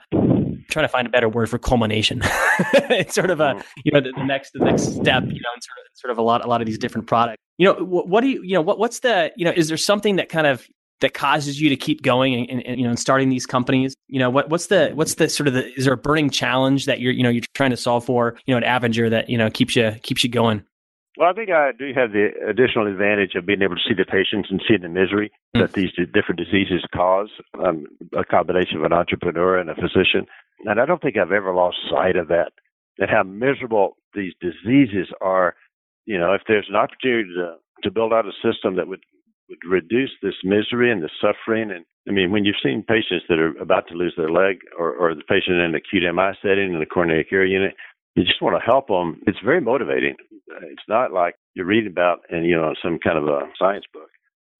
trying 0.78 0.88
to 0.88 0.92
find 0.92 1.08
a 1.08 1.10
better 1.10 1.28
word 1.28 1.50
for 1.50 1.58
culmination. 1.58 2.22
it's 2.92 3.16
sort 3.16 3.32
of 3.32 3.40
a 3.40 3.56
mm. 3.56 3.64
you 3.84 3.92
know 3.92 4.00
the, 4.00 4.12
the, 4.16 4.24
next 4.24 4.52
the 4.54 4.64
next 4.64 4.84
step. 4.84 5.24
You 5.24 5.42
know, 5.42 5.52
and 5.54 5.64
sort 5.64 5.78
of 5.80 5.86
sort 5.94 6.12
of 6.12 6.18
a 6.20 6.22
lot 6.22 6.46
a 6.46 6.48
lot 6.48 6.62
of 6.62 6.68
these 6.68 6.78
different 6.78 7.08
products. 7.08 7.42
You 7.58 7.68
know, 7.68 7.84
what, 7.84 8.08
what 8.08 8.22
do 8.22 8.28
you 8.28 8.44
you 8.44 8.54
know 8.54 8.62
what 8.62 8.78
what's 8.78 9.00
the 9.00 9.32
you 9.36 9.46
know 9.46 9.54
is 9.56 9.68
there 9.70 9.78
something 9.78 10.18
that 10.18 10.30
kind 10.30 10.46
of 10.46 10.68
that 11.02 11.14
causes 11.14 11.62
you 11.62 11.70
to 11.70 11.76
keep 11.76 12.02
going 12.02 12.34
and, 12.34 12.50
and, 12.50 12.66
and, 12.66 12.80
you 12.80 12.84
know 12.84 12.90
and 12.90 13.00
starting 13.00 13.30
these 13.30 13.46
companies 13.46 13.96
you 14.08 14.18
know 14.18 14.32
what 14.32 14.50
what's 14.50 14.66
the 14.68 14.90
what's 14.96 15.16
the 15.16 15.30
sort 15.30 15.48
of 15.48 15.54
the 15.54 15.72
is 15.78 15.86
there 15.86 15.94
a 15.94 15.98
burning 15.98 16.28
challenge 16.28 16.88
that 16.88 17.00
you're 17.00 17.12
you 17.12 17.22
know 17.22 17.30
you're 17.30 17.44
trying 17.54 17.70
to 17.70 17.78
solve 17.78 18.04
for 18.04 18.36
you 18.48 18.54
know 18.54 18.66
at 18.66 18.82
Avinger 18.82 19.08
that 19.10 19.30
you 19.30 19.38
know 19.38 19.50
keeps 19.50 19.76
you 19.76 19.92
keeps 20.02 20.24
you 20.24 20.30
going 20.30 20.64
well, 21.18 21.30
I 21.30 21.34
think 21.34 21.50
I 21.50 21.72
do 21.72 21.92
have 21.96 22.12
the 22.12 22.30
additional 22.48 22.88
advantage 22.88 23.34
of 23.36 23.46
being 23.46 23.64
able 23.64 23.76
to 23.76 23.82
see 23.88 23.96
the 23.96 24.06
patients 24.06 24.50
and 24.52 24.62
see 24.68 24.78
the 24.78 24.88
misery 24.88 25.32
mm. 25.56 25.62
that 25.62 25.74
these 25.74 25.92
different 26.14 26.40
diseases 26.40 26.86
cause. 26.94 27.30
Um, 27.58 27.88
a 28.16 28.24
combination 28.24 28.78
of 28.78 28.84
an 28.84 28.94
entrepreneur 28.94 29.58
and 29.58 29.70
a 29.70 29.76
physician, 29.76 30.28
and 30.66 30.80
I 30.80 30.86
don't 30.86 31.02
think 31.02 31.18
I've 31.18 31.32
ever 31.32 31.54
lost 31.54 31.78
sight 31.90 32.16
of 32.16 32.28
that 32.28 32.52
and 33.00 33.10
how 33.10 33.24
miserable 33.24 33.98
these 34.14 34.34
diseases 34.40 35.08
are. 35.20 35.56
You 36.06 36.20
know, 36.20 36.34
if 36.34 36.42
there's 36.48 36.68
an 36.70 36.76
opportunity 36.76 37.30
to, 37.36 37.56
to 37.84 37.92
build 37.92 38.14
out 38.14 38.26
a 38.26 38.32
system 38.32 38.76
that 38.76 38.88
would 38.88 39.02
would 39.50 39.60
reduce 39.70 40.12
this 40.22 40.36
misery 40.44 40.92
and 40.92 41.02
the 41.02 41.10
suffering, 41.22 41.72
and 41.72 41.86
I 42.08 42.12
mean, 42.12 42.32
when 42.32 42.46
you've 42.46 42.62
seen 42.62 42.84
patients 42.84 43.26
that 43.30 43.40
are 43.40 43.58
about 43.60 43.88
to 43.88 43.96
lose 43.96 44.14
their 44.18 44.30
leg, 44.30 44.60
or, 44.78 44.94
or 44.94 45.16
the 45.16 45.24
patient 45.24 45.56
in 45.56 45.62
an 45.62 45.76
acute 45.76 46.04
MI 46.04 46.32
setting 46.42 46.74
in 46.74 46.80
the 46.80 46.86
coronary 46.86 47.24
care 47.24 47.46
unit, 47.46 47.74
you 48.16 48.24
just 48.24 48.42
want 48.42 48.60
to 48.60 48.66
help 48.66 48.88
them. 48.88 49.22
It's 49.26 49.40
very 49.44 49.62
motivating. 49.62 50.16
It's 50.64 50.88
not 50.88 51.12
like 51.12 51.36
you're 51.54 51.66
reading 51.66 51.92
about 51.92 52.22
in 52.30 52.44
you 52.44 52.56
know 52.56 52.74
some 52.82 53.00
kind 53.00 53.18
of 53.18 53.28
a 53.28 53.42
science 53.60 53.86
book. 53.94 54.10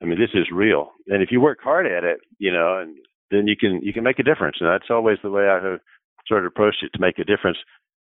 I 0.02 0.06
mean, 0.06 0.20
this 0.20 0.34
is 0.34 0.48
real, 0.54 0.92
and 1.08 1.24
if 1.24 1.32
you 1.32 1.42
work 1.42 1.60
hard 1.62 1.86
at 1.86 2.04
it, 2.04 2.20
you 2.38 2.52
know, 2.52 2.80
and 2.80 2.98
then 3.32 3.48
you 3.48 3.56
can 3.56 3.82
you 3.82 3.94
can 3.94 4.04
make 4.04 4.20
a 4.20 4.24
difference. 4.24 4.58
And 4.60 4.70
that's 4.70 4.90
always 4.90 5.18
the 5.24 5.32
way 5.32 5.48
I 5.48 5.56
have 5.56 5.80
sort 6.28 6.46
of 6.46 6.48
approached 6.48 6.84
it 6.84 6.92
to 6.94 7.02
make 7.02 7.20
a 7.20 7.24
difference 7.24 7.58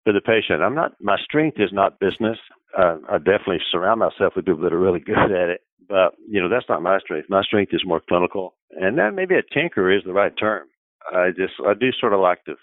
for 0.04 0.12
the 0.12 0.20
patient. 0.20 0.62
I'm 0.62 0.74
not 0.74 0.92
my 1.00 1.16
strength 1.22 1.58
is 1.60 1.70
not 1.72 2.00
business. 2.00 2.38
Uh, 2.76 2.96
I 3.08 3.18
definitely 3.18 3.60
surround 3.70 4.00
myself 4.00 4.34
with 4.34 4.46
people 4.46 4.62
that 4.62 4.72
are 4.72 4.78
really 4.78 5.00
good 5.04 5.30
at 5.30 5.48
it, 5.48 5.60
but 5.88 6.14
you 6.28 6.40
know 6.40 6.48
that's 6.48 6.68
not 6.68 6.82
my 6.82 6.98
strength. 7.00 7.28
My 7.30 7.42
strength 7.42 7.72
is 7.72 7.82
more 7.86 8.02
clinical, 8.08 8.54
and 8.70 8.98
then 8.98 9.14
maybe 9.14 9.34
a 9.36 9.54
tinker 9.54 9.90
is 9.90 10.02
the 10.04 10.12
right 10.12 10.32
term. 10.36 10.68
I 11.12 11.30
just 11.30 11.54
I 11.66 11.74
do 11.74 11.90
sort 12.00 12.12
of 12.12 12.20
like 12.20 12.44
to 12.44 12.54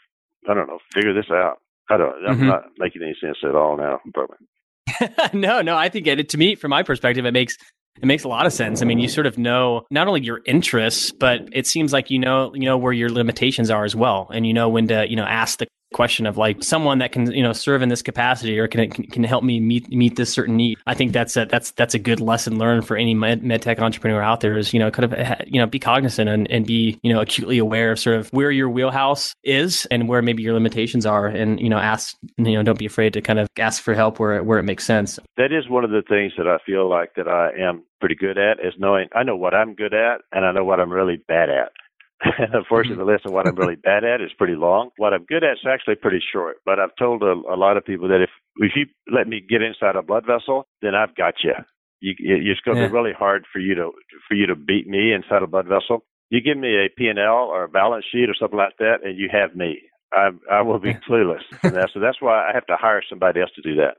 I 0.49 0.53
don't 0.53 0.67
know 0.67 0.79
figure 0.93 1.13
this 1.13 1.31
out. 1.31 1.57
I 1.89 1.97
don't. 1.97 2.15
I'm 2.27 2.37
mm-hmm. 2.37 2.47
not 2.47 2.63
making 2.77 3.01
any 3.03 3.15
sense 3.19 3.37
at 3.43 3.55
all 3.55 3.75
now, 3.75 3.99
probably. 4.13 4.37
no, 5.33 5.61
no. 5.61 5.77
I 5.77 5.89
think 5.89 6.07
it, 6.07 6.29
to 6.29 6.37
me, 6.37 6.55
from 6.55 6.69
my 6.69 6.83
perspective, 6.83 7.25
it 7.25 7.31
makes 7.31 7.57
it 8.01 8.05
makes 8.05 8.23
a 8.23 8.27
lot 8.27 8.45
of 8.45 8.53
sense. 8.53 8.81
I 8.81 8.85
mean, 8.85 8.99
you 8.99 9.07
sort 9.07 9.27
of 9.27 9.37
know 9.37 9.83
not 9.91 10.07
only 10.07 10.21
your 10.21 10.41
interests, 10.45 11.11
but 11.11 11.41
it 11.51 11.67
seems 11.67 11.91
like 11.91 12.09
you 12.09 12.19
know 12.19 12.53
you 12.53 12.65
know 12.65 12.77
where 12.77 12.93
your 12.93 13.09
limitations 13.09 13.69
are 13.69 13.83
as 13.83 13.95
well, 13.95 14.29
and 14.33 14.45
you 14.45 14.53
know 14.53 14.69
when 14.69 14.87
to 14.87 15.09
you 15.09 15.15
know 15.15 15.25
ask 15.25 15.59
the 15.59 15.67
question 15.93 16.25
of 16.25 16.37
like 16.37 16.63
someone 16.63 16.99
that 16.99 17.11
can 17.11 17.31
you 17.31 17.43
know 17.43 17.53
serve 17.53 17.81
in 17.81 17.89
this 17.89 18.01
capacity 18.01 18.57
or 18.57 18.67
can 18.67 18.89
can 18.89 19.23
help 19.23 19.43
me 19.43 19.59
meet 19.59 19.89
meet 19.89 20.15
this 20.15 20.31
certain 20.31 20.55
need. 20.55 20.77
I 20.87 20.93
think 20.93 21.13
that's 21.13 21.35
a 21.37 21.45
that's 21.45 21.71
that's 21.71 21.93
a 21.93 21.99
good 21.99 22.19
lesson 22.19 22.57
learned 22.57 22.87
for 22.87 22.97
any 22.97 23.13
med, 23.13 23.43
med 23.43 23.61
tech 23.61 23.79
entrepreneur 23.79 24.21
out 24.21 24.41
there 24.41 24.57
is 24.57 24.73
you 24.73 24.79
know 24.79 24.91
kind 24.91 25.13
of 25.13 25.47
you 25.47 25.59
know 25.59 25.67
be 25.67 25.79
cognizant 25.79 26.29
and, 26.29 26.49
and 26.49 26.65
be 26.65 26.99
you 27.03 27.13
know 27.13 27.21
acutely 27.21 27.57
aware 27.57 27.91
of 27.91 27.99
sort 27.99 28.17
of 28.17 28.29
where 28.29 28.51
your 28.51 28.69
wheelhouse 28.69 29.35
is 29.43 29.85
and 29.91 30.07
where 30.07 30.21
maybe 30.21 30.43
your 30.43 30.53
limitations 30.53 31.05
are 31.05 31.27
and 31.27 31.59
you 31.59 31.69
know 31.69 31.77
ask 31.77 32.15
you 32.37 32.53
know 32.53 32.63
don't 32.63 32.79
be 32.79 32.85
afraid 32.85 33.13
to 33.13 33.21
kind 33.21 33.39
of 33.39 33.49
ask 33.57 33.81
for 33.81 33.93
help 33.93 34.19
where 34.19 34.43
where 34.43 34.59
it 34.59 34.63
makes 34.63 34.85
sense. 34.85 35.19
That 35.37 35.51
is 35.51 35.69
one 35.69 35.83
of 35.83 35.91
the 35.91 36.03
things 36.07 36.33
that 36.37 36.47
I 36.47 36.57
feel 36.65 36.89
like 36.89 37.15
that 37.15 37.27
I 37.27 37.51
am 37.59 37.83
pretty 37.99 38.15
good 38.15 38.37
at 38.37 38.59
is 38.59 38.73
knowing 38.77 39.07
I 39.13 39.23
know 39.23 39.35
what 39.35 39.53
I'm 39.53 39.75
good 39.75 39.93
at 39.93 40.21
and 40.31 40.45
I 40.45 40.51
know 40.51 40.63
what 40.63 40.79
I'm 40.79 40.91
really 40.91 41.17
bad 41.27 41.49
at. 41.49 41.71
And 42.23 42.53
unfortunately, 42.53 43.03
the 43.03 43.11
list 43.11 43.25
of 43.25 43.33
what 43.33 43.47
I'm 43.47 43.55
really 43.55 43.75
bad 43.75 44.03
at 44.03 44.21
is 44.21 44.31
pretty 44.37 44.55
long. 44.55 44.89
What 44.97 45.13
I'm 45.13 45.25
good 45.25 45.43
at 45.43 45.53
is 45.53 45.67
actually 45.67 45.95
pretty 45.95 46.21
short. 46.33 46.57
But 46.65 46.79
I've 46.79 46.95
told 46.97 47.23
a, 47.23 47.33
a 47.51 47.57
lot 47.57 47.77
of 47.77 47.85
people 47.85 48.07
that 48.09 48.21
if 48.21 48.29
if 48.57 48.71
you 48.75 48.85
let 49.11 49.27
me 49.27 49.41
get 49.41 49.61
inside 49.61 49.95
a 49.95 50.01
blood 50.01 50.25
vessel, 50.25 50.67
then 50.81 50.95
I've 50.95 51.15
got 51.15 51.35
you. 51.43 51.53
You, 51.99 52.15
it's 52.19 52.61
going 52.61 52.77
to 52.77 52.83
yeah. 52.83 52.87
be 52.87 52.93
really 52.93 53.13
hard 53.17 53.45
for 53.51 53.59
you 53.59 53.75
to 53.75 53.91
for 54.27 54.35
you 54.35 54.47
to 54.47 54.55
beat 54.55 54.87
me 54.87 55.13
inside 55.13 55.43
a 55.43 55.47
blood 55.47 55.67
vessel. 55.67 56.03
You 56.29 56.41
give 56.41 56.57
me 56.57 56.75
a 56.75 56.89
P&L 56.97 57.19
or 57.19 57.65
a 57.65 57.69
balance 57.69 58.05
sheet 58.11 58.29
or 58.29 58.35
something 58.39 58.57
like 58.57 58.77
that, 58.79 58.99
and 59.03 59.17
you 59.17 59.29
have 59.31 59.55
me. 59.55 59.79
I 60.13 60.29
I 60.51 60.61
will 60.61 60.79
be 60.79 60.93
clueless. 60.93 61.41
that, 61.63 61.89
so 61.93 61.99
that's 61.99 62.21
why 62.21 62.47
I 62.47 62.51
have 62.53 62.65
to 62.67 62.75
hire 62.75 63.01
somebody 63.07 63.41
else 63.41 63.51
to 63.55 63.61
do 63.61 63.75
that. 63.75 63.95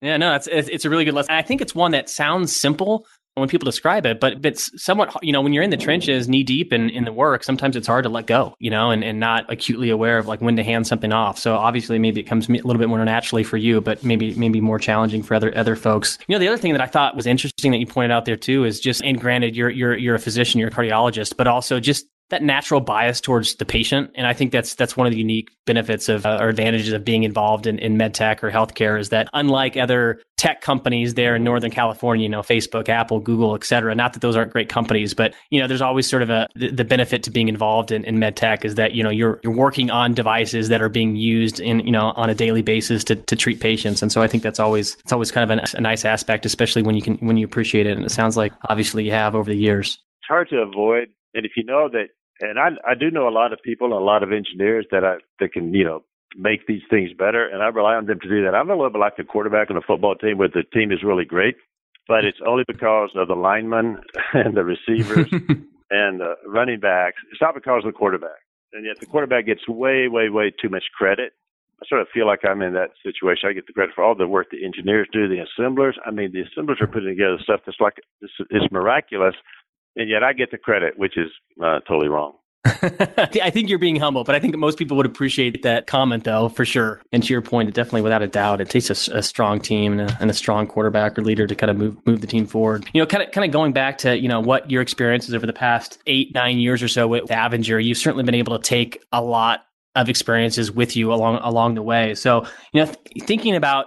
Yeah, 0.00 0.16
no, 0.16 0.34
it's 0.34 0.46
it's 0.48 0.84
a 0.84 0.90
really 0.90 1.04
good 1.04 1.14
lesson. 1.14 1.34
I 1.34 1.42
think 1.42 1.60
it's 1.60 1.74
one 1.74 1.92
that 1.92 2.08
sounds 2.08 2.54
simple, 2.54 3.06
when 3.36 3.48
people 3.50 3.66
describe 3.66 4.06
it, 4.06 4.18
but 4.18 4.44
it's 4.44 4.70
somewhat, 4.82 5.14
you 5.22 5.30
know, 5.30 5.42
when 5.42 5.52
you're 5.52 5.62
in 5.62 5.68
the 5.68 5.76
trenches, 5.76 6.26
knee 6.26 6.42
deep 6.42 6.72
in, 6.72 6.88
in 6.88 7.04
the 7.04 7.12
work, 7.12 7.44
sometimes 7.44 7.76
it's 7.76 7.86
hard 7.86 8.04
to 8.04 8.08
let 8.08 8.26
go, 8.26 8.54
you 8.58 8.70
know, 8.70 8.90
and, 8.90 9.04
and 9.04 9.20
not 9.20 9.44
acutely 9.52 9.90
aware 9.90 10.16
of 10.16 10.26
like 10.26 10.40
when 10.40 10.56
to 10.56 10.64
hand 10.64 10.86
something 10.86 11.12
off. 11.12 11.38
So 11.38 11.54
obviously 11.54 11.98
maybe 11.98 12.20
it 12.20 12.24
comes 12.24 12.48
a 12.48 12.52
little 12.52 12.78
bit 12.78 12.88
more 12.88 13.04
naturally 13.04 13.44
for 13.44 13.58
you, 13.58 13.82
but 13.82 14.02
maybe, 14.02 14.34
maybe 14.36 14.62
more 14.62 14.78
challenging 14.78 15.22
for 15.22 15.34
other, 15.34 15.56
other 15.56 15.76
folks. 15.76 16.18
You 16.26 16.34
know, 16.34 16.38
the 16.38 16.48
other 16.48 16.56
thing 16.56 16.72
that 16.72 16.80
I 16.80 16.86
thought 16.86 17.14
was 17.14 17.26
interesting 17.26 17.72
that 17.72 17.78
you 17.78 17.86
pointed 17.86 18.10
out 18.10 18.24
there 18.24 18.36
too 18.36 18.64
is 18.64 18.80
just, 18.80 19.02
and 19.02 19.20
granted, 19.20 19.54
you're, 19.54 19.70
you're, 19.70 19.96
you're 19.96 20.14
a 20.14 20.18
physician, 20.18 20.58
you're 20.58 20.70
a 20.70 20.72
cardiologist, 20.72 21.36
but 21.36 21.46
also 21.46 21.78
just 21.78 22.06
that 22.30 22.42
natural 22.42 22.80
bias 22.80 23.20
towards 23.20 23.54
the 23.56 23.64
patient. 23.64 24.10
And 24.16 24.26
I 24.26 24.32
think 24.32 24.50
that's 24.50 24.74
that's 24.74 24.96
one 24.96 25.06
of 25.06 25.12
the 25.12 25.18
unique 25.18 25.50
benefits 25.64 26.08
of 26.08 26.26
uh, 26.26 26.38
or 26.40 26.48
advantages 26.48 26.92
of 26.92 27.04
being 27.04 27.22
involved 27.22 27.66
in, 27.66 27.78
in 27.78 27.96
med 27.96 28.14
tech 28.14 28.42
or 28.42 28.50
healthcare 28.50 28.98
is 28.98 29.10
that 29.10 29.28
unlike 29.32 29.76
other 29.76 30.20
tech 30.36 30.60
companies 30.60 31.14
there 31.14 31.36
in 31.36 31.44
Northern 31.44 31.70
California, 31.70 32.24
you 32.24 32.28
know, 32.28 32.40
Facebook, 32.40 32.88
Apple, 32.88 33.20
Google, 33.20 33.54
et 33.54 33.64
cetera, 33.64 33.94
not 33.94 34.12
that 34.12 34.20
those 34.20 34.36
aren't 34.36 34.52
great 34.52 34.68
companies, 34.68 35.14
but 35.14 35.34
you 35.50 35.60
know, 35.60 35.66
there's 35.66 35.82
always 35.82 36.08
sort 36.08 36.22
of 36.22 36.30
a 36.30 36.48
the, 36.54 36.70
the 36.70 36.84
benefit 36.84 37.22
to 37.24 37.30
being 37.30 37.48
involved 37.48 37.92
in, 37.92 38.04
in 38.04 38.18
med 38.18 38.36
tech 38.36 38.64
is 38.64 38.74
that, 38.74 38.92
you 38.92 39.02
know, 39.02 39.10
you're 39.10 39.40
you're 39.44 39.54
working 39.54 39.90
on 39.90 40.12
devices 40.12 40.68
that 40.68 40.82
are 40.82 40.88
being 40.88 41.16
used 41.16 41.60
in, 41.60 41.80
you 41.80 41.92
know, 41.92 42.12
on 42.16 42.28
a 42.28 42.34
daily 42.34 42.62
basis 42.62 43.04
to, 43.04 43.16
to 43.16 43.36
treat 43.36 43.60
patients. 43.60 44.02
And 44.02 44.10
so 44.10 44.20
I 44.22 44.26
think 44.26 44.42
that's 44.42 44.60
always 44.60 44.96
it's 44.96 45.12
always 45.12 45.30
kind 45.30 45.50
of 45.50 45.58
a, 45.58 45.76
a 45.76 45.80
nice 45.80 46.04
aspect, 46.04 46.44
especially 46.44 46.82
when 46.82 46.96
you 46.96 47.02
can 47.02 47.14
when 47.18 47.36
you 47.36 47.44
appreciate 47.44 47.86
it. 47.86 47.96
And 47.96 48.04
it 48.04 48.10
sounds 48.10 48.36
like 48.36 48.52
obviously 48.68 49.04
you 49.04 49.12
have 49.12 49.34
over 49.34 49.50
the 49.50 49.56
years. 49.56 49.98
It's 50.22 50.28
hard 50.28 50.48
to 50.48 50.56
avoid 50.56 51.08
and 51.36 51.46
if 51.46 51.52
you 51.56 51.64
know 51.64 51.88
that 51.92 52.08
and 52.40 52.58
I 52.58 52.68
I 52.86 52.94
do 52.94 53.10
know 53.10 53.28
a 53.28 53.30
lot 53.30 53.52
of 53.52 53.60
people, 53.62 53.96
a 53.96 54.00
lot 54.00 54.22
of 54.22 54.32
engineers 54.32 54.86
that 54.90 55.04
I 55.04 55.16
that 55.40 55.52
can 55.52 55.72
you 55.72 55.84
know 55.84 56.04
make 56.36 56.66
these 56.66 56.82
things 56.90 57.10
better, 57.16 57.46
and 57.46 57.62
I 57.62 57.66
rely 57.68 57.94
on 57.94 58.06
them 58.06 58.20
to 58.20 58.28
do 58.28 58.44
that. 58.44 58.54
I'm 58.54 58.70
a 58.70 58.74
little 58.74 58.90
bit 58.90 58.98
like 58.98 59.16
the 59.16 59.24
quarterback 59.24 59.70
on 59.70 59.76
a 59.76 59.80
football 59.80 60.14
team, 60.14 60.38
where 60.38 60.48
the 60.48 60.64
team 60.74 60.92
is 60.92 61.02
really 61.02 61.24
great, 61.24 61.56
but 62.08 62.24
it's 62.24 62.38
only 62.46 62.64
because 62.66 63.10
of 63.14 63.28
the 63.28 63.34
linemen 63.34 63.98
and 64.34 64.56
the 64.56 64.64
receivers 64.64 65.28
and 65.90 66.20
the 66.20 66.34
running 66.46 66.80
backs. 66.80 67.22
It's 67.32 67.40
not 67.40 67.54
because 67.54 67.84
of 67.84 67.92
the 67.92 67.98
quarterback, 67.98 68.44
and 68.72 68.84
yet 68.84 69.00
the 69.00 69.06
quarterback 69.06 69.46
gets 69.46 69.66
way, 69.68 70.08
way, 70.08 70.28
way 70.28 70.50
too 70.50 70.68
much 70.68 70.84
credit. 70.96 71.32
I 71.82 71.84
sort 71.88 72.00
of 72.00 72.08
feel 72.12 72.26
like 72.26 72.40
I'm 72.42 72.62
in 72.62 72.72
that 72.72 72.92
situation. 73.02 73.50
I 73.50 73.52
get 73.52 73.66
the 73.66 73.74
credit 73.74 73.94
for 73.94 74.02
all 74.02 74.14
the 74.14 74.26
work 74.26 74.46
the 74.50 74.64
engineers 74.64 75.08
do, 75.12 75.28
the 75.28 75.44
assemblers. 75.44 75.98
I 76.06 76.10
mean, 76.10 76.32
the 76.32 76.40
assemblers 76.40 76.78
are 76.80 76.86
putting 76.86 77.10
together 77.10 77.36
stuff 77.42 77.60
that's 77.66 77.80
like 77.80 77.98
it's, 78.22 78.32
it's 78.48 78.72
miraculous, 78.72 79.34
and 79.96 80.08
yet 80.08 80.22
I 80.22 80.32
get 80.32 80.50
the 80.50 80.58
credit, 80.58 80.98
which 80.98 81.16
is 81.16 81.30
uh, 81.62 81.80
totally 81.80 82.08
wrong. 82.08 82.34
I 82.82 83.50
think 83.50 83.68
you're 83.68 83.78
being 83.78 83.96
humble, 83.96 84.24
but 84.24 84.34
I 84.34 84.40
think 84.40 84.56
most 84.56 84.76
people 84.76 84.96
would 84.96 85.06
appreciate 85.06 85.62
that 85.62 85.86
comment, 85.86 86.24
though, 86.24 86.48
for 86.48 86.64
sure. 86.64 87.00
And 87.12 87.22
to 87.22 87.32
your 87.32 87.42
point, 87.42 87.68
it 87.68 87.74
definitely, 87.74 88.02
without 88.02 88.22
a 88.22 88.26
doubt, 88.26 88.60
it 88.60 88.68
takes 88.68 88.90
a, 88.90 89.16
a 89.16 89.22
strong 89.22 89.60
team 89.60 89.98
and 89.98 90.10
a, 90.10 90.16
and 90.20 90.30
a, 90.30 90.34
strong 90.34 90.66
quarterback 90.66 91.16
or 91.16 91.22
leader 91.22 91.46
to 91.46 91.54
kind 91.54 91.70
of 91.70 91.76
move 91.76 91.96
move 92.06 92.20
the 92.20 92.26
team 92.26 92.46
forward. 92.46 92.88
You 92.92 93.00
know, 93.00 93.06
kind 93.06 93.22
of 93.22 93.30
kind 93.30 93.44
of 93.44 93.52
going 93.52 93.72
back 93.72 93.98
to 93.98 94.18
you 94.18 94.28
know 94.28 94.40
what 94.40 94.70
your 94.70 94.82
experiences 94.82 95.34
over 95.34 95.46
the 95.46 95.52
past 95.52 95.98
eight 96.06 96.34
nine 96.34 96.58
years 96.58 96.82
or 96.82 96.88
so 96.88 97.06
with 97.06 97.24
Avinger, 97.26 97.82
you've 97.82 97.98
certainly 97.98 98.24
been 98.24 98.34
able 98.34 98.58
to 98.58 98.62
take 98.62 99.00
a 99.12 99.22
lot 99.22 99.64
of 99.94 100.08
experiences 100.08 100.70
with 100.70 100.96
you 100.96 101.12
along 101.12 101.36
along 101.42 101.74
the 101.74 101.82
way. 101.82 102.14
So, 102.14 102.46
you 102.72 102.80
know, 102.80 102.86
th- 102.86 103.26
thinking 103.26 103.54
about 103.54 103.86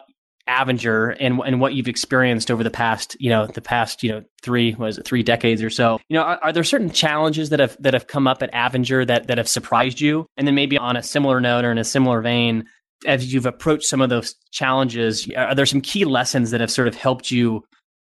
Avinger 0.50 1.16
and 1.20 1.40
and 1.46 1.62
what 1.62 1.74
you've 1.74 1.88
experienced 1.88 2.50
over 2.50 2.64
the 2.64 2.72
past, 2.72 3.16
you 3.20 3.30
know, 3.30 3.46
the 3.46 3.62
past, 3.62 4.04
you 4.04 4.12
know, 4.12 4.24
three 4.42 4.74
was 4.76 4.98
it 4.98 5.06
three 5.06 5.22
decades 5.24 5.62
or 5.62 5.70
so. 5.70 6.00
You 6.10 6.18
know, 6.18 6.24
are, 6.24 6.40
are, 6.44 6.52
there 6.52 6.64
certain 6.64 6.90
challenges 6.90 7.50
that 7.50 7.60
have 7.60 7.78
that 7.82 7.94
have 7.94 8.08
come 8.08 8.28
up 8.28 8.42
at 8.42 8.52
Avinger 8.52 9.06
that 9.08 9.28
that 9.28 9.38
have 9.38 9.48
surprised 9.48 10.02
you? 10.02 10.26
And 10.38 10.48
then 10.48 10.56
maybe 10.56 10.78
on 10.78 10.98
a 10.98 11.04
similar 11.04 11.40
note 11.40 11.66
or 11.66 11.72
in 11.72 11.78
a 11.78 11.84
similar 11.84 12.22
vein, 12.22 12.66
as 13.06 13.32
you've 13.32 13.46
approached 13.46 13.86
some 13.86 14.02
of 14.02 14.10
those 14.10 14.36
challenges, 14.52 15.30
are 15.38 15.56
there 15.56 15.66
some 15.66 15.82
key 15.82 16.06
lessons 16.06 16.52
that 16.52 16.62
have 16.62 16.72
sort 16.72 16.88
of 16.88 16.96
helped 16.96 17.32
you? 17.32 17.64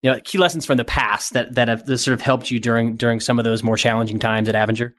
You 0.03 0.12
know, 0.12 0.20
key 0.20 0.38
lessons 0.38 0.66
from 0.66 0.77
the 0.77 0.85
past 0.85 1.33
that 1.33 1.55
that 1.55 1.68
have 1.68 1.87
that 1.87 1.99
sort 1.99 2.12
of 2.12 2.20
helped 2.20 2.51
you 2.51 2.61
during 2.61 2.96
during 2.96 3.18
some 3.18 3.38
of 3.38 3.44
those 3.44 3.62
more 3.62 3.77
challenging 3.77 4.18
times 4.18 4.49
at 4.49 4.55
Avinger. 4.55 4.92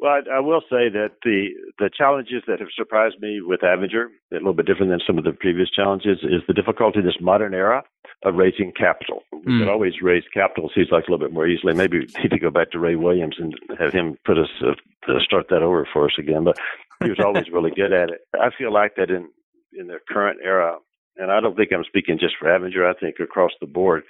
Well, 0.00 0.12
I, 0.12 0.36
I, 0.36 0.40
will 0.40 0.60
say 0.62 0.88
that 0.90 1.10
the 1.24 1.48
the 1.78 1.90
challenges 1.92 2.42
that 2.46 2.60
have 2.60 2.68
surprised 2.76 3.16
me 3.20 3.40
with 3.40 3.60
Avinger, 3.60 4.06
a 4.30 4.34
little 4.34 4.54
bit 4.54 4.66
different 4.66 4.90
than 4.90 5.00
some 5.04 5.18
of 5.18 5.24
the 5.24 5.32
previous 5.32 5.70
challenges, 5.70 6.18
is 6.22 6.42
the 6.46 6.54
difficulty 6.54 7.00
in 7.00 7.04
this 7.04 7.20
modern 7.20 7.52
era 7.52 7.82
of 8.24 8.36
raising 8.36 8.72
capital. 8.72 9.22
We 9.32 9.40
mm. 9.40 9.58
could 9.60 9.68
always 9.68 9.94
raise 10.00 10.22
capital, 10.32 10.70
seems 10.72 10.88
like 10.92 11.08
a 11.08 11.10
little 11.10 11.26
bit 11.26 11.34
more 11.34 11.48
easily. 11.48 11.74
Maybe 11.74 11.98
we 11.98 12.06
need 12.22 12.30
to 12.30 12.38
go 12.38 12.50
back 12.50 12.70
to 12.72 12.78
Ray 12.78 12.94
Williams 12.94 13.36
and 13.38 13.54
have 13.78 13.92
him 13.92 14.16
put 14.24 14.38
us 14.38 14.48
uh, 14.64 14.74
start 15.20 15.46
that 15.50 15.62
over 15.62 15.88
for 15.92 16.04
us 16.06 16.14
again. 16.16 16.44
But 16.44 16.58
he 17.02 17.10
was 17.10 17.18
always 17.18 17.48
really 17.52 17.72
good 17.72 17.92
at 17.92 18.10
it. 18.10 18.20
I 18.34 18.50
feel 18.56 18.72
like 18.72 18.94
that 18.96 19.10
in 19.10 19.28
in 19.72 19.88
the 19.88 19.98
current 20.08 20.38
era, 20.44 20.78
and 21.16 21.32
I 21.32 21.40
don't 21.40 21.56
think 21.56 21.72
I'm 21.72 21.84
speaking 21.84 22.18
just 22.20 22.36
for 22.38 22.46
Avinger. 22.46 22.88
I 22.88 22.98
think 22.98 23.16
across 23.20 23.50
the 23.60 23.66
board, 23.66 24.04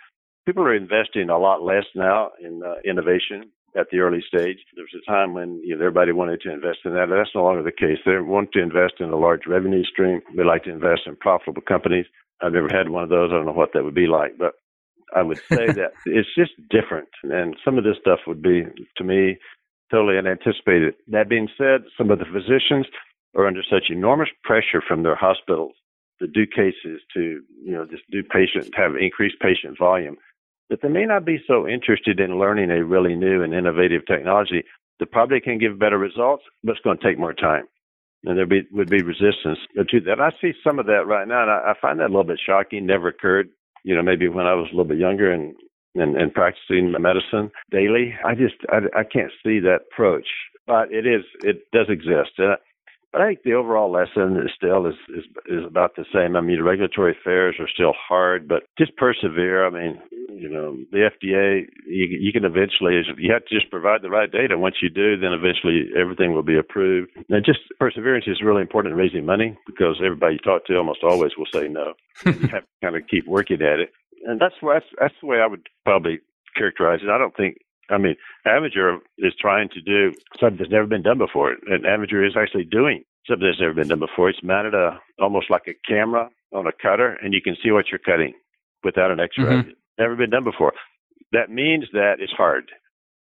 people 0.44 0.64
are 0.64 0.74
investing 0.74 1.30
a 1.30 1.38
lot 1.38 1.62
less 1.62 1.86
now 1.94 2.32
in 2.42 2.60
uh, 2.62 2.74
innovation 2.84 3.52
at 3.78 3.86
the 3.90 3.98
early 3.98 4.22
stage. 4.26 4.58
There 4.74 4.84
was 4.84 5.00
a 5.00 5.10
time 5.10 5.34
when 5.34 5.60
you 5.64 5.76
know, 5.76 5.80
everybody 5.80 6.12
wanted 6.12 6.40
to 6.42 6.52
invest 6.52 6.78
in 6.84 6.94
that. 6.94 7.06
That's 7.08 7.34
no 7.34 7.44
longer 7.44 7.62
the 7.62 7.72
case. 7.72 7.98
They 8.04 8.18
want 8.18 8.52
to 8.52 8.62
invest 8.62 8.94
in 9.00 9.10
a 9.10 9.16
large 9.16 9.46
revenue 9.46 9.84
stream. 9.84 10.20
They 10.36 10.44
like 10.44 10.64
to 10.64 10.70
invest 10.70 11.02
in 11.06 11.16
profitable 11.16 11.62
companies. 11.62 12.06
I've 12.42 12.52
never 12.52 12.68
had 12.68 12.88
one 12.88 13.04
of 13.04 13.10
those. 13.10 13.30
I 13.30 13.36
don't 13.36 13.46
know 13.46 13.52
what 13.52 13.70
that 13.74 13.84
would 13.84 13.94
be 13.94 14.06
like, 14.06 14.38
but 14.38 14.54
I 15.14 15.22
would 15.22 15.38
say 15.38 15.66
that 15.78 15.92
it's 16.06 16.34
just 16.36 16.52
different. 16.70 17.08
And 17.22 17.56
some 17.64 17.78
of 17.78 17.84
this 17.84 17.96
stuff 18.00 18.20
would 18.26 18.42
be, 18.42 18.64
to 18.96 19.04
me, 19.04 19.38
totally 19.90 20.18
unanticipated. 20.18 20.94
That 21.08 21.28
being 21.28 21.48
said, 21.56 21.82
some 21.96 22.10
of 22.10 22.18
the 22.18 22.26
physicians 22.26 22.86
are 23.36 23.46
under 23.46 23.62
such 23.62 23.90
enormous 23.90 24.28
pressure 24.42 24.82
from 24.86 25.02
their 25.02 25.16
hospitals 25.16 25.72
to 26.20 26.26
do 26.26 26.46
cases, 26.46 27.00
to 27.14 27.40
you 27.64 27.72
know, 27.72 27.86
just 27.86 28.02
do 28.10 28.22
patient, 28.22 28.74
have 28.74 28.96
increased 28.96 29.36
patient 29.40 29.78
volume 29.78 30.16
that 30.70 30.82
they 30.82 30.88
may 30.88 31.04
not 31.06 31.24
be 31.24 31.38
so 31.46 31.66
interested 31.66 32.20
in 32.20 32.38
learning 32.38 32.70
a 32.70 32.84
really 32.84 33.14
new 33.14 33.42
and 33.42 33.54
innovative 33.54 34.06
technology 34.06 34.64
that 35.00 35.12
probably 35.12 35.40
can 35.40 35.58
give 35.58 35.78
better 35.78 35.98
results, 35.98 36.42
but 36.62 36.72
it's 36.72 36.80
going 36.80 36.98
to 36.98 37.04
take 37.04 37.18
more 37.18 37.32
time. 37.32 37.64
And 38.24 38.36
there 38.36 38.46
be, 38.46 38.62
would 38.72 38.90
be 38.90 39.02
resistance 39.02 39.58
to 39.76 40.00
that. 40.00 40.20
I 40.20 40.30
see 40.40 40.52
some 40.64 40.78
of 40.78 40.86
that 40.86 41.06
right 41.06 41.26
now, 41.28 41.42
and 41.42 41.50
I, 41.50 41.70
I 41.70 41.74
find 41.80 42.00
that 42.00 42.06
a 42.06 42.12
little 42.12 42.24
bit 42.24 42.40
shocking. 42.44 42.84
Never 42.84 43.08
occurred, 43.08 43.48
you 43.84 43.94
know, 43.94 44.02
maybe 44.02 44.28
when 44.28 44.46
I 44.46 44.54
was 44.54 44.66
a 44.66 44.74
little 44.74 44.84
bit 44.84 44.98
younger 44.98 45.32
and 45.32 45.54
and, 45.94 46.16
and 46.16 46.34
practicing 46.34 46.92
medicine 46.98 47.50
daily. 47.70 48.14
I 48.24 48.34
just 48.34 48.54
I, 48.70 49.00
I 49.00 49.04
can't 49.04 49.32
see 49.44 49.60
that 49.60 49.80
approach, 49.92 50.26
but 50.66 50.92
it 50.92 51.06
is 51.06 51.24
it 51.42 51.62
does 51.72 51.86
exist. 51.88 52.38
Uh, 52.38 52.56
but 53.12 53.22
I 53.22 53.28
think 53.28 53.42
the 53.42 53.54
overall 53.54 53.90
lesson 53.90 54.36
is 54.36 54.50
still 54.54 54.86
is, 54.86 54.94
is 55.08 55.24
is 55.46 55.64
about 55.66 55.96
the 55.96 56.04
same. 56.12 56.36
I 56.36 56.40
mean, 56.40 56.62
regulatory 56.62 57.16
affairs 57.18 57.56
are 57.58 57.68
still 57.72 57.94
hard, 57.96 58.46
but 58.46 58.64
just 58.78 58.96
persevere. 58.96 59.66
I 59.66 59.70
mean, 59.70 60.00
you 60.28 60.48
know, 60.48 60.76
the 60.92 61.08
FDA, 61.08 61.66
you, 61.86 62.06
you 62.20 62.32
can 62.32 62.44
eventually, 62.44 63.00
you 63.16 63.32
have 63.32 63.44
to 63.46 63.54
just 63.54 63.70
provide 63.70 64.02
the 64.02 64.10
right 64.10 64.30
data. 64.30 64.58
Once 64.58 64.76
you 64.82 64.90
do, 64.90 65.16
then 65.16 65.32
eventually 65.32 65.88
everything 65.98 66.34
will 66.34 66.42
be 66.42 66.58
approved. 66.58 67.10
And 67.28 67.44
just 67.44 67.60
perseverance 67.80 68.26
is 68.28 68.42
really 68.42 68.62
important 68.62 68.92
in 68.92 68.98
raising 68.98 69.24
money 69.24 69.56
because 69.66 70.00
everybody 70.04 70.34
you 70.34 70.38
talk 70.40 70.66
to 70.66 70.76
almost 70.76 71.02
always 71.02 71.32
will 71.36 71.48
say 71.52 71.66
no. 71.66 71.94
you 72.26 72.32
have 72.48 72.62
to 72.62 72.78
kind 72.82 72.96
of 72.96 73.02
keep 73.08 73.26
working 73.26 73.62
at 73.62 73.80
it, 73.80 73.90
and 74.24 74.40
that's 74.40 74.54
that's 74.62 74.86
that's 75.00 75.14
the 75.20 75.26
way 75.26 75.38
I 75.38 75.46
would 75.46 75.66
probably 75.84 76.20
characterize 76.56 77.00
it. 77.02 77.10
I 77.10 77.18
don't 77.18 77.36
think 77.36 77.58
I 77.90 77.98
mean, 77.98 78.16
Avinger 78.46 78.98
is 79.18 79.34
trying 79.40 79.68
to 79.70 79.80
do 79.80 80.12
something 80.38 80.58
that's 80.58 80.70
never 80.70 80.86
been 80.86 81.02
done 81.02 81.18
before, 81.18 81.52
and 81.66 81.84
Avinger 81.84 82.26
is 82.26 82.36
actually 82.36 82.64
doing 82.64 83.04
something 83.26 83.46
that's 83.46 83.60
never 83.60 83.74
been 83.74 83.88
done 83.88 84.00
before. 84.00 84.28
It's 84.28 84.42
mounted 84.42 84.74
a 84.74 84.98
almost 85.20 85.50
like 85.50 85.66
a 85.68 85.74
camera 85.88 86.28
on 86.52 86.66
a 86.66 86.72
cutter, 86.72 87.18
and 87.22 87.32
you 87.32 87.40
can 87.42 87.56
see 87.62 87.70
what 87.70 87.86
you're 87.90 87.98
cutting 87.98 88.34
without 88.84 89.10
an 89.10 89.20
X-ray. 89.20 89.44
Mm-hmm. 89.44 89.70
Never 89.98 90.16
been 90.16 90.30
done 90.30 90.44
before. 90.44 90.72
That 91.32 91.50
means 91.50 91.84
that 91.92 92.16
it's 92.20 92.32
hard, 92.32 92.70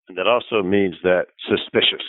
and 0.07 0.17
that 0.17 0.27
also 0.27 0.63
means 0.63 0.95
that 1.03 1.27
suspicious. 1.47 2.05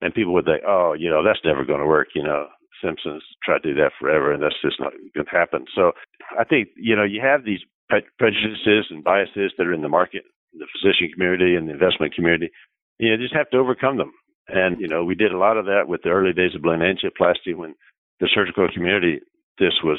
And 0.00 0.14
people 0.14 0.34
would 0.34 0.44
think, 0.44 0.62
oh, 0.66 0.92
you 0.92 1.08
know, 1.08 1.24
that's 1.24 1.40
never 1.44 1.64
going 1.64 1.80
to 1.80 1.86
work. 1.86 2.08
You 2.14 2.22
know, 2.22 2.46
Simpsons 2.84 3.22
tried 3.42 3.62
to 3.62 3.74
do 3.74 3.80
that 3.80 3.92
forever, 3.98 4.32
and 4.32 4.42
that's 4.42 4.60
just 4.62 4.78
not 4.78 4.92
going 5.14 5.26
to 5.26 5.30
happen. 5.30 5.64
So 5.74 5.92
I 6.38 6.44
think 6.44 6.68
you 6.76 6.94
know 6.94 7.04
you 7.04 7.20
have 7.22 7.44
these 7.44 7.60
pre- 7.88 8.06
prejudices 8.18 8.86
and 8.90 9.02
biases 9.02 9.52
that 9.56 9.66
are 9.66 9.72
in 9.72 9.82
the 9.82 9.88
market 9.88 10.24
the 10.58 10.66
physician 10.72 11.12
community 11.12 11.54
and 11.54 11.68
the 11.68 11.72
investment 11.72 12.14
community. 12.14 12.50
You 12.98 13.10
know, 13.10 13.22
just 13.22 13.34
have 13.34 13.50
to 13.50 13.58
overcome 13.58 13.98
them. 13.98 14.12
And, 14.48 14.80
you 14.80 14.88
know, 14.88 15.04
we 15.04 15.14
did 15.14 15.32
a 15.32 15.38
lot 15.38 15.56
of 15.56 15.66
that 15.66 15.88
with 15.88 16.02
the 16.02 16.10
early 16.10 16.32
days 16.32 16.54
of 16.54 16.62
balloon 16.62 16.80
angioplasty 16.80 17.54
when 17.54 17.74
the 18.20 18.28
surgical 18.32 18.68
community, 18.72 19.20
this 19.58 19.74
was 19.82 19.98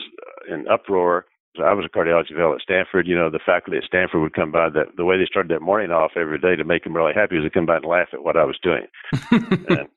uh, 0.50 0.54
an 0.54 0.67
uproar. 0.67 1.26
I 1.63 1.74
was 1.74 1.86
a 1.86 1.98
cardiology 1.98 2.36
fellow 2.36 2.54
at 2.54 2.62
Stanford. 2.62 3.08
You 3.08 3.15
know, 3.15 3.30
the 3.30 3.39
faculty 3.43 3.78
at 3.78 3.84
Stanford 3.84 4.22
would 4.22 4.36
come 4.36 4.52
by. 4.52 4.70
That 4.70 4.96
the 4.96 5.06
way 5.06 5.17
they 5.17 5.26
started 5.26 5.52
that 5.52 5.62
morning 5.62 5.91
off 5.91 6.12
every 6.15 6.38
day 6.38 6.56
to 6.56 6.63
make 6.63 6.84
them 6.84 6.96
really 6.96 7.13
happy 7.15 7.36
was 7.36 7.46
to 7.46 7.50
come 7.50 7.65
by 7.65 7.78
and 7.78 7.86
laugh 7.86 8.10
at 8.13 8.24
what 8.24 8.38
I 8.38 8.46
was 8.46 8.60
doing. 8.62 8.86
and 9.32 9.89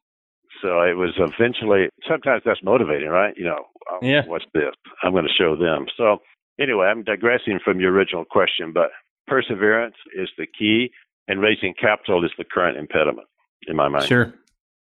so 0.63 0.81
it 0.81 0.97
was 0.97 1.13
eventually. 1.19 1.91
Sometimes 2.09 2.43
that's 2.47 2.65
motivating, 2.65 3.09
right? 3.09 3.35
You 3.37 3.45
know, 3.45 3.65
oh, 3.91 3.99
yeah. 4.01 4.23
what's 4.27 4.47
this? 4.55 4.73
I'm 5.03 5.13
going 5.13 5.29
to 5.29 5.39
show 5.39 5.55
them. 5.55 5.85
So 5.99 6.19
anyway, 6.59 6.87
I'm 6.87 7.05
digressing 7.05 7.61
from 7.63 7.79
your 7.79 7.93
original 7.93 8.25
question, 8.25 8.73
but 8.73 8.91
perseverance 9.31 9.95
is 10.15 10.29
the 10.37 10.47
key, 10.47 10.91
and 11.29 11.41
raising 11.41 11.73
capital 11.81 12.25
is 12.25 12.33
the 12.37 12.45
current 12.45 12.77
impediment 12.77 13.29
in 13.69 13.77
my 13.77 13.89
mind. 13.89 14.05
Sure. 14.05 14.35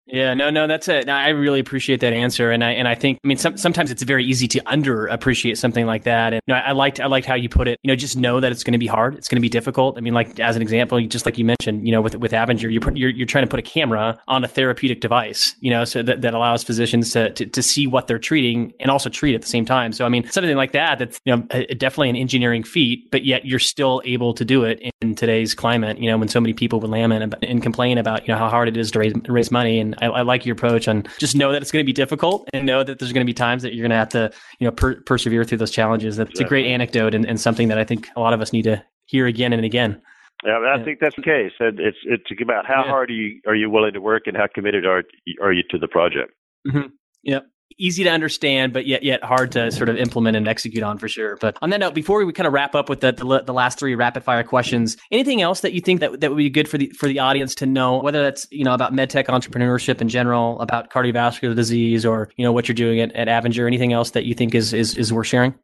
Yeah, 0.07 0.35
no, 0.35 0.51
no, 0.51 0.67
that's 0.67 0.89
it. 0.89 1.09
I 1.09 1.29
really 1.29 1.61
appreciate 1.61 2.01
that 2.01 2.13
answer, 2.13 2.51
and 2.51 2.65
I 2.65 2.73
and 2.73 2.89
I 2.89 2.97
think 2.97 3.21
I 3.25 3.29
mean 3.29 3.37
some, 3.37 3.57
sometimes 3.57 3.93
it's 3.93 4.03
very 4.03 4.25
easy 4.25 4.49
to 4.49 4.61
underappreciate 4.61 5.57
something 5.57 5.87
like 5.87 6.03
that. 6.03 6.33
And 6.33 6.43
you 6.47 6.55
know, 6.55 6.61
I 6.61 6.73
liked 6.73 6.99
I 6.99 7.07
liked 7.07 7.27
how 7.27 7.37
you 7.37 7.49
put 7.49 7.69
it. 7.69 7.79
You 7.85 7.89
know, 7.89 7.95
just 7.97 8.17
know 8.17 8.41
that 8.41 8.51
it's 8.51 8.65
going 8.65 8.73
to 8.73 8.79
be 8.79 8.89
hard. 8.89 9.15
It's 9.15 9.29
going 9.29 9.37
to 9.37 9.41
be 9.41 9.49
difficult. 9.49 9.97
I 9.97 10.01
mean, 10.01 10.15
like 10.15 10.41
as 10.41 10.57
an 10.57 10.63
example, 10.63 11.01
just 11.07 11.27
like 11.27 11.39
you 11.39 11.45
mentioned, 11.45 11.87
you 11.87 11.93
know, 11.93 12.01
with 12.01 12.17
with 12.17 12.33
Avinger, 12.33 12.63
you're 12.63 12.97
you're, 12.97 13.11
you're 13.11 13.27
trying 13.27 13.45
to 13.45 13.49
put 13.49 13.61
a 13.61 13.63
camera 13.63 14.19
on 14.27 14.43
a 14.43 14.49
therapeutic 14.49 15.01
device, 15.01 15.55
you 15.61 15.71
know, 15.71 15.85
so 15.85 16.03
that, 16.03 16.23
that 16.23 16.35
allows 16.35 16.65
physicians 16.65 17.13
to, 17.13 17.31
to 17.35 17.47
to 17.47 17.63
see 17.63 17.87
what 17.87 18.09
they're 18.09 18.19
treating 18.19 18.73
and 18.81 18.91
also 18.91 19.11
treat 19.11 19.37
at 19.37 19.43
the 19.43 19.49
same 19.49 19.65
time. 19.65 19.93
So 19.93 20.05
I 20.05 20.09
mean, 20.09 20.29
something 20.29 20.57
like 20.57 20.73
that 20.73 20.99
that's 20.99 21.21
you 21.25 21.37
know 21.37 21.43
definitely 21.77 22.11
an 22.11 22.17
engineering 22.17 22.65
feat, 22.65 23.13
but 23.13 23.25
yet 23.25 23.45
you're 23.45 23.61
still 23.61 24.03
able 24.05 24.35
to 24.35 24.45
do 24.45 24.65
it 24.65 24.83
in 25.01 25.15
today's 25.15 25.55
climate. 25.55 25.99
You 25.99 26.11
know, 26.11 26.19
when 26.19 26.29
so 26.29 26.41
many 26.41 26.53
people 26.53 26.81
would 26.81 26.91
lament 26.91 27.33
and 27.43 27.63
complain 27.63 27.97
about 27.97 28.27
you 28.27 28.35
know 28.35 28.39
how 28.39 28.49
hard 28.49 28.67
it 28.67 28.77
is 28.77 28.91
to 28.91 28.99
raise 28.99 29.13
raise 29.29 29.53
money 29.53 29.79
and 29.79 29.89
I, 29.98 30.07
I, 30.07 30.22
like 30.22 30.46
your 30.46 30.55
approach 30.55 30.88
on 30.88 31.05
just 31.18 31.37
know 31.37 31.53
that 31.53 31.62
it's 31.62 31.70
going 31.70 31.85
to 31.85 31.87
be 31.87 31.92
difficult 31.92 32.48
and 32.53 32.66
know 32.66 32.83
that 32.83 32.98
there's 32.98 33.12
going 33.12 33.24
to 33.24 33.31
be 33.31 33.35
times 33.35 33.62
that 33.62 33.74
you're 33.74 33.83
going 33.83 33.90
to 33.90 33.96
have 33.96 34.09
to, 34.11 34.31
you 34.59 34.66
know, 34.66 34.72
per- 34.72 35.00
persevere 35.03 35.44
through 35.44 35.59
those 35.59 35.70
challenges. 35.70 36.16
That's 36.16 36.40
a 36.40 36.44
great 36.44 36.66
anecdote 36.66 37.14
and, 37.14 37.26
and, 37.26 37.40
something 37.40 37.68
that 37.68 37.79
I 37.79 37.85
think 37.85 38.09
a 38.16 38.20
lot 38.20 38.33
of 38.33 38.40
us 38.40 38.53
need 38.53 38.62
to 38.62 38.85
hear 39.07 39.26
again 39.26 39.53
and 39.53 39.64
again. 39.64 40.00
Yeah, 40.44 40.53
I 40.53 40.76
yeah. 40.76 40.85
think 40.85 41.00
that's 41.00 41.16
the 41.16 41.22
case. 41.22 41.53
It's 41.61 41.98
it's 42.05 42.42
about 42.42 42.66
how 42.66 42.85
yeah. 42.85 42.90
hard 42.90 43.11
are 43.11 43.14
you 43.14 43.40
are 43.46 43.55
you 43.55 43.68
willing 43.68 43.92
to 43.92 44.00
work 44.00 44.22
and 44.26 44.37
how 44.37 44.46
committed 44.46 44.87
are 44.87 45.05
are 45.42 45.53
you 45.53 45.62
to 45.70 45.79
the 45.79 45.88
project. 45.88 46.33
Mm-hmm. 46.66 46.88
Yep 47.24 47.46
easy 47.79 48.05
to 48.05 48.11
understand, 48.11 48.73
but 48.73 48.87
yet 48.87 49.03
yet 49.03 49.23
hard 49.23 49.53
to 49.53 49.71
sort 49.71 49.89
of 49.89 49.97
implement 49.97 50.37
and 50.37 50.47
execute 50.49 50.83
on 50.83 50.99
for 50.99 51.09
sure. 51.09 51.37
But 51.41 51.57
on 51.63 51.71
that 51.71 51.81
note, 51.81 51.95
before 51.95 52.25
we 52.25 52.33
kind 52.33 52.47
of 52.47 52.53
wrap 52.53 52.75
up 52.75 52.89
with 52.89 53.01
the, 53.01 53.13
the, 53.13 53.43
the 53.47 53.53
last 53.53 53.79
three 53.79 53.95
rapid 53.95 54.25
fire 54.25 54.43
questions, 54.43 54.97
anything 55.11 55.43
else 55.43 55.61
that 55.61 55.73
you 55.73 55.81
think 55.81 56.01
that 56.01 56.21
that 56.21 56.31
would 56.31 56.37
be 56.37 56.51
good 56.51 56.69
for 56.69 56.79
the 56.79 56.89
for 56.91 57.07
the 57.07 57.19
audience 57.19 57.55
to 57.57 57.67
know, 57.67 57.99
whether 57.99 58.23
that's 58.23 58.47
you 58.51 58.64
know 58.64 58.75
about 58.75 58.93
medtech 58.93 59.27
entrepreneurship 59.27 60.01
in 60.01 60.09
general, 60.09 60.61
about 60.61 60.91
cardiovascular 60.91 61.55
disease, 61.55 62.05
or 62.05 62.29
you 62.37 62.45
know 62.45 62.53
what 62.53 62.68
you're 62.68 62.75
doing 62.75 63.01
at, 63.01 63.12
at 63.12 63.29
Avinger, 63.29 63.66
anything 63.66 63.93
else 63.93 64.11
that 64.11 64.25
you 64.25 64.35
think 64.35 64.55
is 64.55 64.73
is, 64.73 64.97
is 64.97 65.12
worth 65.12 65.27
sharing? 65.27 65.55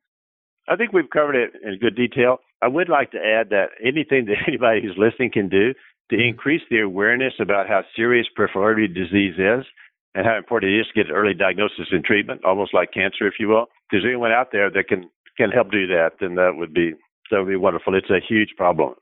I 0.68 0.76
think 0.76 0.92
we've 0.92 1.10
covered 1.10 1.36
it 1.36 1.52
in 1.62 1.78
good 1.78 1.94
detail. 1.94 2.38
I 2.62 2.68
would 2.68 2.88
like 2.88 3.12
to 3.12 3.18
add 3.18 3.50
that 3.50 3.66
anything 3.84 4.26
that 4.26 4.36
anybody 4.48 4.82
who's 4.82 4.96
listening 4.98 5.30
can 5.32 5.48
do 5.48 5.74
to 6.10 6.16
increase 6.16 6.62
the 6.70 6.80
awareness 6.80 7.34
about 7.40 7.68
how 7.68 7.82
serious 7.94 8.26
peripheral 8.34 8.64
artery 8.64 8.88
disease 8.88 9.34
is 9.38 9.64
and 10.16 10.26
how 10.26 10.36
important 10.36 10.72
it 10.72 10.80
is 10.80 10.86
to 10.88 11.04
get 11.04 11.12
early 11.12 11.34
diagnosis 11.34 11.88
and 11.92 12.02
treatment, 12.02 12.44
almost 12.44 12.72
like 12.72 12.92
cancer, 12.92 13.26
if 13.26 13.34
you 13.38 13.48
will. 13.48 13.64
If 13.64 13.90
there's 13.92 14.04
anyone 14.04 14.32
out 14.32 14.48
there 14.50 14.70
that 14.70 14.88
can 14.88 15.10
can 15.36 15.50
help 15.50 15.70
do 15.70 15.86
that, 15.88 16.12
then 16.20 16.34
that 16.36 16.54
would 16.56 16.72
be 16.72 16.94
that 17.30 17.38
would 17.38 17.48
be 17.48 17.56
wonderful. 17.56 17.94
It's 17.94 18.10
a 18.10 18.20
huge 18.26 18.50
problem. 18.56 18.94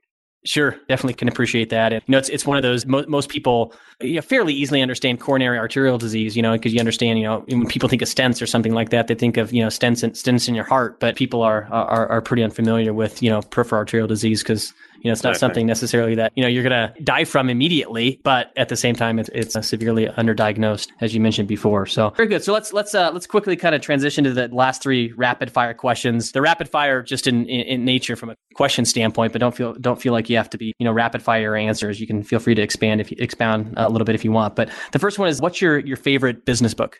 Sure, 0.46 0.72
definitely 0.88 1.14
can 1.14 1.28
appreciate 1.28 1.70
that. 1.70 1.92
And 1.92 2.02
you 2.06 2.12
know, 2.12 2.18
it's 2.18 2.28
it's 2.28 2.44
one 2.44 2.58
of 2.58 2.62
those 2.62 2.84
mo- 2.84 3.06
most 3.08 3.30
people 3.30 3.72
you 4.02 4.16
know, 4.16 4.20
fairly 4.20 4.52
easily 4.52 4.82
understand 4.82 5.20
coronary 5.20 5.56
arterial 5.56 5.96
disease. 5.96 6.36
You 6.36 6.42
know, 6.42 6.52
because 6.52 6.74
you 6.74 6.80
understand, 6.80 7.18
you 7.18 7.24
know, 7.24 7.44
when 7.48 7.66
people 7.66 7.88
think 7.88 8.02
of 8.02 8.08
stents 8.08 8.42
or 8.42 8.46
something 8.46 8.74
like 8.74 8.90
that, 8.90 9.06
they 9.06 9.14
think 9.14 9.36
of 9.36 9.52
you 9.52 9.62
know 9.62 9.68
stents 9.68 10.04
stents 10.04 10.48
in 10.48 10.54
your 10.54 10.64
heart. 10.64 10.98
But 10.98 11.16
people 11.16 11.42
are 11.42 11.64
are 11.72 12.08
are 12.08 12.20
pretty 12.20 12.42
unfamiliar 12.42 12.92
with 12.92 13.22
you 13.22 13.30
know 13.30 13.40
peripheral 13.40 13.78
arterial 13.78 14.08
disease 14.08 14.42
because 14.42 14.74
you 15.04 15.10
know, 15.10 15.12
it's 15.12 15.22
not 15.22 15.36
something 15.36 15.66
necessarily 15.66 16.14
that, 16.14 16.32
you 16.34 16.42
know, 16.42 16.48
you're 16.48 16.62
going 16.62 16.72
to 16.72 17.02
die 17.02 17.24
from 17.24 17.50
immediately, 17.50 18.18
but 18.24 18.52
at 18.56 18.70
the 18.70 18.76
same 18.76 18.94
time, 18.96 19.18
it's, 19.18 19.28
it's 19.34 19.54
severely 19.68 20.06
underdiagnosed, 20.06 20.88
as 21.02 21.14
you 21.14 21.20
mentioned 21.20 21.46
before. 21.46 21.84
So 21.84 22.08
very 22.16 22.26
good. 22.26 22.42
So 22.42 22.54
let's, 22.54 22.72
let's, 22.72 22.94
uh, 22.94 23.10
let's 23.12 23.26
quickly 23.26 23.54
kind 23.54 23.74
of 23.74 23.82
transition 23.82 24.24
to 24.24 24.32
the 24.32 24.48
last 24.48 24.82
three 24.82 25.12
rapid 25.12 25.52
fire 25.52 25.74
questions. 25.74 26.32
The 26.32 26.40
rapid 26.40 26.70
fire 26.70 27.02
just 27.02 27.26
in, 27.26 27.44
in, 27.44 27.60
in 27.66 27.84
nature 27.84 28.16
from 28.16 28.30
a 28.30 28.36
question 28.54 28.86
standpoint, 28.86 29.34
but 29.34 29.40
don't 29.40 29.54
feel, 29.54 29.74
don't 29.74 30.00
feel 30.00 30.14
like 30.14 30.30
you 30.30 30.38
have 30.38 30.48
to 30.50 30.58
be, 30.58 30.72
you 30.78 30.86
know, 30.86 30.92
rapid 30.92 31.20
fire 31.22 31.54
answers. 31.54 32.00
You 32.00 32.06
can 32.06 32.22
feel 32.22 32.38
free 32.38 32.54
to 32.54 32.62
expand 32.62 33.02
if 33.02 33.10
you 33.10 33.18
expound 33.20 33.74
a 33.76 33.90
little 33.90 34.06
bit 34.06 34.14
if 34.14 34.24
you 34.24 34.32
want. 34.32 34.56
But 34.56 34.70
the 34.92 34.98
first 34.98 35.18
one 35.18 35.28
is 35.28 35.38
what's 35.38 35.60
your, 35.60 35.78
your 35.78 35.98
favorite 35.98 36.46
business 36.46 36.72
book? 36.72 36.98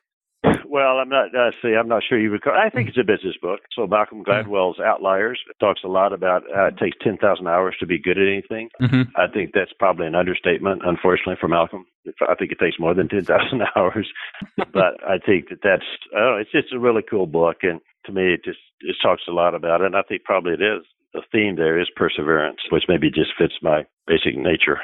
Well, 0.75 0.99
I'm 0.99 1.09
not. 1.09 1.27
Uh, 1.33 1.53
see, 1.63 1.77
I'm 1.79 1.87
not 1.87 2.03
sure 2.03 2.19
you 2.19 2.33
would. 2.33 2.43
Call, 2.43 2.53
I 2.53 2.69
think 2.69 2.89
it's 2.89 2.99
a 2.99 3.05
business 3.05 3.37
book. 3.41 3.61
So 3.77 3.87
Malcolm 3.87 4.25
mm-hmm. 4.25 4.51
Gladwell's 4.51 4.81
Outliers 4.81 5.39
talks 5.61 5.83
a 5.85 5.89
lot 5.89 6.13
about 6.13 6.43
uh, 6.51 6.67
it 6.67 6.79
takes 6.79 6.97
ten 7.01 7.17
thousand 7.17 7.47
hours 7.47 7.77
to 7.79 7.87
be 7.87 7.97
good 7.97 8.19
at 8.19 8.27
anything. 8.27 8.71
Mm-hmm. 8.83 9.03
I 9.15 9.29
think 9.33 9.53
that's 9.55 9.71
probably 9.79 10.09
an 10.09 10.17
understatement, 10.17 10.83
unfortunately, 10.85 11.37
for 11.41 11.47
Malcolm. 11.47 11.87
I 12.29 12.35
think 12.35 12.51
it 12.51 12.59
takes 12.59 12.81
more 12.81 12.93
than 12.93 13.09
ten 13.09 13.25
thousand 13.25 13.63
hours, 13.77 14.09
but 14.57 14.99
I 15.07 15.19
think 15.25 15.51
that 15.51 15.61
that's. 15.63 15.87
Oh, 16.13 16.39
it's 16.41 16.51
just 16.51 16.73
a 16.73 16.81
really 16.81 17.03
cool 17.09 17.29
book, 17.29 17.59
and 17.63 17.81
to 18.07 18.13
me, 18.13 18.35
it 18.35 18.43
just 18.45 18.59
it 18.81 18.97
talks 19.01 19.23
a 19.29 19.33
lot 19.33 19.55
about 19.55 19.81
it. 19.81 19.87
And 19.87 19.97
I 19.97 20.03
think 20.03 20.25
probably 20.25 20.55
it 20.55 20.61
is 20.61 20.83
the 21.13 21.23
theme 21.31 21.55
there 21.55 21.79
is 21.79 21.87
perseverance, 21.95 22.59
which 22.71 22.87
maybe 22.89 23.11
just 23.11 23.31
fits 23.39 23.55
my 23.63 23.87
basic 24.09 24.37
nature. 24.37 24.81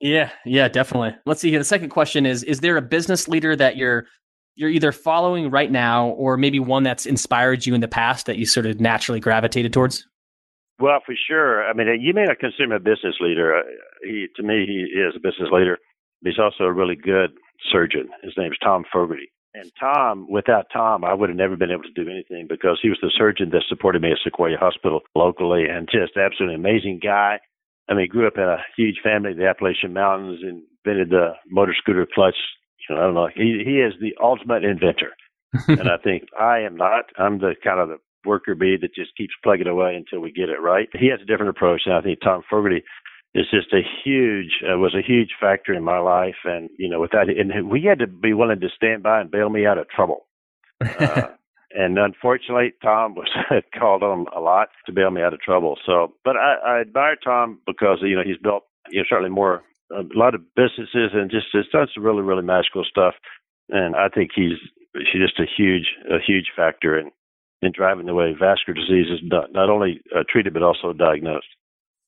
Yeah, 0.00 0.30
yeah, 0.46 0.68
definitely. 0.68 1.16
Let's 1.26 1.42
see 1.42 1.50
here. 1.50 1.58
The 1.58 1.64
second 1.66 1.90
question 1.90 2.24
is 2.24 2.42
Is 2.44 2.60
there 2.60 2.78
a 2.78 2.82
business 2.82 3.28
leader 3.28 3.54
that 3.56 3.76
you're 3.76 4.06
you're 4.56 4.70
either 4.70 4.92
following 4.92 5.50
right 5.50 5.70
now 5.70 6.08
or 6.10 6.36
maybe 6.36 6.60
one 6.60 6.82
that's 6.82 7.06
inspired 7.06 7.66
you 7.66 7.74
in 7.74 7.80
the 7.80 7.88
past 7.88 8.26
that 8.26 8.36
you 8.36 8.46
sort 8.46 8.66
of 8.66 8.80
naturally 8.80 9.20
gravitated 9.20 9.72
towards? 9.72 10.06
Well, 10.80 11.00
for 11.04 11.14
sure. 11.28 11.68
I 11.68 11.72
mean, 11.72 11.86
you 12.00 12.12
may 12.14 12.24
not 12.24 12.38
consider 12.38 12.64
him 12.64 12.72
a 12.72 12.80
business 12.80 13.14
leader. 13.20 13.56
Uh, 13.56 13.62
he, 14.02 14.26
to 14.36 14.42
me, 14.42 14.66
he 14.66 14.98
is 14.98 15.14
a 15.16 15.20
business 15.20 15.50
leader. 15.52 15.78
He's 16.24 16.38
also 16.38 16.64
a 16.64 16.72
really 16.72 16.96
good 16.96 17.30
surgeon. 17.70 18.08
His 18.22 18.32
name 18.36 18.52
is 18.52 18.58
Tom 18.62 18.84
Fogarty. 18.92 19.30
And 19.54 19.70
Tom, 19.78 20.26
without 20.28 20.66
Tom, 20.72 21.04
I 21.04 21.14
would 21.14 21.28
have 21.28 21.38
never 21.38 21.56
been 21.56 21.70
able 21.70 21.84
to 21.84 22.04
do 22.04 22.10
anything 22.10 22.46
because 22.48 22.80
he 22.82 22.88
was 22.88 22.98
the 23.00 23.12
surgeon 23.16 23.50
that 23.50 23.62
supported 23.68 24.02
me 24.02 24.10
at 24.10 24.18
Sequoia 24.24 24.56
Hospital 24.58 25.00
locally 25.14 25.66
and 25.70 25.88
just 25.88 26.16
absolutely 26.16 26.56
amazing 26.56 26.98
guy. 27.00 27.38
I 27.88 27.94
mean, 27.94 28.08
grew 28.08 28.26
up 28.26 28.36
in 28.36 28.42
a 28.42 28.64
huge 28.76 28.96
family 29.04 29.30
in 29.30 29.38
the 29.38 29.46
Appalachian 29.46 29.92
Mountains, 29.92 30.40
invented 30.42 31.10
the 31.10 31.34
motor 31.48 31.74
scooter 31.78 32.06
clutch 32.12 32.34
I 32.90 32.94
don't 32.94 33.14
know. 33.14 33.28
He 33.34 33.62
he 33.64 33.80
is 33.80 33.94
the 34.00 34.14
ultimate 34.22 34.64
inventor, 34.64 35.12
and 35.68 35.88
I 35.88 35.96
think 36.02 36.24
I 36.38 36.60
am 36.60 36.76
not. 36.76 37.06
I'm 37.18 37.38
the 37.38 37.54
kind 37.62 37.80
of 37.80 37.88
the 37.88 37.98
worker 38.24 38.54
bee 38.54 38.76
that 38.80 38.94
just 38.94 39.16
keeps 39.16 39.34
plugging 39.42 39.66
away 39.66 39.94
until 39.94 40.20
we 40.20 40.32
get 40.32 40.48
it 40.48 40.60
right. 40.60 40.88
He 40.92 41.08
has 41.08 41.20
a 41.22 41.26
different 41.26 41.50
approach, 41.50 41.82
and 41.86 41.94
I 41.94 42.00
think 42.00 42.20
Tom 42.20 42.42
Fogarty 42.48 42.82
is 43.34 43.46
just 43.50 43.72
a 43.72 43.80
huge 44.04 44.62
uh, 44.62 44.78
was 44.78 44.94
a 44.94 45.06
huge 45.06 45.30
factor 45.40 45.74
in 45.74 45.82
my 45.82 45.98
life, 45.98 46.36
and 46.44 46.70
you 46.78 46.88
know, 46.88 47.00
without 47.00 47.28
and 47.28 47.68
we 47.68 47.82
had 47.82 47.98
to 47.98 48.06
be 48.06 48.32
willing 48.32 48.60
to 48.60 48.68
stand 48.74 49.02
by 49.02 49.20
and 49.20 49.30
bail 49.30 49.50
me 49.50 49.66
out 49.66 49.78
of 49.78 49.88
trouble. 49.88 50.26
Uh, 50.80 51.22
and 51.70 51.98
unfortunately, 51.98 52.72
Tom 52.82 53.14
was 53.14 53.28
called 53.78 54.02
on 54.02 54.26
a 54.34 54.40
lot 54.40 54.68
to 54.86 54.92
bail 54.92 55.10
me 55.10 55.22
out 55.22 55.34
of 55.34 55.40
trouble. 55.40 55.76
So, 55.84 56.14
but 56.24 56.36
I, 56.36 56.54
I 56.66 56.80
admire 56.80 57.16
Tom 57.16 57.60
because 57.66 57.98
you 58.02 58.16
know 58.16 58.22
he's 58.24 58.38
built 58.38 58.62
you 58.90 59.00
know 59.00 59.06
certainly 59.08 59.30
more 59.30 59.62
a 59.94 60.04
lot 60.14 60.34
of 60.34 60.42
businesses 60.54 61.10
and 61.12 61.30
just 61.30 61.46
has 61.52 61.66
done 61.72 61.88
some 61.94 62.04
really 62.04 62.22
really 62.22 62.42
magical 62.42 62.84
stuff. 62.84 63.14
And 63.70 63.96
I 63.96 64.08
think 64.08 64.30
he's 64.34 64.58
she's 64.96 65.22
just 65.22 65.40
a 65.40 65.46
huge 65.56 65.86
a 66.10 66.18
huge 66.24 66.46
factor 66.54 66.98
in 66.98 67.10
in 67.62 67.72
driving 67.72 68.06
the 68.06 68.14
way 68.14 68.34
vascular 68.38 68.74
disease 68.74 69.06
is 69.10 69.20
not, 69.22 69.52
not 69.52 69.70
only 69.70 70.00
uh, 70.14 70.22
treated 70.28 70.52
but 70.52 70.62
also 70.62 70.92
diagnosed. 70.92 71.46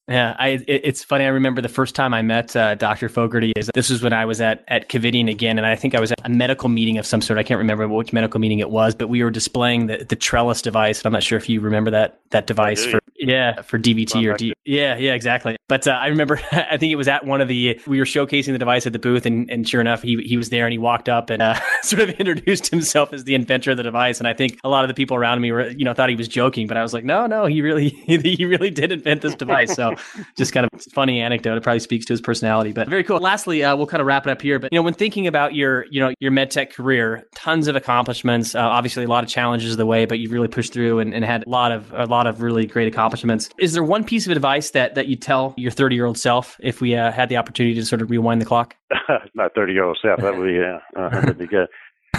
Yeah, 0.08 0.36
I, 0.38 0.48
it, 0.48 0.64
it's 0.84 1.02
funny. 1.02 1.24
I 1.24 1.28
remember 1.28 1.60
the 1.60 1.68
first 1.68 1.96
time 1.96 2.14
I 2.14 2.22
met 2.22 2.54
uh, 2.54 2.76
Dr. 2.76 3.08
Fogarty. 3.08 3.52
Is 3.56 3.70
this 3.74 3.90
was 3.90 4.02
when 4.02 4.12
I 4.12 4.24
was 4.24 4.40
at 4.40 4.64
at 4.68 4.88
Covidien 4.88 5.28
again, 5.28 5.58
and 5.58 5.66
I 5.66 5.74
think 5.74 5.94
I 5.96 6.00
was 6.00 6.12
at 6.12 6.20
a 6.24 6.28
medical 6.28 6.68
meeting 6.68 6.96
of 6.98 7.06
some 7.06 7.20
sort. 7.20 7.38
I 7.38 7.42
can't 7.42 7.58
remember 7.58 7.88
which 7.88 8.12
medical 8.12 8.38
meeting 8.38 8.60
it 8.60 8.70
was, 8.70 8.94
but 8.94 9.08
we 9.08 9.24
were 9.24 9.30
displaying 9.30 9.86
the 9.86 10.06
the 10.08 10.16
Trellis 10.16 10.62
device. 10.62 11.00
And 11.00 11.06
I'm 11.06 11.12
not 11.12 11.24
sure 11.24 11.36
if 11.36 11.48
you 11.48 11.60
remember 11.60 11.90
that 11.90 12.20
that 12.30 12.46
device 12.46 12.84
for 12.86 13.00
yeah 13.16 13.62
for 13.62 13.78
DVT 13.78 14.32
or 14.32 14.36
D. 14.36 14.54
Yeah, 14.64 14.96
yeah, 14.96 15.14
exactly. 15.14 15.56
But 15.68 15.88
uh, 15.88 15.92
I 15.92 16.06
remember, 16.06 16.40
I 16.52 16.76
think 16.76 16.92
it 16.92 16.96
was 16.96 17.08
at 17.08 17.26
one 17.26 17.40
of 17.40 17.48
the 17.48 17.80
we 17.86 17.98
were 17.98 18.04
showcasing 18.04 18.52
the 18.52 18.58
device 18.58 18.86
at 18.86 18.92
the 18.92 18.98
booth, 18.98 19.26
and, 19.26 19.50
and 19.50 19.68
sure 19.68 19.80
enough, 19.80 20.02
he 20.02 20.22
he 20.22 20.36
was 20.36 20.50
there, 20.50 20.66
and 20.66 20.72
he 20.72 20.78
walked 20.78 21.08
up 21.08 21.30
and 21.30 21.42
uh, 21.42 21.58
sort 21.82 22.02
of 22.02 22.10
introduced 22.10 22.68
himself 22.70 23.12
as 23.12 23.24
the 23.24 23.34
inventor 23.34 23.72
of 23.72 23.76
the 23.76 23.82
device. 23.82 24.18
And 24.18 24.28
I 24.28 24.34
think 24.34 24.58
a 24.62 24.68
lot 24.68 24.84
of 24.84 24.88
the 24.88 24.94
people 24.94 25.16
around 25.16 25.40
me 25.40 25.50
were 25.50 25.68
you 25.70 25.84
know 25.84 25.94
thought 25.94 26.10
he 26.10 26.16
was 26.16 26.28
joking, 26.28 26.66
but 26.66 26.76
I 26.76 26.82
was 26.82 26.94
like, 26.94 27.04
no, 27.04 27.26
no, 27.26 27.46
he 27.46 27.62
really 27.62 27.88
he 28.06 28.44
really 28.44 28.70
did 28.70 28.92
invent 28.92 29.22
this 29.22 29.34
device. 29.34 29.74
So 29.74 29.95
just 30.36 30.52
kind 30.52 30.68
of 30.70 30.82
funny 30.92 31.20
anecdote. 31.20 31.56
It 31.56 31.62
probably 31.62 31.80
speaks 31.80 32.06
to 32.06 32.12
his 32.12 32.20
personality, 32.20 32.72
but 32.72 32.88
very 32.88 33.04
cool. 33.04 33.18
Lastly, 33.18 33.62
uh, 33.62 33.76
we'll 33.76 33.86
kind 33.86 34.00
of 34.00 34.06
wrap 34.06 34.26
it 34.26 34.30
up 34.30 34.42
here. 34.42 34.58
But 34.58 34.72
you 34.72 34.78
know, 34.78 34.82
when 34.82 34.94
thinking 34.94 35.26
about 35.26 35.54
your 35.54 35.86
you 35.90 36.00
know 36.00 36.12
your 36.20 36.30
med 36.30 36.50
tech 36.50 36.72
career, 36.72 37.26
tons 37.34 37.68
of 37.68 37.76
accomplishments. 37.76 38.54
Uh, 38.54 38.60
obviously, 38.60 39.04
a 39.04 39.08
lot 39.08 39.24
of 39.24 39.30
challenges 39.30 39.76
the 39.76 39.86
way, 39.86 40.04
but 40.04 40.18
you've 40.18 40.32
really 40.32 40.48
pushed 40.48 40.72
through 40.72 40.98
and, 40.98 41.14
and 41.14 41.24
had 41.24 41.46
a 41.46 41.48
lot 41.48 41.72
of 41.72 41.92
a 41.92 42.06
lot 42.06 42.26
of 42.26 42.42
really 42.42 42.66
great 42.66 42.88
accomplishments. 42.88 43.50
Is 43.58 43.72
there 43.72 43.84
one 43.84 44.04
piece 44.04 44.26
of 44.26 44.32
advice 44.32 44.70
that 44.70 44.94
that 44.94 45.06
you 45.06 45.16
tell 45.16 45.54
your 45.56 45.70
30 45.70 45.94
year 45.94 46.06
old 46.06 46.18
self 46.18 46.56
if 46.60 46.80
we 46.80 46.94
uh, 46.94 47.12
had 47.12 47.28
the 47.28 47.36
opportunity 47.36 47.74
to 47.74 47.84
sort 47.84 48.02
of 48.02 48.10
rewind 48.10 48.40
the 48.40 48.46
clock? 48.46 48.74
My 49.34 49.48
30 49.54 49.72
year 49.72 49.84
old 49.84 49.98
self, 50.02 50.20
that 50.20 50.36
would 50.36 50.46
be 50.46 50.54
yeah, 50.54 50.78
uh, 50.96 51.08
that'd 51.08 51.38
be 51.38 51.46
good. 51.46 51.68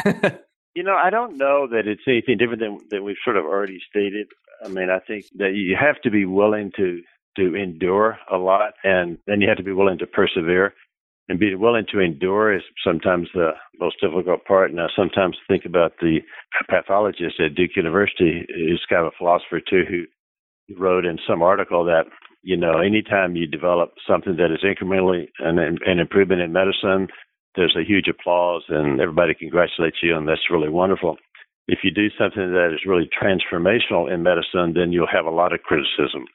you 0.75 0.83
know, 0.83 0.95
I 0.95 1.09
don't 1.09 1.37
know 1.37 1.67
that 1.71 1.87
it's 1.87 2.01
anything 2.07 2.37
different 2.37 2.61
than 2.61 2.77
than 2.89 3.03
we've 3.03 3.17
sort 3.23 3.37
of 3.37 3.45
already 3.45 3.79
stated. 3.89 4.27
I 4.63 4.69
mean, 4.69 4.89
I 4.89 4.99
think 4.99 5.25
that 5.35 5.53
you 5.53 5.75
have 5.79 6.01
to 6.01 6.09
be 6.09 6.25
willing 6.25 6.71
to 6.77 7.01
to 7.37 7.55
endure 7.55 8.17
a 8.31 8.37
lot, 8.37 8.73
and 8.83 9.17
then 9.27 9.41
you 9.41 9.47
have 9.47 9.57
to 9.57 9.63
be 9.63 9.71
willing 9.71 9.97
to 9.99 10.07
persevere. 10.07 10.73
And 11.29 11.39
being 11.39 11.59
willing 11.59 11.85
to 11.91 11.99
endure 11.99 12.55
is 12.55 12.63
sometimes 12.85 13.27
the 13.33 13.51
most 13.79 13.97
difficult 14.01 14.45
part. 14.45 14.71
And 14.71 14.79
I 14.79 14.87
sometimes 14.95 15.37
think 15.47 15.65
about 15.65 15.93
the 15.99 16.19
pathologist 16.69 17.39
at 17.39 17.55
Duke 17.55 17.75
University, 17.75 18.45
who's 18.55 18.85
kind 18.89 19.05
of 19.05 19.13
a 19.13 19.17
philosopher 19.17 19.59
too, 19.59 19.83
who 19.89 20.05
wrote 20.79 21.05
in 21.05 21.17
some 21.27 21.41
article 21.41 21.83
that 21.85 22.05
you 22.43 22.55
know 22.55 22.79
anytime 22.79 23.35
you 23.35 23.45
develop 23.45 23.93
something 24.07 24.37
that 24.37 24.51
is 24.51 24.63
incrementally 24.63 25.27
an, 25.39 25.59
an 25.59 25.99
improvement 25.99 26.41
in 26.41 26.53
medicine, 26.53 27.07
there's 27.55 27.75
a 27.77 27.85
huge 27.85 28.07
applause 28.07 28.63
and 28.69 29.01
everybody 29.01 29.33
congratulates 29.33 29.97
you, 30.01 30.15
and 30.15 30.27
that's 30.27 30.49
really 30.49 30.69
wonderful. 30.69 31.17
If 31.67 31.79
you 31.83 31.91
do 31.91 32.07
something 32.17 32.53
that 32.53 32.71
is 32.73 32.87
really 32.87 33.09
transformational 33.11 34.09
in 34.09 34.23
medicine, 34.23 34.73
then 34.73 34.93
you'll 34.93 35.11
have 35.11 35.25
a 35.25 35.29
lot 35.29 35.51
of 35.51 35.59
criticism 35.63 36.25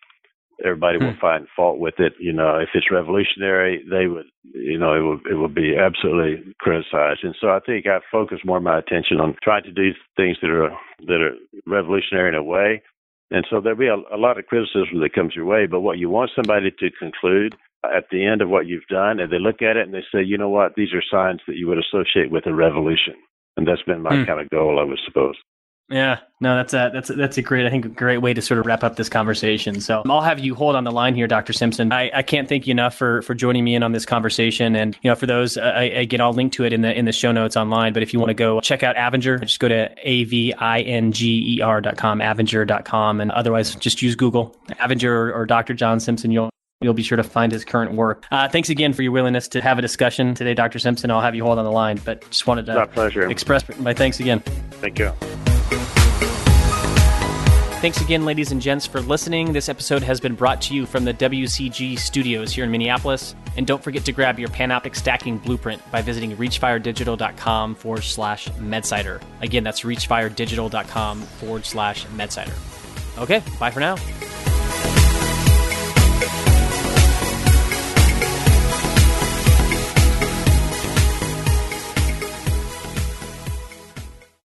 everybody 0.65 0.99
hmm. 0.99 1.07
will 1.07 1.17
find 1.21 1.47
fault 1.55 1.79
with 1.79 1.95
it. 1.99 2.15
You 2.19 2.33
know, 2.33 2.59
if 2.59 2.71
it's 2.75 2.91
revolutionary, 2.91 3.85
they 3.89 4.07
would, 4.07 4.27
you 4.55 4.79
know, 4.79 4.95
it 4.95 5.03
would 5.03 5.33
it 5.33 5.37
would 5.37 5.55
be 5.55 5.77
absolutely 5.77 6.55
criticized. 6.59 7.21
And 7.23 7.35
so 7.41 7.49
I 7.49 7.61
think 7.65 7.87
I 7.87 8.01
focus 8.11 8.39
more 8.45 8.59
of 8.59 8.63
my 8.63 8.79
attention 8.79 9.21
on 9.21 9.37
trying 9.43 9.65
to 9.65 9.73
do 9.73 9.91
things 10.17 10.37
that 10.43 10.51
are 10.51 10.71
that 11.07 11.21
are 11.21 11.37
revolutionary 11.67 12.29
in 12.29 12.35
a 12.35 12.43
way. 12.43 12.83
And 13.31 13.47
so 13.49 13.61
there'll 13.61 13.79
be 13.79 13.87
a, 13.87 13.97
a 14.15 14.19
lot 14.19 14.39
of 14.39 14.47
criticism 14.47 15.01
that 15.01 15.15
comes 15.15 15.35
your 15.35 15.47
way. 15.47 15.67
But 15.67 15.81
what 15.81 15.99
you 15.99 16.11
want 16.11 16.31
somebody 16.37 16.71
to 16.71 16.91
conclude 16.99 17.57
at 17.85 18.05
the 18.11 18.25
end 18.25 18.43
of 18.43 18.51
what 18.51 18.67
you've 18.67 18.87
done, 18.89 19.21
and 19.21 19.33
they 19.33 19.39
look 19.39 19.63
at 19.63 19.77
it 19.77 19.87
and 19.87 19.95
they 19.95 20.05
say, 20.13 20.23
you 20.23 20.37
know 20.37 20.51
what, 20.51 20.75
these 20.77 20.93
are 20.93 21.03
signs 21.11 21.41
that 21.47 21.57
you 21.57 21.67
would 21.67 21.79
associate 21.79 22.31
with 22.31 22.47
a 22.47 22.55
revolution. 22.55 23.15
And 23.57 23.67
that's 23.67 23.83
been 23.83 24.03
my 24.03 24.11
mm. 24.11 24.27
kind 24.27 24.41
of 24.41 24.51
goal, 24.51 24.79
I 24.79 24.85
would 24.85 25.01
suppose. 25.05 25.37
Yeah, 25.93 26.21
no, 26.41 26.57
that's 26.57 26.73
a 26.73 26.91
that's 26.93 27.11
a, 27.11 27.15
that's 27.15 27.37
a 27.37 27.43
great, 27.43 27.67
I 27.67 27.71
think, 27.71 27.85
a 27.85 27.89
great 27.89 28.19
way 28.19 28.33
to 28.33 28.41
sort 28.41 28.59
of 28.59 28.65
wrap 28.65 28.83
up 28.83 28.97
this 28.97 29.11
conversation. 29.11 29.81
So 29.81 30.03
I'll 30.07 30.23
have 30.23 30.39
you 30.39 30.55
hold 30.55 30.75
on 30.75 30.85
the 30.85 30.91
line 30.91 31.15
here, 31.15 31.27
Dr. 31.27 31.53
Simpson. 31.53 31.93
I, 31.93 32.11
I 32.15 32.23
can't 32.23 32.49
thank 32.49 32.67
you 32.67 32.71
enough 32.71 32.95
for 32.95 33.21
for 33.23 33.35
joining 33.35 33.63
me 33.63 33.75
in 33.75 33.83
on 33.83 33.93
this 33.93 34.07
conversation. 34.07 34.75
And 34.75 34.97
you 35.03 35.11
know, 35.11 35.15
for 35.15 35.27
those, 35.27 35.59
I, 35.59 35.83
again, 35.83 36.23
I'll 36.23 36.33
link 36.33 36.55
to 36.55 36.65
it 36.65 36.73
in 36.73 36.81
the 36.81 36.97
in 36.99 37.05
the 37.05 37.13
show 37.13 37.31
notes 37.31 37.57
online. 37.57 37.93
But 37.93 38.03
if 38.03 38.15
you 38.15 38.19
want 38.19 38.31
to 38.31 38.35
go 38.35 38.61
check 38.63 38.83
out 38.83 38.97
Avinger, 38.97 39.41
just 39.43 39.61
go 39.61 39.69
to 39.69 39.91
a 39.99 40.25
v 40.25 40.55
i 40.55 40.81
n 40.81 41.13
g 41.13 41.59
e 41.59 41.61
r 41.61 41.83
dot 41.83 41.99
com, 41.99 42.21
Avinger 42.21 42.67
dot 42.67 42.87
com, 42.87 43.21
and 43.21 43.31
otherwise 43.33 43.75
just 43.75 44.01
use 44.01 44.17
Google 44.17 44.57
Avinger 44.81 45.11
or, 45.11 45.33
or 45.35 45.47
Dr. 45.47 45.75
John 45.75 46.01
Simpson. 46.01 46.31
You'll 46.31 46.51
you'll 46.81 46.95
be 46.95 47.03
sure 47.03 47.17
to 47.17 47.23
find 47.23 47.53
his 47.53 47.67
current 47.67 47.93
work. 47.93 48.25
Uh, 48.31 48.49
thanks 48.49 48.71
again 48.71 48.95
for 48.95 49.03
your 49.03 49.13
willingness 49.13 49.47
to 49.49 49.61
have 49.61 49.79
a 49.79 49.83
discussion 49.83 50.35
today, 50.35 50.55
Dr. 50.55 50.79
Simpson. 50.79 51.11
I'll 51.11 51.21
have 51.21 51.35
you 51.35 51.45
hold 51.45 51.59
on 51.59 51.65
the 51.65 51.71
line, 51.71 52.01
but 52.03 52.29
just 52.31 52.47
wanted 52.47 52.67
to 52.67 53.29
express 53.29 53.79
my 53.79 53.93
thanks 53.93 54.21
again. 54.21 54.41
Thank 54.81 54.99
you. 54.99 55.13
Thanks 57.83 58.01
again, 58.01 58.25
ladies 58.25 58.53
and 58.53 58.63
gents, 58.63 58.87
for 58.87 59.01
listening. 59.01 59.53
This 59.53 59.69
episode 59.69 60.05
has 60.05 60.21
been 60.21 60.37
brought 60.37 60.63
to 60.63 60.73
you 60.73 60.87
from 60.87 61.05
the 61.05 61.13
WCG 61.13 61.99
studios 61.99 62.53
here 62.53 62.63
in 62.63 62.71
Minneapolis. 62.71 63.35
And 63.57 63.67
don't 63.67 63.83
forget 63.83 64.05
to 64.05 64.13
grab 64.13 64.39
your 64.39 64.51
Panoptic 64.51 64.95
stacking 64.95 65.39
blueprint 65.39 65.83
by 65.91 66.01
visiting 66.01 66.37
reachfiredigital.com 66.37 67.75
forward 67.75 68.05
slash 68.05 68.49
medsider. 68.51 69.21
Again, 69.41 69.65
that's 69.65 69.81
reachfiredigital.com 69.81 71.23
forward 71.23 71.67
slash 71.67 72.07
medsider. 72.07 72.55
Okay, 73.21 73.43
bye 73.59 73.73
for 73.73 73.81
now. 73.81 73.97